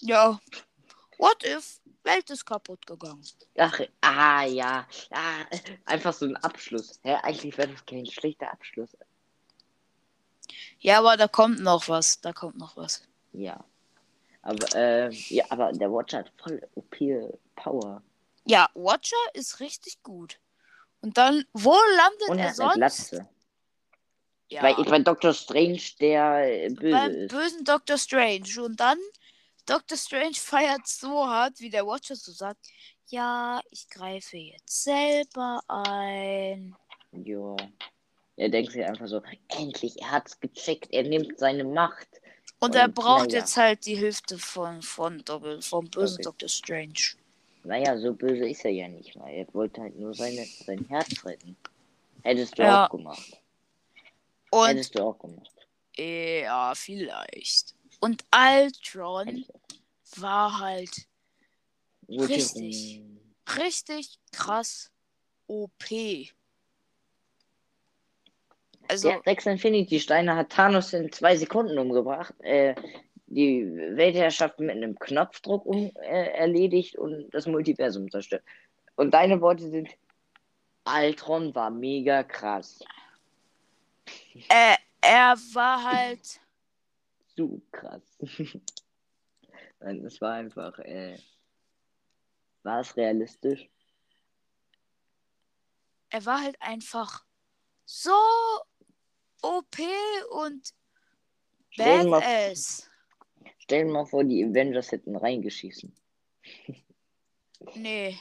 Ja. 0.00 0.40
What 1.18 1.44
if? 1.44 1.80
Welt 2.02 2.30
ist 2.30 2.46
kaputt 2.46 2.86
gegangen. 2.86 3.22
Ach, 3.58 3.78
ah, 4.00 4.44
ja. 4.44 4.86
Ah, 5.10 5.44
einfach 5.84 6.14
so 6.14 6.26
ein 6.26 6.36
Abschluss. 6.36 6.98
Hä, 7.02 7.14
eigentlich 7.22 7.56
wäre 7.58 7.68
das 7.68 7.84
kein 7.84 8.06
schlechter 8.06 8.50
Abschluss. 8.50 8.96
Ja, 10.78 10.98
aber 10.98 11.16
da 11.16 11.28
kommt 11.28 11.60
noch 11.60 11.88
was. 11.88 12.20
Da 12.20 12.32
kommt 12.32 12.56
noch 12.56 12.76
was. 12.76 13.06
Ja. 13.32 13.62
Aber, 14.42 14.74
äh, 14.74 15.10
ja, 15.10 15.44
aber 15.50 15.72
der 15.72 15.92
Watcher 15.92 16.20
hat 16.20 16.32
voll 16.38 16.66
OP 16.74 16.96
Power. 17.62 18.02
Ja, 18.44 18.68
Watcher 18.74 19.16
ist 19.34 19.60
richtig 19.60 20.02
gut. 20.02 20.40
Und 21.00 21.16
dann, 21.18 21.44
wo 21.52 21.74
landet 21.96 22.28
Und 22.28 22.38
er 22.38 22.46
er 22.46 22.54
eine 22.54 22.54
sonst? 22.54 22.74
Glatze. 22.74 23.28
Ja, 24.50 24.62
Bei, 24.62 24.74
bei 24.74 24.98
Dr. 24.98 25.32
Strange, 25.32 25.80
der 26.00 26.64
äh, 26.66 26.70
böse 26.70 26.90
beim 26.90 27.12
ist. 27.12 27.28
bösen 27.28 27.64
Dr. 27.64 27.98
Strange. 27.98 28.62
Und 28.62 28.80
dann, 28.80 28.98
Dr. 29.66 29.96
Strange 29.96 30.34
feiert 30.36 30.86
so 30.86 31.26
hart, 31.26 31.60
wie 31.60 31.70
der 31.70 31.86
Watcher 31.86 32.16
so 32.16 32.32
sagt, 32.32 32.66
ja, 33.06 33.60
ich 33.70 33.88
greife 33.88 34.36
jetzt 34.36 34.84
selber 34.84 35.60
ein. 35.68 36.76
Ja. 37.12 37.56
Er 38.36 38.48
denkt 38.48 38.72
sich 38.72 38.84
einfach 38.84 39.06
so, 39.08 39.22
endlich, 39.48 40.00
er 40.00 40.10
hat's 40.12 40.40
gecheckt, 40.40 40.92
er 40.92 41.02
nimmt 41.04 41.38
seine 41.38 41.64
Macht. 41.64 42.08
Und 42.58 42.74
er 42.74 42.86
Und, 42.86 42.94
braucht 42.94 43.32
naja. 43.32 43.40
jetzt 43.40 43.56
halt 43.56 43.86
die 43.86 43.96
Hilfe 43.96 44.38
von, 44.38 44.82
von 44.82 45.24
Doppel, 45.24 45.62
vom 45.62 45.90
bösen 45.90 46.20
Okay. 46.20 46.22
Dr. 46.22 46.48
Strange. 46.48 47.16
Naja, 47.64 47.98
so 47.98 48.14
böse 48.14 48.48
ist 48.48 48.64
er 48.64 48.70
ja 48.70 48.88
nicht 48.88 49.14
mal. 49.16 49.28
Er 49.30 49.46
wollte 49.54 49.82
halt 49.82 49.98
nur 49.98 50.14
seine, 50.14 50.44
sein 50.46 50.84
Herz 50.88 51.24
retten. 51.24 51.56
Hättest 52.22 52.58
du 52.58 52.62
Ja. 52.62 52.86
auch 52.86 52.90
gemacht. 52.90 53.38
Und 54.50 54.66
Hättest 54.68 54.98
du 54.98 55.02
auch 55.02 55.18
gemacht. 55.18 55.50
ja, 55.96 56.72
vielleicht. 56.74 57.74
Und 58.00 58.24
auch. 58.32 59.50
war 60.16 60.58
halt 60.58 61.06
Gute- 62.06 62.28
Richtig. 62.28 63.02
richtig 63.58 64.18
krass 64.32 64.90
OP. 65.46 66.30
Also, 68.88 69.08
Der 69.10 69.20
sechs 69.24 69.46
Infinity-Steine 69.46 70.34
hat 70.34 70.50
Thanos 70.50 70.92
in 70.92 71.12
zwei 71.12 71.36
Sekunden 71.36 71.78
umgebracht. 71.78 72.34
Äh, 72.40 72.74
die 73.30 73.64
Weltherrschaft 73.96 74.58
mit 74.58 74.70
einem 74.70 74.98
Knopfdruck 74.98 75.64
um, 75.64 75.90
äh, 76.02 76.32
erledigt 76.32 76.96
und 76.96 77.30
das 77.30 77.46
Multiversum 77.46 78.10
zerstört. 78.10 78.42
Und 78.96 79.12
deine 79.12 79.40
Worte 79.40 79.70
sind: 79.70 79.88
Ultron 80.84 81.54
war 81.54 81.70
mega 81.70 82.24
krass. 82.24 82.80
äh, 84.48 84.76
er 85.00 85.36
war 85.54 85.82
halt. 85.84 86.40
Zu 87.36 87.62
krass. 87.70 88.02
Nein, 89.80 90.04
es 90.04 90.20
war 90.20 90.34
einfach. 90.34 90.78
Äh, 90.80 91.16
war 92.64 92.80
es 92.80 92.96
realistisch? 92.96 93.70
Er 96.10 96.26
war 96.26 96.42
halt 96.42 96.60
einfach 96.60 97.24
so 97.86 98.10
OP 99.42 99.78
und 100.30 100.74
badass. 101.76 102.89
Stell 103.70 103.84
dir 103.86 103.92
mal 103.92 104.04
vor, 104.04 104.24
die 104.24 104.44
Avengers 104.44 104.90
hätten 104.90 105.14
reingeschissen. 105.14 105.92
Nee. 107.76 108.16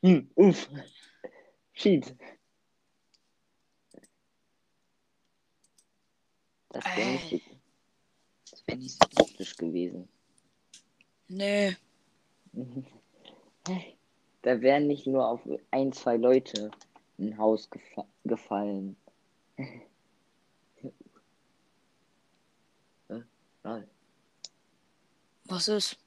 hm, 0.00 0.30
uff. 0.36 0.70
Cheat. 1.74 2.16
Das 6.70 6.82
wäre 6.96 7.10
nicht, 7.10 7.28
so- 7.28 7.40
das 8.50 8.66
wär 8.66 8.76
nicht 8.76 8.92
so 8.92 9.08
praktisch 9.14 9.54
gewesen. 9.56 10.08
Nee. 11.28 11.76
Da 14.40 14.62
wären 14.62 14.86
nicht 14.86 15.06
nur 15.06 15.28
auf 15.28 15.46
ein, 15.72 15.92
zwei 15.92 16.16
Leute 16.16 16.70
ein 17.18 17.36
Haus 17.36 17.68
gefa 17.68 18.06
gefallen. 18.24 18.96
Lol. 23.64 23.88
Was 25.46 25.68
ist? 25.68 25.98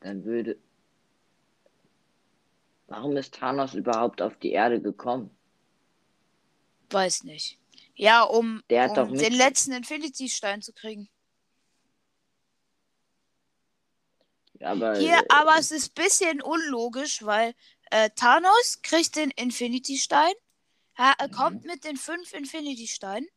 Dann 0.00 0.24
würde. 0.24 0.56
Warum 2.86 3.16
ist 3.16 3.34
Thanos 3.34 3.74
überhaupt 3.74 4.22
auf 4.22 4.38
die 4.38 4.52
Erde 4.52 4.80
gekommen? 4.80 5.30
Weiß 6.90 7.24
nicht. 7.24 7.58
Ja, 7.96 8.22
um, 8.22 8.62
Der 8.70 8.84
hat 8.84 8.98
um 8.98 9.16
den 9.16 9.32
letzten 9.32 9.72
Infinity-Stein 9.72 10.62
zu 10.62 10.72
kriegen. 10.72 11.08
Aber 14.60 14.94
Hier, 14.98 15.18
äh, 15.18 15.24
aber 15.28 15.56
es 15.58 15.70
ist 15.70 15.90
ein 15.90 16.02
bisschen 16.02 16.42
unlogisch, 16.42 17.22
weil 17.24 17.54
äh, 17.90 18.10
Thanos 18.10 18.80
kriegt 18.82 19.16
den 19.16 19.30
Infinity-Stein. 19.32 20.32
Er, 20.96 21.14
er 21.18 21.28
Mhm. 21.28 21.32
kommt 21.32 21.64
mit 21.64 21.84
den 21.84 21.96
fünf 21.96 22.32
Infinity-Steinen. 22.32 23.28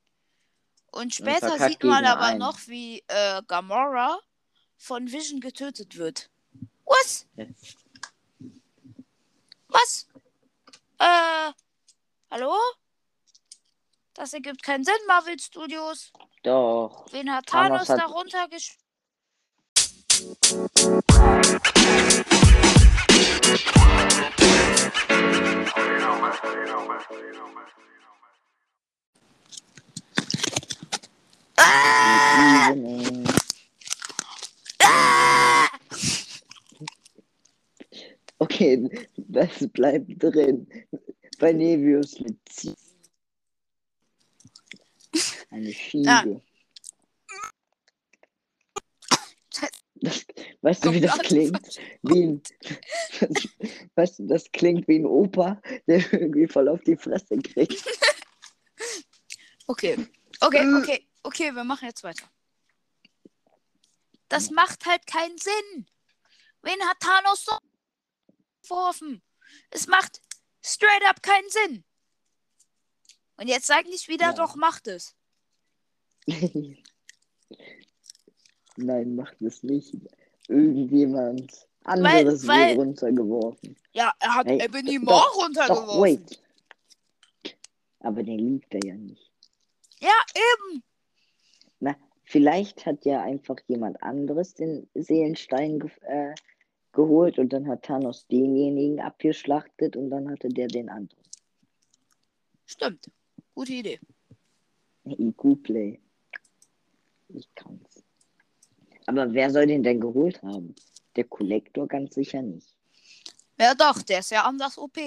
Und 0.92 1.16
später 1.16 1.50
verkackt 1.50 1.72
sieht 1.72 1.84
man 1.84 2.06
aber 2.06 2.26
einen. 2.28 2.40
noch, 2.40 2.60
wie 2.68 3.04
äh, 3.08 3.42
Gamora 3.48 4.20
von 4.78 5.10
Vision 5.12 5.40
getötet 5.40 5.98
wird. 5.98 6.30
Was? 6.86 7.26
Ja. 7.36 7.46
Was? 9.70 10.08
Äh, 11.00 11.54
hallo? 12.30 12.54
Das 14.14 14.34
ergibt 14.34 14.62
keinen 14.64 14.84
Sinn, 14.84 14.94
Marvel 15.08 15.40
Studios. 15.40 16.12
doch. 16.44 17.06
Wen 17.12 17.34
hat 17.34 17.46
Thanos 17.48 17.88
Thanos, 17.88 17.90
hat- 17.90 18.10
darunter 18.10 18.48
gespielt? 18.50 18.78
Okay, 38.38 38.90
das 39.18 39.68
bleibt 39.72 40.22
drin. 40.22 40.68
Bei 41.40 41.54
Nevius 41.54 42.20
mit 42.20 42.38
Z. 42.50 42.76
Eine 45.50 45.72
Schiebe. 45.74 46.42
Das, 49.96 50.26
weißt 50.62 50.86
du, 50.86 50.94
wie 50.94 51.02
das 51.02 51.20
klingt? 51.20 51.80
Wie 52.02 52.24
ein, 52.24 52.42
weißt 53.96 54.20
du, 54.20 54.28
das 54.28 54.52
klingt 54.52 54.88
wie 54.88 54.98
ein 54.98 55.06
Opa, 55.06 55.62
der 55.86 56.12
irgendwie 56.12 56.48
voll 56.48 56.68
auf 56.68 56.82
die 56.82 56.98
Fresse 56.98 57.38
kriegt. 57.38 57.84
Okay, 59.68 59.96
okay, 60.42 60.66
okay, 60.76 61.08
okay, 61.24 61.54
wir 61.54 61.64
machen 61.64 61.88
jetzt 61.88 62.04
weiter. 62.04 62.28
Das 64.30 64.50
macht 64.50 64.86
halt 64.86 65.06
keinen 65.08 65.38
Sinn. 65.38 65.86
Wen 66.62 66.82
hat 66.88 67.00
Thanos 67.00 67.44
so 67.46 67.58
geworfen? 68.64 69.22
Es 69.72 69.88
macht 69.88 70.22
straight 70.64 71.04
up 71.10 71.22
keinen 71.22 71.50
Sinn. 71.50 71.84
Und 73.38 73.48
jetzt 73.48 73.68
sag 73.68 73.86
nicht 73.88 74.08
wieder, 74.08 74.28
Ja. 74.28 74.34
doch 74.34 74.56
macht 74.56 74.88
es. 74.88 75.16
Nein, 78.78 79.16
macht 79.16 79.42
es 79.42 79.64
nicht. 79.64 79.94
Irgendjemand 80.48 81.68
anderes 81.84 82.48
weil- 82.48 82.70
wird 82.70 82.78
runtergeworfen. 82.88 83.76
Ja, 83.94 84.14
er 84.20 84.36
hat 84.36 84.48
Hey, 84.48 84.62
Ebony 84.62 84.96
doch, 85.00 85.04
Maw 85.04 85.12
Doch, 85.12 85.36
runtergeworfen. 85.36 86.02
wait. 86.02 86.42
Aber 88.00 88.24
den 88.24 88.40
liebt 88.40 88.74
er 88.74 88.80
ja 88.86 88.96
nicht. 88.96 89.32
Ja, 90.00 90.14
eben. 90.36 90.84
Vielleicht 92.32 92.86
hat 92.86 93.04
ja 93.04 93.22
einfach 93.22 93.58
jemand 93.68 94.02
anderes 94.02 94.54
den 94.54 94.88
Seelenstein 94.94 95.80
ge 95.80 95.92
äh, 96.04 96.34
geholt 96.94 97.38
und 97.40 97.52
dann 97.52 97.68
hat 97.68 97.84
Thanos 97.84 98.26
denjenigen 98.28 99.02
abgeschlachtet 99.02 99.98
und 99.98 100.10
dann 100.10 100.32
hatte 100.32 100.48
der 100.48 100.68
den 100.68 100.88
anderen. 100.88 101.26
Stimmt. 102.66 103.12
Gute 103.54 103.74
Idee. 103.74 104.00
IQ-Play. 105.06 106.00
Ich 107.30 107.54
kann's. 107.54 108.02
Aber 109.08 109.34
wer 109.34 109.50
soll 109.50 109.68
den 109.68 109.84
denn 109.84 110.00
geholt 110.00 110.42
haben? 110.42 110.74
Der 111.18 111.26
Kollektor 111.26 111.86
ganz 111.86 112.16
sicher 112.16 112.42
nicht. 112.42 112.74
Ja 113.60 113.76
doch, 113.76 114.02
der 114.04 114.20
ist 114.20 114.32
ja 114.32 114.44
anders 114.46 114.78
OP. 114.78 114.98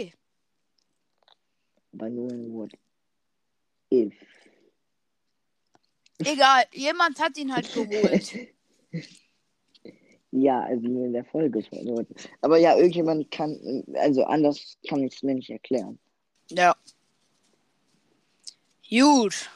Aber 1.95 2.11
nur 2.11 2.31
in 2.31 2.53
What 2.53 2.73
If. 3.91 4.34
Egal, 6.19 6.65
jemand 6.73 7.19
hat 7.21 7.37
ihn 7.37 7.55
halt 7.55 7.73
geholt. 7.73 8.35
Ja, 10.37 10.63
also 10.65 10.89
nur 10.89 11.07
in 11.07 11.13
der 11.13 11.25
Folge. 11.25 11.63
schon. 11.63 12.07
Aber 12.41 12.59
ja, 12.59 12.77
irgendjemand 12.77 13.31
kann, 13.31 13.85
also 13.95 14.25
anders 14.25 14.77
kann 14.89 15.05
ich 15.05 15.15
es 15.15 15.23
mir 15.23 15.37
nicht 15.37 15.49
erklären. 15.49 15.97
Ja. 16.51 16.75
Gut. 18.91 19.49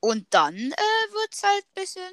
Und 0.00 0.26
dann 0.30 0.56
äh, 0.56 1.12
wird's 1.12 1.44
halt 1.44 1.64
ein 1.64 1.74
bisschen 1.74 2.12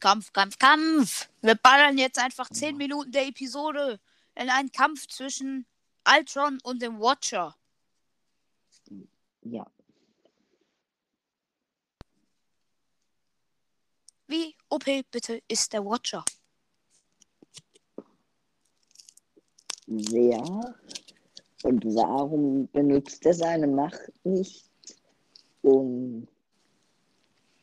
Kampf, 0.00 0.32
Kampf, 0.32 0.58
Kampf. 0.58 1.28
Wir 1.40 1.54
ballern 1.54 1.96
jetzt 1.96 2.18
einfach 2.18 2.50
10 2.50 2.76
Minuten 2.76 3.12
der 3.12 3.28
Episode 3.28 4.00
in 4.34 4.50
einen 4.50 4.72
Kampf 4.72 5.06
zwischen 5.06 5.66
Ultron 6.04 6.58
und 6.64 6.82
dem 6.82 6.98
Watcher. 6.98 7.54
Ja. 9.42 9.70
Wie 14.30 14.54
OP 14.68 14.84
bitte 15.10 15.42
ist 15.48 15.72
der 15.72 15.84
Watcher? 15.84 16.24
Sehr. 19.88 20.40
Und 21.64 21.84
warum 21.84 22.68
benutzt 22.70 23.26
er 23.26 23.34
seine 23.34 23.66
Macht 23.66 24.12
nicht, 24.22 24.70
um 25.62 26.28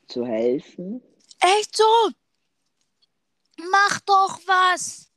zu 0.10 0.26
helfen? 0.26 1.02
Echt 1.40 1.78
so? 1.78 2.12
Mach 3.72 4.02
doch 4.02 4.38
was! 4.46 5.10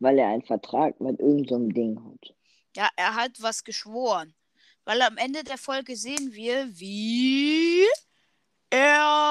Weil 0.00 0.18
er 0.18 0.28
einen 0.28 0.42
Vertrag 0.42 1.00
mit 1.00 1.18
irgendeinem 1.18 1.68
so 1.68 1.72
Ding 1.72 2.04
hat. 2.04 2.34
Ja, 2.76 2.90
er 2.96 3.14
hat 3.14 3.40
was 3.40 3.64
geschworen. 3.64 4.34
Weil 4.84 5.00
am 5.00 5.16
Ende 5.16 5.42
der 5.44 5.56
Folge 5.56 5.96
sehen 5.96 6.34
wir, 6.34 6.68
wie 6.78 7.86
er 8.68 9.25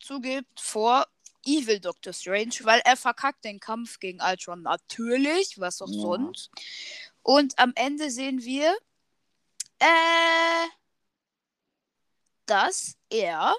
zugibt 0.00 0.60
vor 0.60 1.06
Evil 1.44 1.80
Doctor 1.80 2.12
Strange, 2.12 2.54
weil 2.62 2.80
er 2.84 2.96
verkackt 2.96 3.44
den 3.44 3.60
Kampf 3.60 3.98
gegen 4.00 4.20
Ultron 4.20 4.62
natürlich, 4.62 5.58
was 5.58 5.80
auch 5.80 5.88
Ja. 5.90 6.00
sonst. 6.00 6.50
Und 7.22 7.58
am 7.58 7.72
Ende 7.74 8.10
sehen 8.10 8.42
wir, 8.42 8.76
äh, 9.78 10.66
dass 12.46 12.96
er 13.10 13.54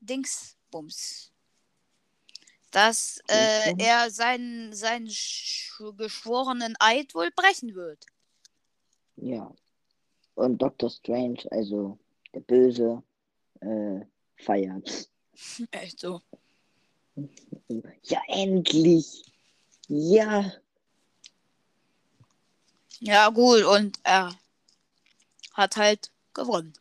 Dingsbums, 0.00 1.32
dass 2.70 3.20
äh, 3.28 3.74
er 3.78 4.10
seinen, 4.10 4.72
seinen 4.74 5.08
sch- 5.08 5.92
geschworenen 5.96 6.76
Eid 6.78 7.14
wohl 7.14 7.30
brechen 7.32 7.74
wird. 7.74 8.06
Ja. 9.16 9.52
Und 10.34 10.58
Doctor 10.62 10.90
Strange, 10.90 11.42
also 11.50 11.98
der 12.32 12.40
Böse, 12.40 13.02
äh, 13.60 14.00
feiert. 14.40 15.08
Echt 15.70 16.00
so. 16.00 16.20
Ja, 18.04 18.20
endlich! 18.28 19.24
Ja! 19.88 20.52
Ja, 23.00 23.28
gut, 23.30 23.64
und 23.64 23.98
er 24.02 24.34
hat 25.54 25.76
halt 25.76 26.12
gewonnen. 26.34 26.74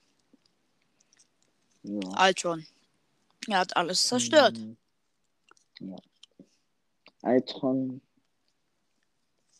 ja. 1.83 2.25
Ultron. 2.27 2.65
Er 3.47 3.59
hat 3.59 3.75
alles 3.77 4.03
zerstört. 4.07 4.57
Mhm. 4.57 4.77
Ja. 5.79 5.95
Altron, 7.21 8.01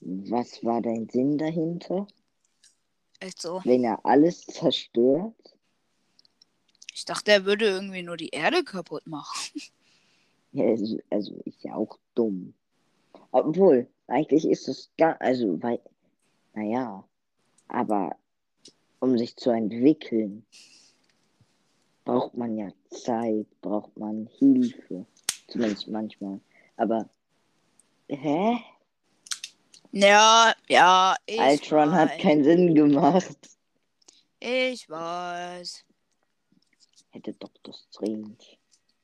was 0.01 0.63
war 0.63 0.81
dein 0.81 1.09
Sinn 1.09 1.37
dahinter? 1.37 2.07
Echt 3.19 3.41
so. 3.41 3.61
Wenn 3.65 3.83
er 3.83 4.05
alles 4.05 4.45
zerstört? 4.45 5.57
Ich 6.99 7.05
dachte, 7.05 7.31
er 7.31 7.45
würde 7.45 7.63
irgendwie 7.63 8.03
nur 8.03 8.17
die 8.17 8.27
Erde 8.27 8.61
kaputt 8.61 9.07
machen. 9.07 9.61
Ja, 10.51 10.65
also, 10.65 10.99
also 11.09 11.33
ist 11.45 11.63
ja 11.63 11.73
auch 11.73 11.97
dumm. 12.13 12.53
Obwohl, 13.31 13.87
eigentlich 14.07 14.45
ist 14.45 14.67
es 14.67 14.91
gar, 14.97 15.15
also, 15.21 15.63
weil, 15.63 15.79
naja, 16.53 17.07
aber 17.69 18.17
um 18.99 19.17
sich 19.17 19.37
zu 19.37 19.49
entwickeln, 19.49 20.45
braucht 22.03 22.35
man 22.35 22.57
ja 22.57 22.67
Zeit, 22.89 23.47
braucht 23.61 23.97
man 23.97 24.27
Hilfe. 24.37 25.05
Zumindest 25.47 25.87
manchmal. 25.87 26.41
Aber, 26.75 27.09
hä? 28.09 28.57
Ja, 29.93 30.53
ja, 30.67 31.15
ich 31.25 31.39
Ultron 31.39 31.91
weiß. 31.91 31.97
hat 31.97 32.19
keinen 32.19 32.43
Sinn 32.43 32.75
gemacht. 32.75 33.37
Ich 34.41 34.89
weiß. 34.89 35.85
Hätte 37.11 37.33
Dr. 37.33 37.73
Strange 37.73 38.37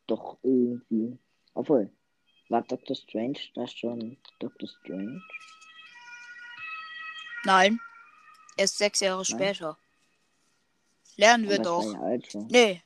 doch 0.08 0.38
irgendwie. 0.44 1.18
Obwohl, 1.54 1.92
war 2.50 2.62
Dr. 2.64 2.96
Strange 2.96 3.40
da 3.56 3.68
schon 3.68 4.18
Dr. 4.40 4.68
Strange? 4.70 5.22
Nein. 7.44 7.80
Erst 8.58 8.78
sechs 8.78 9.00
Jahre 9.00 9.18
Nein. 9.18 9.26
später. 9.26 9.78
Lernen 11.18 11.50
wir 11.50 11.60
Aber 11.60 12.16
es 12.16 12.28
doch. 12.32 12.34
ja. 12.42 12.48
Nee. 12.50 12.82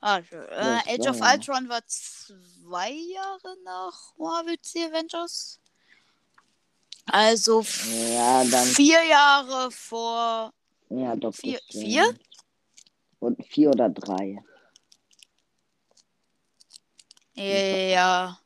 Also, 0.00 0.36
äh, 0.36 0.80
Age 0.86 1.08
of 1.08 1.18
ja. 1.18 1.32
Ultron 1.32 1.68
war 1.68 1.80
zwei 1.86 2.90
Jahre 2.90 3.56
nach 3.64 4.12
Marvel's 4.18 4.72
The 4.72 4.84
Avengers. 4.84 5.60
Also 7.06 7.60
Ja, 7.62 8.44
vier 8.74 9.02
Jahre 9.04 9.70
vor. 9.70 10.52
Ja, 10.90 11.16
Dr. 11.16 11.32
Vier- 11.32 11.60
vier? 11.70 12.14
Und 13.24 13.42
vier 13.46 13.70
oder 13.70 13.88
drei. 13.88 14.38
Ja. 17.34 18.38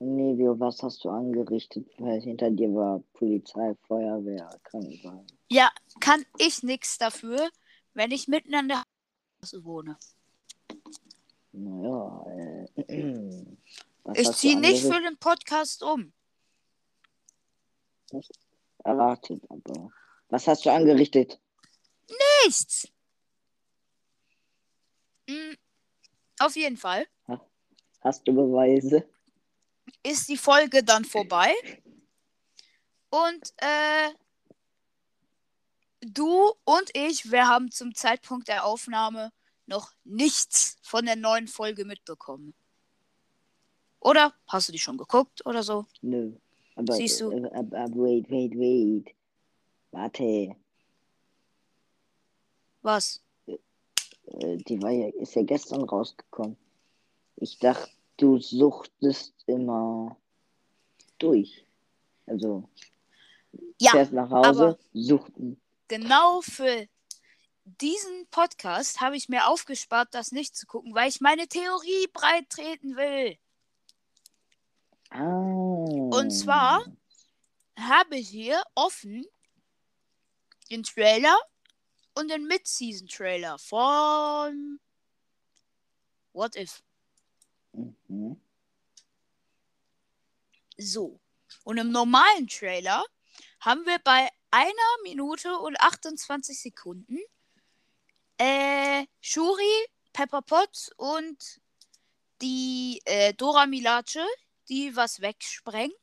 Nevio, 0.00 0.58
was 0.58 0.82
hast 0.82 1.04
du 1.04 1.10
angerichtet? 1.10 1.86
Weil 1.98 2.20
hinter 2.20 2.50
dir 2.50 2.74
war 2.74 3.00
Polizei, 3.12 3.76
Feuerwehr, 3.86 4.48
Krankenwagen. 4.64 5.26
Ja, 5.48 5.70
kann 6.00 6.24
ich 6.38 6.64
nichts 6.64 6.98
dafür, 6.98 7.48
wenn 7.94 8.10
ich 8.10 8.26
mitten 8.26 8.54
an 8.54 8.68
der 8.68 8.82
Straße 9.38 9.64
wohne. 9.64 9.96
Naja, 11.52 12.26
äh, 12.88 13.46
Ich 14.14 14.32
ziehe 14.32 14.58
nicht 14.58 14.82
für 14.82 15.00
den 15.00 15.16
Podcast 15.16 15.84
um. 15.84 16.12
erwartet, 18.82 19.40
aber. 19.48 19.90
Was 20.28 20.48
hast 20.48 20.66
du 20.66 20.72
angerichtet? 20.72 21.38
Nichts. 22.44 22.91
Mm, 25.28 25.54
Auf 26.38 26.56
jeden 26.56 26.76
Fall 26.76 27.06
Hast 28.02 28.26
du 28.26 28.34
Beweise? 28.34 29.04
ist 30.02 30.28
die 30.28 30.36
Folge 30.36 30.82
dann 30.82 31.04
vorbei. 31.04 31.54
Und 33.10 33.54
äh, 33.58 34.10
du 36.00 36.52
und 36.64 36.90
ich, 36.94 37.30
wir 37.30 37.46
haben 37.46 37.70
zum 37.70 37.94
Zeitpunkt 37.94 38.48
der 38.48 38.64
Aufnahme 38.64 39.32
noch 39.66 39.92
nichts 40.04 40.78
von 40.82 41.04
der 41.04 41.16
neuen 41.16 41.46
Folge 41.46 41.84
mitbekommen. 41.84 42.54
Oder? 44.00 44.34
Hast 44.48 44.68
du 44.68 44.72
die 44.72 44.78
schon 44.78 44.98
geguckt 44.98 45.46
oder 45.46 45.62
so? 45.62 45.86
Nö. 46.00 46.32
Aber, 46.74 46.94
Siehst 46.94 47.20
du? 47.20 47.30
Äh, 47.30 47.46
aber, 47.54 47.78
aber 47.78 47.94
wait, 47.94 48.28
wait, 48.30 48.52
wait. 48.58 49.14
Warte. 49.92 50.56
Was? 52.82 53.21
Äh, 54.40 54.56
die 54.58 54.80
war 54.82 54.90
ja, 54.90 55.08
ist 55.20 55.34
ja 55.34 55.42
gestern 55.42 55.82
rausgekommen. 55.82 56.56
Ich 57.36 57.58
dachte, 57.58 57.90
du 58.16 58.38
suchtest 58.38 59.34
immer 59.46 60.16
durch. 61.18 61.64
Also, 62.26 62.68
Ja, 63.80 63.92
fährst 63.92 64.12
nach 64.12 64.30
Hause, 64.30 64.78
suchten. 64.92 65.60
genau 65.88 66.40
für 66.40 66.86
diesen 67.64 68.26
Podcast 68.30 69.00
habe 69.00 69.16
ich 69.16 69.28
mir 69.28 69.48
aufgespart, 69.48 70.08
das 70.12 70.32
nicht 70.32 70.56
zu 70.56 70.66
gucken, 70.66 70.94
weil 70.94 71.08
ich 71.08 71.20
meine 71.20 71.46
Theorie 71.46 72.06
breit 72.12 72.48
treten 72.48 72.96
will. 72.96 73.36
Ah. 75.10 76.16
Und 76.16 76.30
zwar 76.30 76.84
habe 77.78 78.16
ich 78.16 78.28
hier 78.28 78.62
offen 78.74 79.24
den 80.70 80.82
Trailer 80.82 81.36
und 82.14 82.28
den 82.28 82.46
Mid-Season-Trailer 82.46 83.58
von 83.58 84.80
What 86.32 86.56
If. 86.56 86.82
Mhm. 87.72 88.40
So. 90.78 91.20
Und 91.64 91.78
im 91.78 91.90
normalen 91.90 92.48
Trailer 92.48 93.04
haben 93.60 93.84
wir 93.86 93.98
bei 93.98 94.28
einer 94.50 94.72
Minute 95.02 95.58
und 95.58 95.80
28 95.80 96.60
Sekunden 96.60 97.18
äh, 98.38 99.06
Shuri, 99.20 99.86
Pepper 100.12 100.42
Potts 100.42 100.90
und 100.96 101.60
die 102.40 103.00
äh, 103.04 103.32
Dora 103.34 103.66
Milace, 103.66 104.26
die 104.68 104.94
was 104.96 105.20
wegsprengen. 105.20 105.96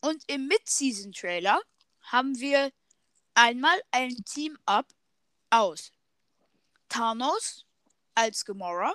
Und 0.00 0.22
im 0.28 0.46
Mid-Season-Trailer 0.46 1.60
haben 2.02 2.38
wir 2.38 2.70
einmal 3.40 3.80
ein 3.90 4.14
Team-Up 4.24 4.86
aus 5.48 5.92
Thanos 6.90 7.64
als 8.14 8.44
Gamora. 8.44 8.94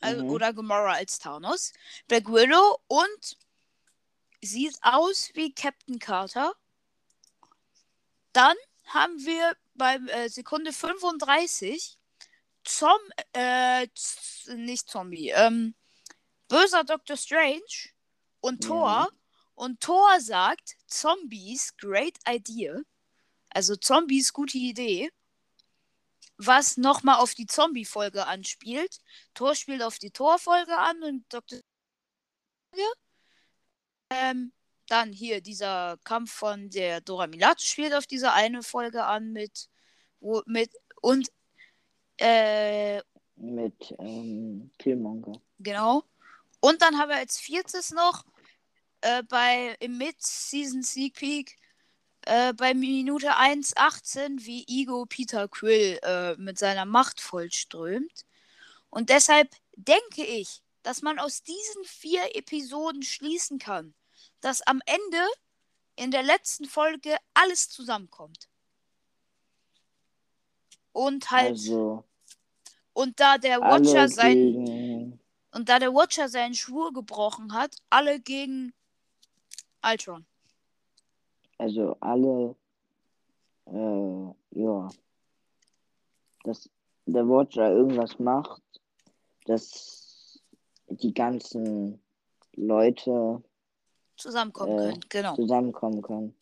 Also, 0.00 0.24
Mhm. 0.24 0.30
Oder 0.30 0.52
Gamora 0.52 0.92
als 0.92 1.18
Thanos. 1.18 1.72
Black 2.06 2.28
Widow 2.28 2.78
und 2.86 3.38
sieht 4.42 4.78
aus 4.82 5.30
wie 5.34 5.54
Captain 5.54 5.98
Carter. 5.98 6.54
Dann 8.34 8.56
haben 8.84 9.24
wir 9.24 9.56
beim 9.74 10.06
äh, 10.08 10.28
Sekunde 10.28 10.72
35 10.72 11.98
Zom 12.64 12.98
äh, 13.32 13.86
nicht 14.54 14.88
Zombie, 14.88 15.30
ähm, 15.30 15.74
böser 16.48 16.84
Doctor 16.84 17.16
Strange 17.16 17.92
und. 18.40 18.64
Thor. 18.64 19.08
Und 19.54 19.80
Thor 19.80 20.20
sagt, 20.20 20.76
Zombies, 20.88 21.76
great 21.76 22.18
idea. 22.28 22.82
Also 23.54 23.76
Zombies, 23.76 24.32
gute 24.32 24.58
Idee. 24.58 25.10
Was 26.36 26.76
nochmal 26.76 27.20
auf 27.20 27.34
die 27.34 27.46
Zombie-Folge 27.46 28.26
anspielt. 28.26 28.98
Thor 29.34 29.54
spielt 29.54 29.82
auf 29.82 29.98
die 29.98 30.10
Thor-Folge 30.10 30.76
an 30.76 31.02
und 31.04 31.24
Dr. 31.32 31.60
Ähm, 34.10 34.52
dann 34.88 35.12
hier 35.12 35.40
dieser 35.40 35.96
Kampf 36.04 36.32
von 36.32 36.68
der 36.70 37.00
Dora 37.00 37.28
Milaje 37.28 37.60
spielt 37.60 37.94
auf 37.94 38.06
diese 38.06 38.32
eine 38.32 38.64
Folge 38.64 39.04
an 39.04 39.32
mit, 39.32 39.68
wo, 40.18 40.42
mit 40.46 40.70
und 41.00 41.30
äh, 42.18 43.00
Mit 43.36 43.94
ähm, 43.98 44.72
Killmonger. 44.78 45.40
Genau. 45.60 46.02
Und 46.60 46.82
dann 46.82 46.98
haben 46.98 47.10
wir 47.10 47.16
als 47.16 47.38
viertes 47.38 47.92
noch 47.92 48.24
äh, 49.02 49.22
bei 49.22 49.76
im 49.80 49.98
Mid-Season 49.98 50.82
Sneak 50.82 51.14
Peek 51.14 51.56
äh, 52.26 52.52
bei 52.54 52.74
Minute 52.74 53.36
1,18, 53.36 54.44
wie 54.44 54.64
Ego 54.68 55.06
Peter 55.06 55.48
Quill 55.48 55.98
äh, 56.02 56.36
mit 56.36 56.58
seiner 56.58 56.84
Macht 56.84 57.20
vollströmt. 57.20 58.24
Und 58.90 59.10
deshalb 59.10 59.50
denke 59.76 60.24
ich, 60.24 60.62
dass 60.82 61.02
man 61.02 61.18
aus 61.18 61.42
diesen 61.42 61.84
vier 61.84 62.36
Episoden 62.36 63.02
schließen 63.02 63.58
kann, 63.58 63.94
dass 64.40 64.62
am 64.62 64.80
Ende 64.86 65.26
in 65.96 66.10
der 66.10 66.22
letzten 66.22 66.66
Folge 66.66 67.16
alles 67.34 67.68
zusammenkommt. 67.70 68.48
Und 70.92 71.30
halt, 71.30 71.50
Also 71.50 72.04
und 72.94 73.18
da 73.20 73.38
der 73.38 73.60
Watcher 73.60 74.08
sein. 74.08 75.18
Und 75.50 75.68
da 75.68 75.78
der 75.78 75.92
Watcher 75.92 76.28
seinen 76.28 76.54
Schwur 76.54 76.92
gebrochen 76.92 77.52
hat, 77.52 77.76
alle 77.90 78.20
gegen 78.20 78.72
Ultron. 79.82 80.26
Also 81.58 81.96
alle. 82.00 82.56
Äh, 83.66 84.60
ja. 84.60 84.88
Dass 86.44 86.68
der 87.06 87.28
Watcher 87.28 87.70
irgendwas 87.70 88.18
macht, 88.18 88.62
dass 89.46 90.40
die 90.88 91.14
ganzen 91.14 92.02
Leute 92.54 93.42
Zusammenkommen 94.16 94.72
Äh, 94.72 94.76
können, 94.76 95.00
genau. 95.08 95.34
zusammenkommen 95.34 96.02
können. 96.02 96.36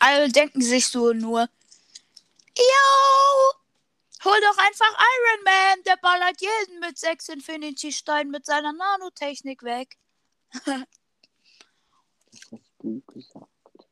Alle 0.00 0.28
denken 0.30 0.60
sich 0.62 0.86
so 0.88 1.12
nur, 1.12 1.48
yo, 2.56 4.24
hol 4.24 4.40
doch 4.40 4.58
einfach 4.58 4.90
Iron 4.90 5.44
Man, 5.44 5.82
der 5.84 5.96
ballert 5.98 6.40
jeden 6.40 6.80
mit 6.80 6.98
sechs 6.98 7.28
Infinity-Steinen 7.28 8.32
mit 8.32 8.46
seiner 8.46 8.72
Nanotechnik 8.72 9.62
weg. 9.62 9.96
Du 12.86 13.02
gesagt. 13.08 13.88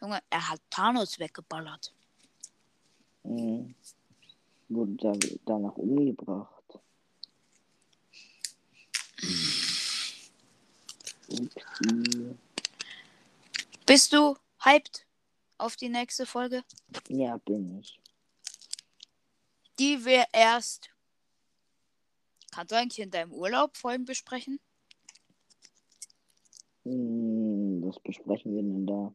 Junge, 0.00 0.22
er 0.30 0.48
hat 0.48 0.60
Thanos 0.70 1.18
weggeballert. 1.18 1.92
Mhm. 3.24 3.74
Wurde 4.68 4.92
da, 4.92 5.12
danach 5.44 5.74
umgebracht. 5.74 6.78
Upsi. 11.30 12.36
Bist 13.86 14.12
du 14.12 14.36
hyped 14.64 15.04
auf 15.58 15.74
die 15.74 15.88
nächste 15.88 16.26
Folge? 16.26 16.62
Ja, 17.08 17.38
bin 17.38 17.80
ich. 17.80 17.98
Die 19.80 20.04
wir 20.04 20.26
erst. 20.32 20.90
Kannst 22.52 22.70
du 22.70 22.76
eigentlich 22.76 23.00
in 23.00 23.10
deinem 23.10 23.32
Urlaub 23.32 23.76
Folgen 23.76 24.04
besprechen? 24.04 24.60
Hm, 26.84 27.19
was 27.90 28.00
besprechen 28.00 28.54
wir 28.54 28.62
denn 28.62 28.86
da? 28.86 29.12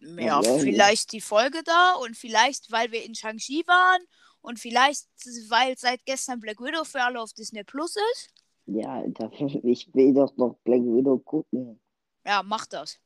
Ja, 0.00 0.40
Ja, 0.40 0.42
ja. 0.42 0.58
vielleicht 0.58 1.12
die 1.12 1.20
Folge 1.20 1.62
da 1.64 1.94
und 1.94 2.16
vielleicht, 2.16 2.72
weil 2.72 2.90
wir 2.90 3.04
in 3.04 3.14
Shang-Chi 3.14 3.64
waren 3.66 4.02
und 4.40 4.58
vielleicht, 4.58 5.06
weil 5.48 5.76
seit 5.78 6.04
gestern 6.06 6.40
Black 6.40 6.60
Widow 6.60 6.84
für 6.84 7.02
alle 7.02 7.20
auf 7.20 7.32
Disney 7.32 7.64
Plus 7.64 7.96
ist. 8.12 8.34
Ja, 8.66 9.02
da, 9.08 9.30
ich 9.62 9.94
will 9.94 10.14
doch 10.14 10.34
noch 10.36 10.56
Black 10.64 10.80
Widow 10.82 11.18
gucken. 11.18 11.78
Ja, 12.24 12.42
mach 12.42 12.66
das. 12.66 12.98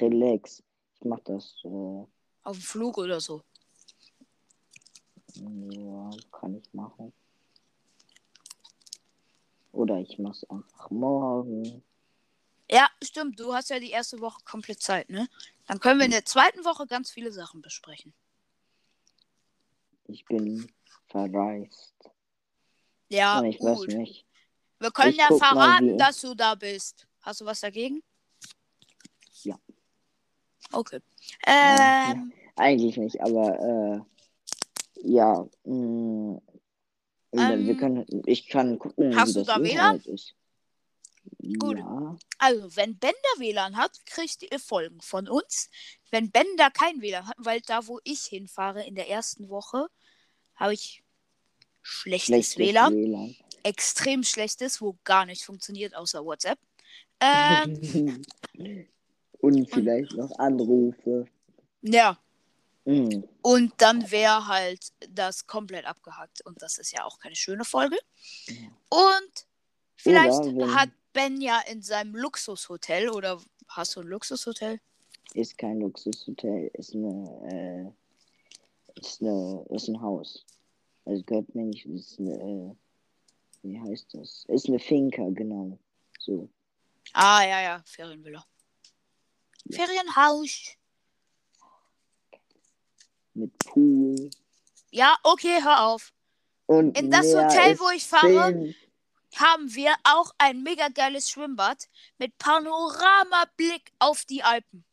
Relax. 0.00 0.62
Ich 0.96 1.04
mach 1.04 1.20
das. 1.20 1.54
Äh, 1.64 1.68
Auf 1.68 2.08
dem 2.58 2.60
Flug 2.60 2.98
oder 2.98 3.20
so. 3.20 3.42
ja, 5.36 6.10
kann 6.32 6.56
ich 6.56 6.72
machen. 6.74 7.12
Oder 9.72 9.98
ich 9.98 10.18
mach's 10.18 10.44
einfach 10.44 10.90
morgen. 10.90 11.82
Ja, 12.70 12.88
stimmt. 13.02 13.38
Du 13.38 13.52
hast 13.54 13.70
ja 13.70 13.78
die 13.78 13.90
erste 13.90 14.20
Woche 14.20 14.40
komplett 14.44 14.82
Zeit, 14.82 15.10
ne? 15.10 15.28
Dann 15.66 15.80
können 15.80 15.98
wir 15.98 16.06
in 16.06 16.12
der 16.12 16.24
zweiten 16.24 16.64
Woche 16.64 16.86
ganz 16.86 17.10
viele 17.10 17.32
Sachen 17.32 17.60
besprechen. 17.62 18.14
Ich 20.06 20.24
bin 20.24 20.70
verreist. 21.08 21.94
Ja, 23.08 23.38
Und 23.38 23.46
ich 23.46 23.62
weiß 23.62 23.78
gut. 23.78 23.88
nicht. 23.88 24.26
Wir 24.78 24.90
können 24.90 25.12
Ich 25.12 25.18
ja 25.18 25.28
verraten, 25.28 25.96
dass 25.98 26.20
du 26.20 26.34
da 26.34 26.54
bist. 26.54 27.06
Hast 27.22 27.40
du 27.40 27.44
was 27.44 27.60
dagegen? 27.60 28.02
Ja. 29.42 29.58
Okay. 30.72 31.00
Ja, 31.46 32.02
Ähm, 32.12 32.32
Eigentlich 32.56 32.96
nicht, 32.96 33.20
aber 33.20 34.04
äh, 34.96 35.08
ja. 35.08 35.46
Mh, 35.64 36.40
wir 37.32 37.40
Ähm, 37.40 37.76
können, 37.76 38.22
ich 38.26 38.48
kann 38.48 38.78
gucken, 38.78 39.14
hast 39.16 39.30
wie 39.30 39.32
du 39.32 39.38
das 39.40 39.46
da 39.48 39.56
Internet 39.56 40.06
ist. 40.06 40.34
Gut. 41.58 41.78
Ja, 41.78 42.16
Also, 42.38 42.76
wenn 42.76 42.96
Ben 42.98 43.12
da 43.22 43.40
WLAN 43.40 43.76
hat, 43.76 44.04
kriegt 44.06 44.42
ihr 44.42 44.58
Folgen 44.58 45.00
von 45.00 45.28
uns. 45.28 45.68
Wenn 46.10 46.30
Ben 46.30 46.46
da 46.56 46.70
kein 46.70 47.00
WLAN 47.00 47.26
hat, 47.26 47.36
weil 47.38 47.60
da, 47.60 47.86
wo 47.86 48.00
ich 48.04 48.24
hinfahre 48.24 48.84
in 48.84 48.94
der 48.94 49.08
ersten 49.08 49.48
Woche, 49.48 49.88
habe 50.56 50.74
ich 50.74 51.02
schlechtes, 51.82 52.52
schlechtes 52.52 52.58
WLAN. 52.58 52.94
WLAN. 52.94 53.36
Extrem 53.62 54.22
schlechtes, 54.22 54.80
wo 54.80 54.96
gar 55.04 55.26
nicht 55.26 55.44
funktioniert, 55.44 55.94
außer 55.94 56.24
WhatsApp. 56.24 56.58
Ähm, 57.20 58.94
Und 59.38 59.70
vielleicht 59.70 60.12
noch 60.14 60.36
Anrufe. 60.38 61.26
ja. 61.82 62.18
Mhm. 62.84 63.26
Und 63.40 63.72
dann 63.78 64.10
wäre 64.10 64.46
halt 64.46 64.92
das 65.08 65.46
komplett 65.46 65.86
abgehackt. 65.86 66.44
Und 66.44 66.60
das 66.60 66.76
ist 66.76 66.92
ja 66.92 67.04
auch 67.04 67.18
keine 67.18 67.36
schöne 67.36 67.64
Folge. 67.64 67.96
Und 68.90 69.46
vielleicht 69.96 70.42
Oder 70.42 70.74
hat 70.74 70.90
Ben 71.14 71.40
ja 71.40 71.60
in 71.70 71.80
seinem 71.80 72.14
Luxushotel 72.14 73.08
oder 73.08 73.40
hast 73.68 73.94
du 73.96 74.00
ein 74.00 74.08
Luxushotel? 74.08 74.80
Ist 75.32 75.56
kein 75.56 75.80
Luxushotel, 75.80 76.70
ist 76.74 76.94
eine, 76.94 77.94
äh, 78.96 79.00
ist 79.00 79.22
eine, 79.22 79.64
ist 79.70 79.88
ein 79.88 80.00
Haus. 80.02 80.44
Also 81.04 81.22
gehört 81.22 81.54
mir 81.54 81.66
nicht, 81.66 81.86
ist 81.86 82.18
eine, 82.18 82.34
äh, 82.34 82.74
wie 83.62 83.80
heißt 83.80 84.12
das? 84.14 84.44
Ist 84.48 84.68
eine 84.68 84.80
Finca, 84.80 85.28
genau. 85.30 85.78
So. 86.18 86.48
Ah, 87.12 87.42
ja, 87.44 87.62
ja, 87.62 87.82
Ferienvilla. 87.86 88.44
Ferienhaus. 89.70 90.76
Mit 93.34 93.56
Pool. 93.58 94.30
Ja, 94.90 95.16
okay, 95.22 95.62
hör 95.62 95.86
auf. 95.86 96.12
Und 96.66 96.98
In 96.98 97.10
das 97.10 97.26
Hotel, 97.26 97.78
wo 97.78 97.90
ich 97.90 98.04
fahre. 98.04 98.74
Haben 99.40 99.74
wir 99.74 99.94
auch 100.04 100.32
ein 100.38 100.62
mega 100.62 100.88
geiles 100.88 101.30
Schwimmbad 101.30 101.88
mit 102.18 102.36
Panoramablick 102.38 103.92
auf 103.98 104.24
die 104.24 104.42
Alpen. 104.42 104.84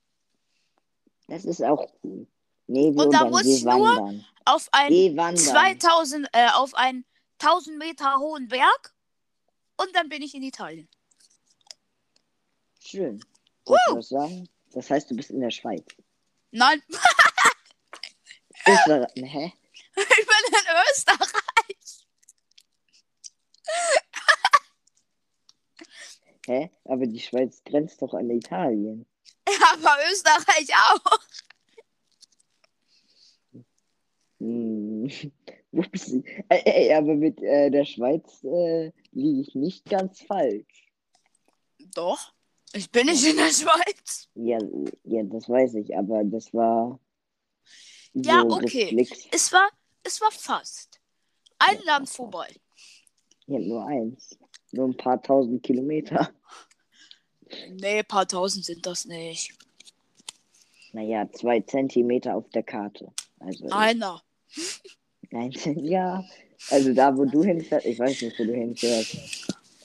Das 1.28 1.46
ist 1.46 1.64
auch 1.64 1.92
cool. 2.04 2.28
Nee, 2.68 2.92
wir 2.94 3.06
Und 3.06 3.14
da 3.14 3.26
muss 3.26 3.44
nur- 3.64 3.74
wandern. 3.98 4.26
Auf 4.46 4.68
ein 4.72 4.90
Geh 4.90 5.16
wandern. 5.16 5.38
2000, 5.44 6.28
äh, 6.34 6.50
auf 6.50 6.74
einen 6.74 7.06
1000 7.40 7.78
Meter 7.78 8.18
hohen 8.18 8.48
Berg 8.48 8.94
und 9.78 9.96
dann 9.96 10.10
bin 10.10 10.22
ich 10.22 10.34
in 10.34 10.44
Italien. 10.44 10.90
Schön. 12.84 13.24
Was 13.66 14.10
sagen? 14.10 14.50
Das 14.72 14.90
heißt, 14.90 15.12
du 15.12 15.16
bist 15.16 15.30
in 15.30 15.42
der 15.42 15.52
Schweiz. 15.52 15.86
Nein, 16.52 16.82
Österreich. 18.68 19.08
Hä? 19.16 19.54
ich 19.96 20.06
bin 20.08 20.46
in 20.50 20.66
Österreich. 20.90 22.06
Hä? 26.48 26.70
Aber 26.86 27.06
die 27.06 27.20
Schweiz 27.20 27.64
grenzt 27.64 28.02
doch 28.02 28.14
an 28.14 28.30
Italien. 28.30 29.06
Aber 29.74 29.98
Österreich 30.12 30.70
auch. 30.74 31.20
Hm. 34.40 35.10
Wo 35.72 35.82
bist 35.84 36.12
du? 36.12 36.24
Ey, 36.50 36.62
ey, 36.66 36.94
aber 36.94 37.16
mit 37.16 37.42
äh, 37.42 37.70
der 37.70 37.86
Schweiz 37.86 38.44
äh, 38.44 38.92
liege 39.12 39.42
ich 39.42 39.56
nicht 39.56 39.86
ganz 39.86 40.22
falsch. 40.22 40.90
Doch. 41.94 42.34
Ich 42.74 42.90
bin 42.90 43.06
nicht 43.06 43.26
in 43.26 43.38
der 43.38 43.52
Schweiz. 43.52 44.30
Ja, 44.36 44.58
ja, 45.04 45.24
das 45.24 45.48
weiß 45.48 45.76
ich, 45.76 45.96
aber 45.96 46.24
das 46.24 46.54
war. 46.54 47.00
Ja, 48.14 48.42
so 48.42 48.56
okay. 48.56 48.86
Reflex. 48.86 49.28
Es 49.32 49.54
war, 49.54 49.70
es 50.04 50.20
war 50.20 50.32
fast. 50.32 51.00
Ein 51.60 51.78
Ja, 51.78 51.94
Land 51.94 52.10
vorbei. 52.10 52.48
Ja, 53.46 53.60
nur 53.60 53.86
eins. 53.86 54.38
Nur 54.72 54.88
ein 54.88 54.98
paar 54.98 55.22
tausend 55.22 55.64
Kilometer. 55.64 56.32
Nee, 57.70 58.00
ein 58.00 58.06
paar 58.06 58.28
tausend 58.28 58.66
sind 58.66 58.86
das 58.86 59.06
nicht. 59.06 59.54
Naja, 60.94 61.30
zwei 61.32 61.60
Zentimeter 61.62 62.36
auf 62.36 62.50
der 62.50 62.64
Karte. 62.64 63.12
Also, 63.40 63.68
Einer. 63.70 64.22
nein, 65.30 65.52
ja. 65.84 66.24
Also 66.70 66.94
da, 66.94 67.16
wo 67.18 67.26
du 67.26 67.44
hinfährst, 67.44 67.86
ich 67.86 67.98
weiß 68.00 68.22
nicht, 68.22 68.40
wo 68.40 68.44
du 68.46 68.54
hinfährst. 68.54 69.18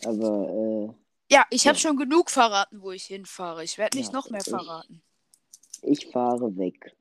Aber 0.04 0.94
Ja, 1.30 1.44
ich 1.50 1.66
habe 1.66 1.76
Ja. 1.76 1.80
schon 1.80 1.96
genug 1.96 2.30
verraten, 2.30 2.80
wo 2.82 2.92
ich 2.92 3.04
hinfahre. 3.04 3.64
Ich 3.64 3.78
werde 3.78 3.96
nicht 3.98 4.08
Ja, 4.12 4.12
noch 4.12 4.30
mehr 4.30 4.40
ich- 4.42 4.48
verraten. 4.48 5.02
äh, 5.82 5.90
ich 5.90 6.06
fahre 6.06 6.56
weg. 6.56 6.94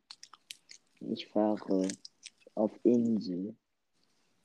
Ich 1.01 1.27
fahre 1.27 1.87
auf 2.55 2.71
Insel. 2.83 3.55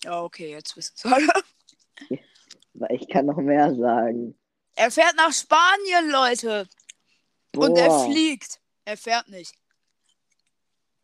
Ja, 0.05 0.23
okay, 0.23 0.51
jetzt 0.51 0.77
wissen 0.77 0.95
es 0.97 1.07
alle. 1.07 1.29
Weil 2.75 2.95
ich 2.97 3.09
kann 3.09 3.27
noch 3.27 3.37
mehr 3.37 3.75
sagen. 3.75 4.39
Er 4.77 4.91
fährt 4.91 5.15
nach 5.17 5.33
Spanien, 5.33 6.11
Leute. 6.11 6.69
Und 7.57 7.77
er 7.77 7.89
Boah. 7.89 8.05
fliegt. 8.07 8.61
Er 8.85 8.97
fährt 8.97 9.29
nicht. 9.29 9.55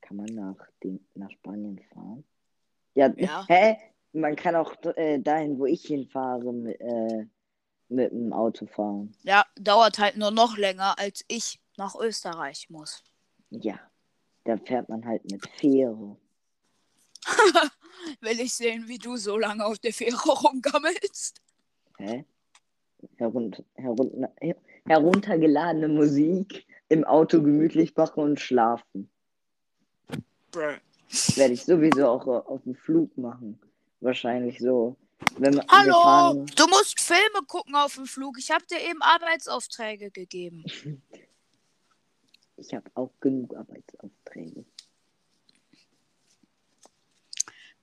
Kann 0.00 0.16
man 0.16 0.26
nach, 0.26 0.56
den, 0.82 1.04
nach 1.14 1.30
Spanien 1.30 1.80
fahren? 1.92 2.24
Ja, 2.94 3.12
Ja. 3.16 3.44
hä? 3.48 3.76
Man 4.12 4.34
kann 4.34 4.54
auch 4.56 4.74
äh, 4.96 5.18
dahin, 5.18 5.58
wo 5.58 5.66
ich 5.66 5.82
hinfahre, 5.82 6.50
mit, 6.52 6.80
äh, 6.80 7.26
mit 7.88 8.12
dem 8.12 8.32
Auto 8.32 8.64
fahren. 8.66 9.14
Ja, 9.24 9.44
dauert 9.56 9.98
halt 9.98 10.16
nur 10.16 10.30
noch 10.30 10.56
länger, 10.56 10.98
als 10.98 11.22
ich 11.28 11.60
nach 11.76 11.94
Österreich 11.96 12.70
muss. 12.70 13.02
Ja. 13.50 13.78
Da 14.44 14.56
fährt 14.56 14.88
man 14.88 15.04
halt 15.04 15.28
mit 15.30 15.44
Fähre. 15.58 16.16
Will 18.20 18.40
ich 18.40 18.54
sehen, 18.54 18.86
wie 18.86 18.98
du 18.98 19.16
so 19.16 19.36
lange 19.36 19.66
auf 19.66 19.78
der 19.80 19.92
Fähre 19.92 20.16
rumgammelst. 20.30 21.42
Hä? 21.98 22.24
Herunter, 23.16 23.64
herunter, 23.74 24.32
her- 24.40 24.56
heruntergeladene 24.86 25.88
Musik 25.88 26.66
im 26.88 27.04
Auto 27.04 27.42
gemütlich 27.42 27.94
machen 27.96 28.22
und 28.22 28.40
schlafen. 28.40 29.10
Bruh. 30.50 30.76
Werde 31.36 31.54
ich 31.54 31.64
sowieso 31.64 32.08
auch 32.08 32.26
äh, 32.26 32.46
auf 32.48 32.62
dem 32.64 32.74
Flug 32.74 33.16
machen. 33.16 33.58
Wahrscheinlich 34.00 34.58
so. 34.58 34.96
Wenn 35.38 35.60
Hallo, 35.68 35.92
fahren, 35.92 36.46
du 36.56 36.66
musst 36.66 37.00
Filme 37.00 37.42
gucken 37.46 37.74
auf 37.74 37.94
dem 37.94 38.06
Flug. 38.06 38.38
Ich 38.38 38.50
habe 38.50 38.66
dir 38.66 38.80
eben 38.80 39.00
Arbeitsaufträge 39.00 40.10
gegeben. 40.10 40.64
ich 42.56 42.74
habe 42.74 42.90
auch 42.94 43.10
genug 43.20 43.54
Arbeitsaufträge. 43.56 44.64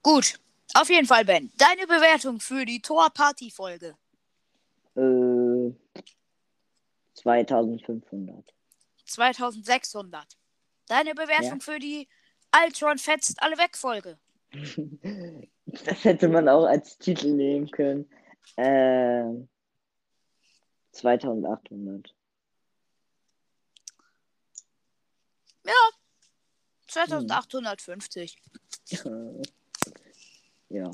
Gut, 0.02 0.38
auf 0.74 0.90
jeden 0.90 1.06
Fall, 1.06 1.24
Ben. 1.24 1.50
Deine 1.56 1.86
Bewertung 1.86 2.38
für 2.38 2.64
die 2.64 2.80
Tor-Party-Folge. 2.80 3.96
Äh, 4.96 5.72
2500. 7.14 8.54
2600. 9.06 10.26
Deine 10.86 11.14
Bewertung 11.14 11.60
für 11.60 11.78
die 11.78 12.08
Altron 12.50 12.98
fetzt 12.98 13.42
alle 13.42 13.58
weg 13.58 13.76
Folge. 13.76 14.18
Das 15.66 16.04
hätte 16.04 16.28
man 16.28 16.48
auch 16.48 16.66
als 16.66 16.98
Titel 16.98 17.32
nehmen 17.32 17.68
können. 17.70 18.08
Äh, 18.56 19.24
2800. 20.92 22.14
2850. 26.94 28.40
ja. 30.68 30.90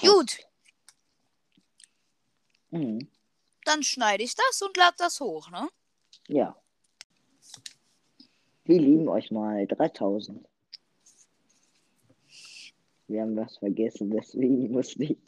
Gut, 0.00 0.38
Mhm. 2.72 3.06
dann 3.64 3.82
schneide 3.82 4.24
ich 4.24 4.34
das 4.34 4.62
und 4.62 4.76
lade 4.76 4.96
das 4.98 5.20
hoch, 5.20 5.50
ne? 5.50 5.68
Ja. 6.28 6.56
Wir 8.64 8.80
lieben 8.80 9.08
euch 9.08 9.30
mal 9.30 9.66
3000. 9.66 10.46
Wir 13.08 13.22
haben 13.22 13.36
was 13.36 13.58
vergessen, 13.58 14.10
deswegen 14.10 14.72
musste 14.72 15.04
ich. 15.04 15.18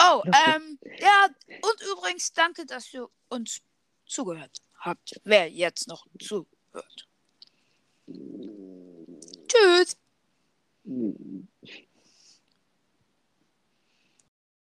Oh, 0.00 0.22
ähm, 0.46 0.78
ja, 0.98 1.26
und 1.62 1.82
übrigens 1.92 2.32
danke, 2.32 2.64
dass 2.64 2.92
ihr 2.94 3.08
uns 3.28 3.60
zugehört 4.06 4.62
habt. 4.78 5.20
Wer 5.24 5.50
jetzt 5.50 5.86
noch 5.86 6.06
zuhört. 6.18 7.08
Tschüss. 9.48 9.96
Mhm. 10.84 11.48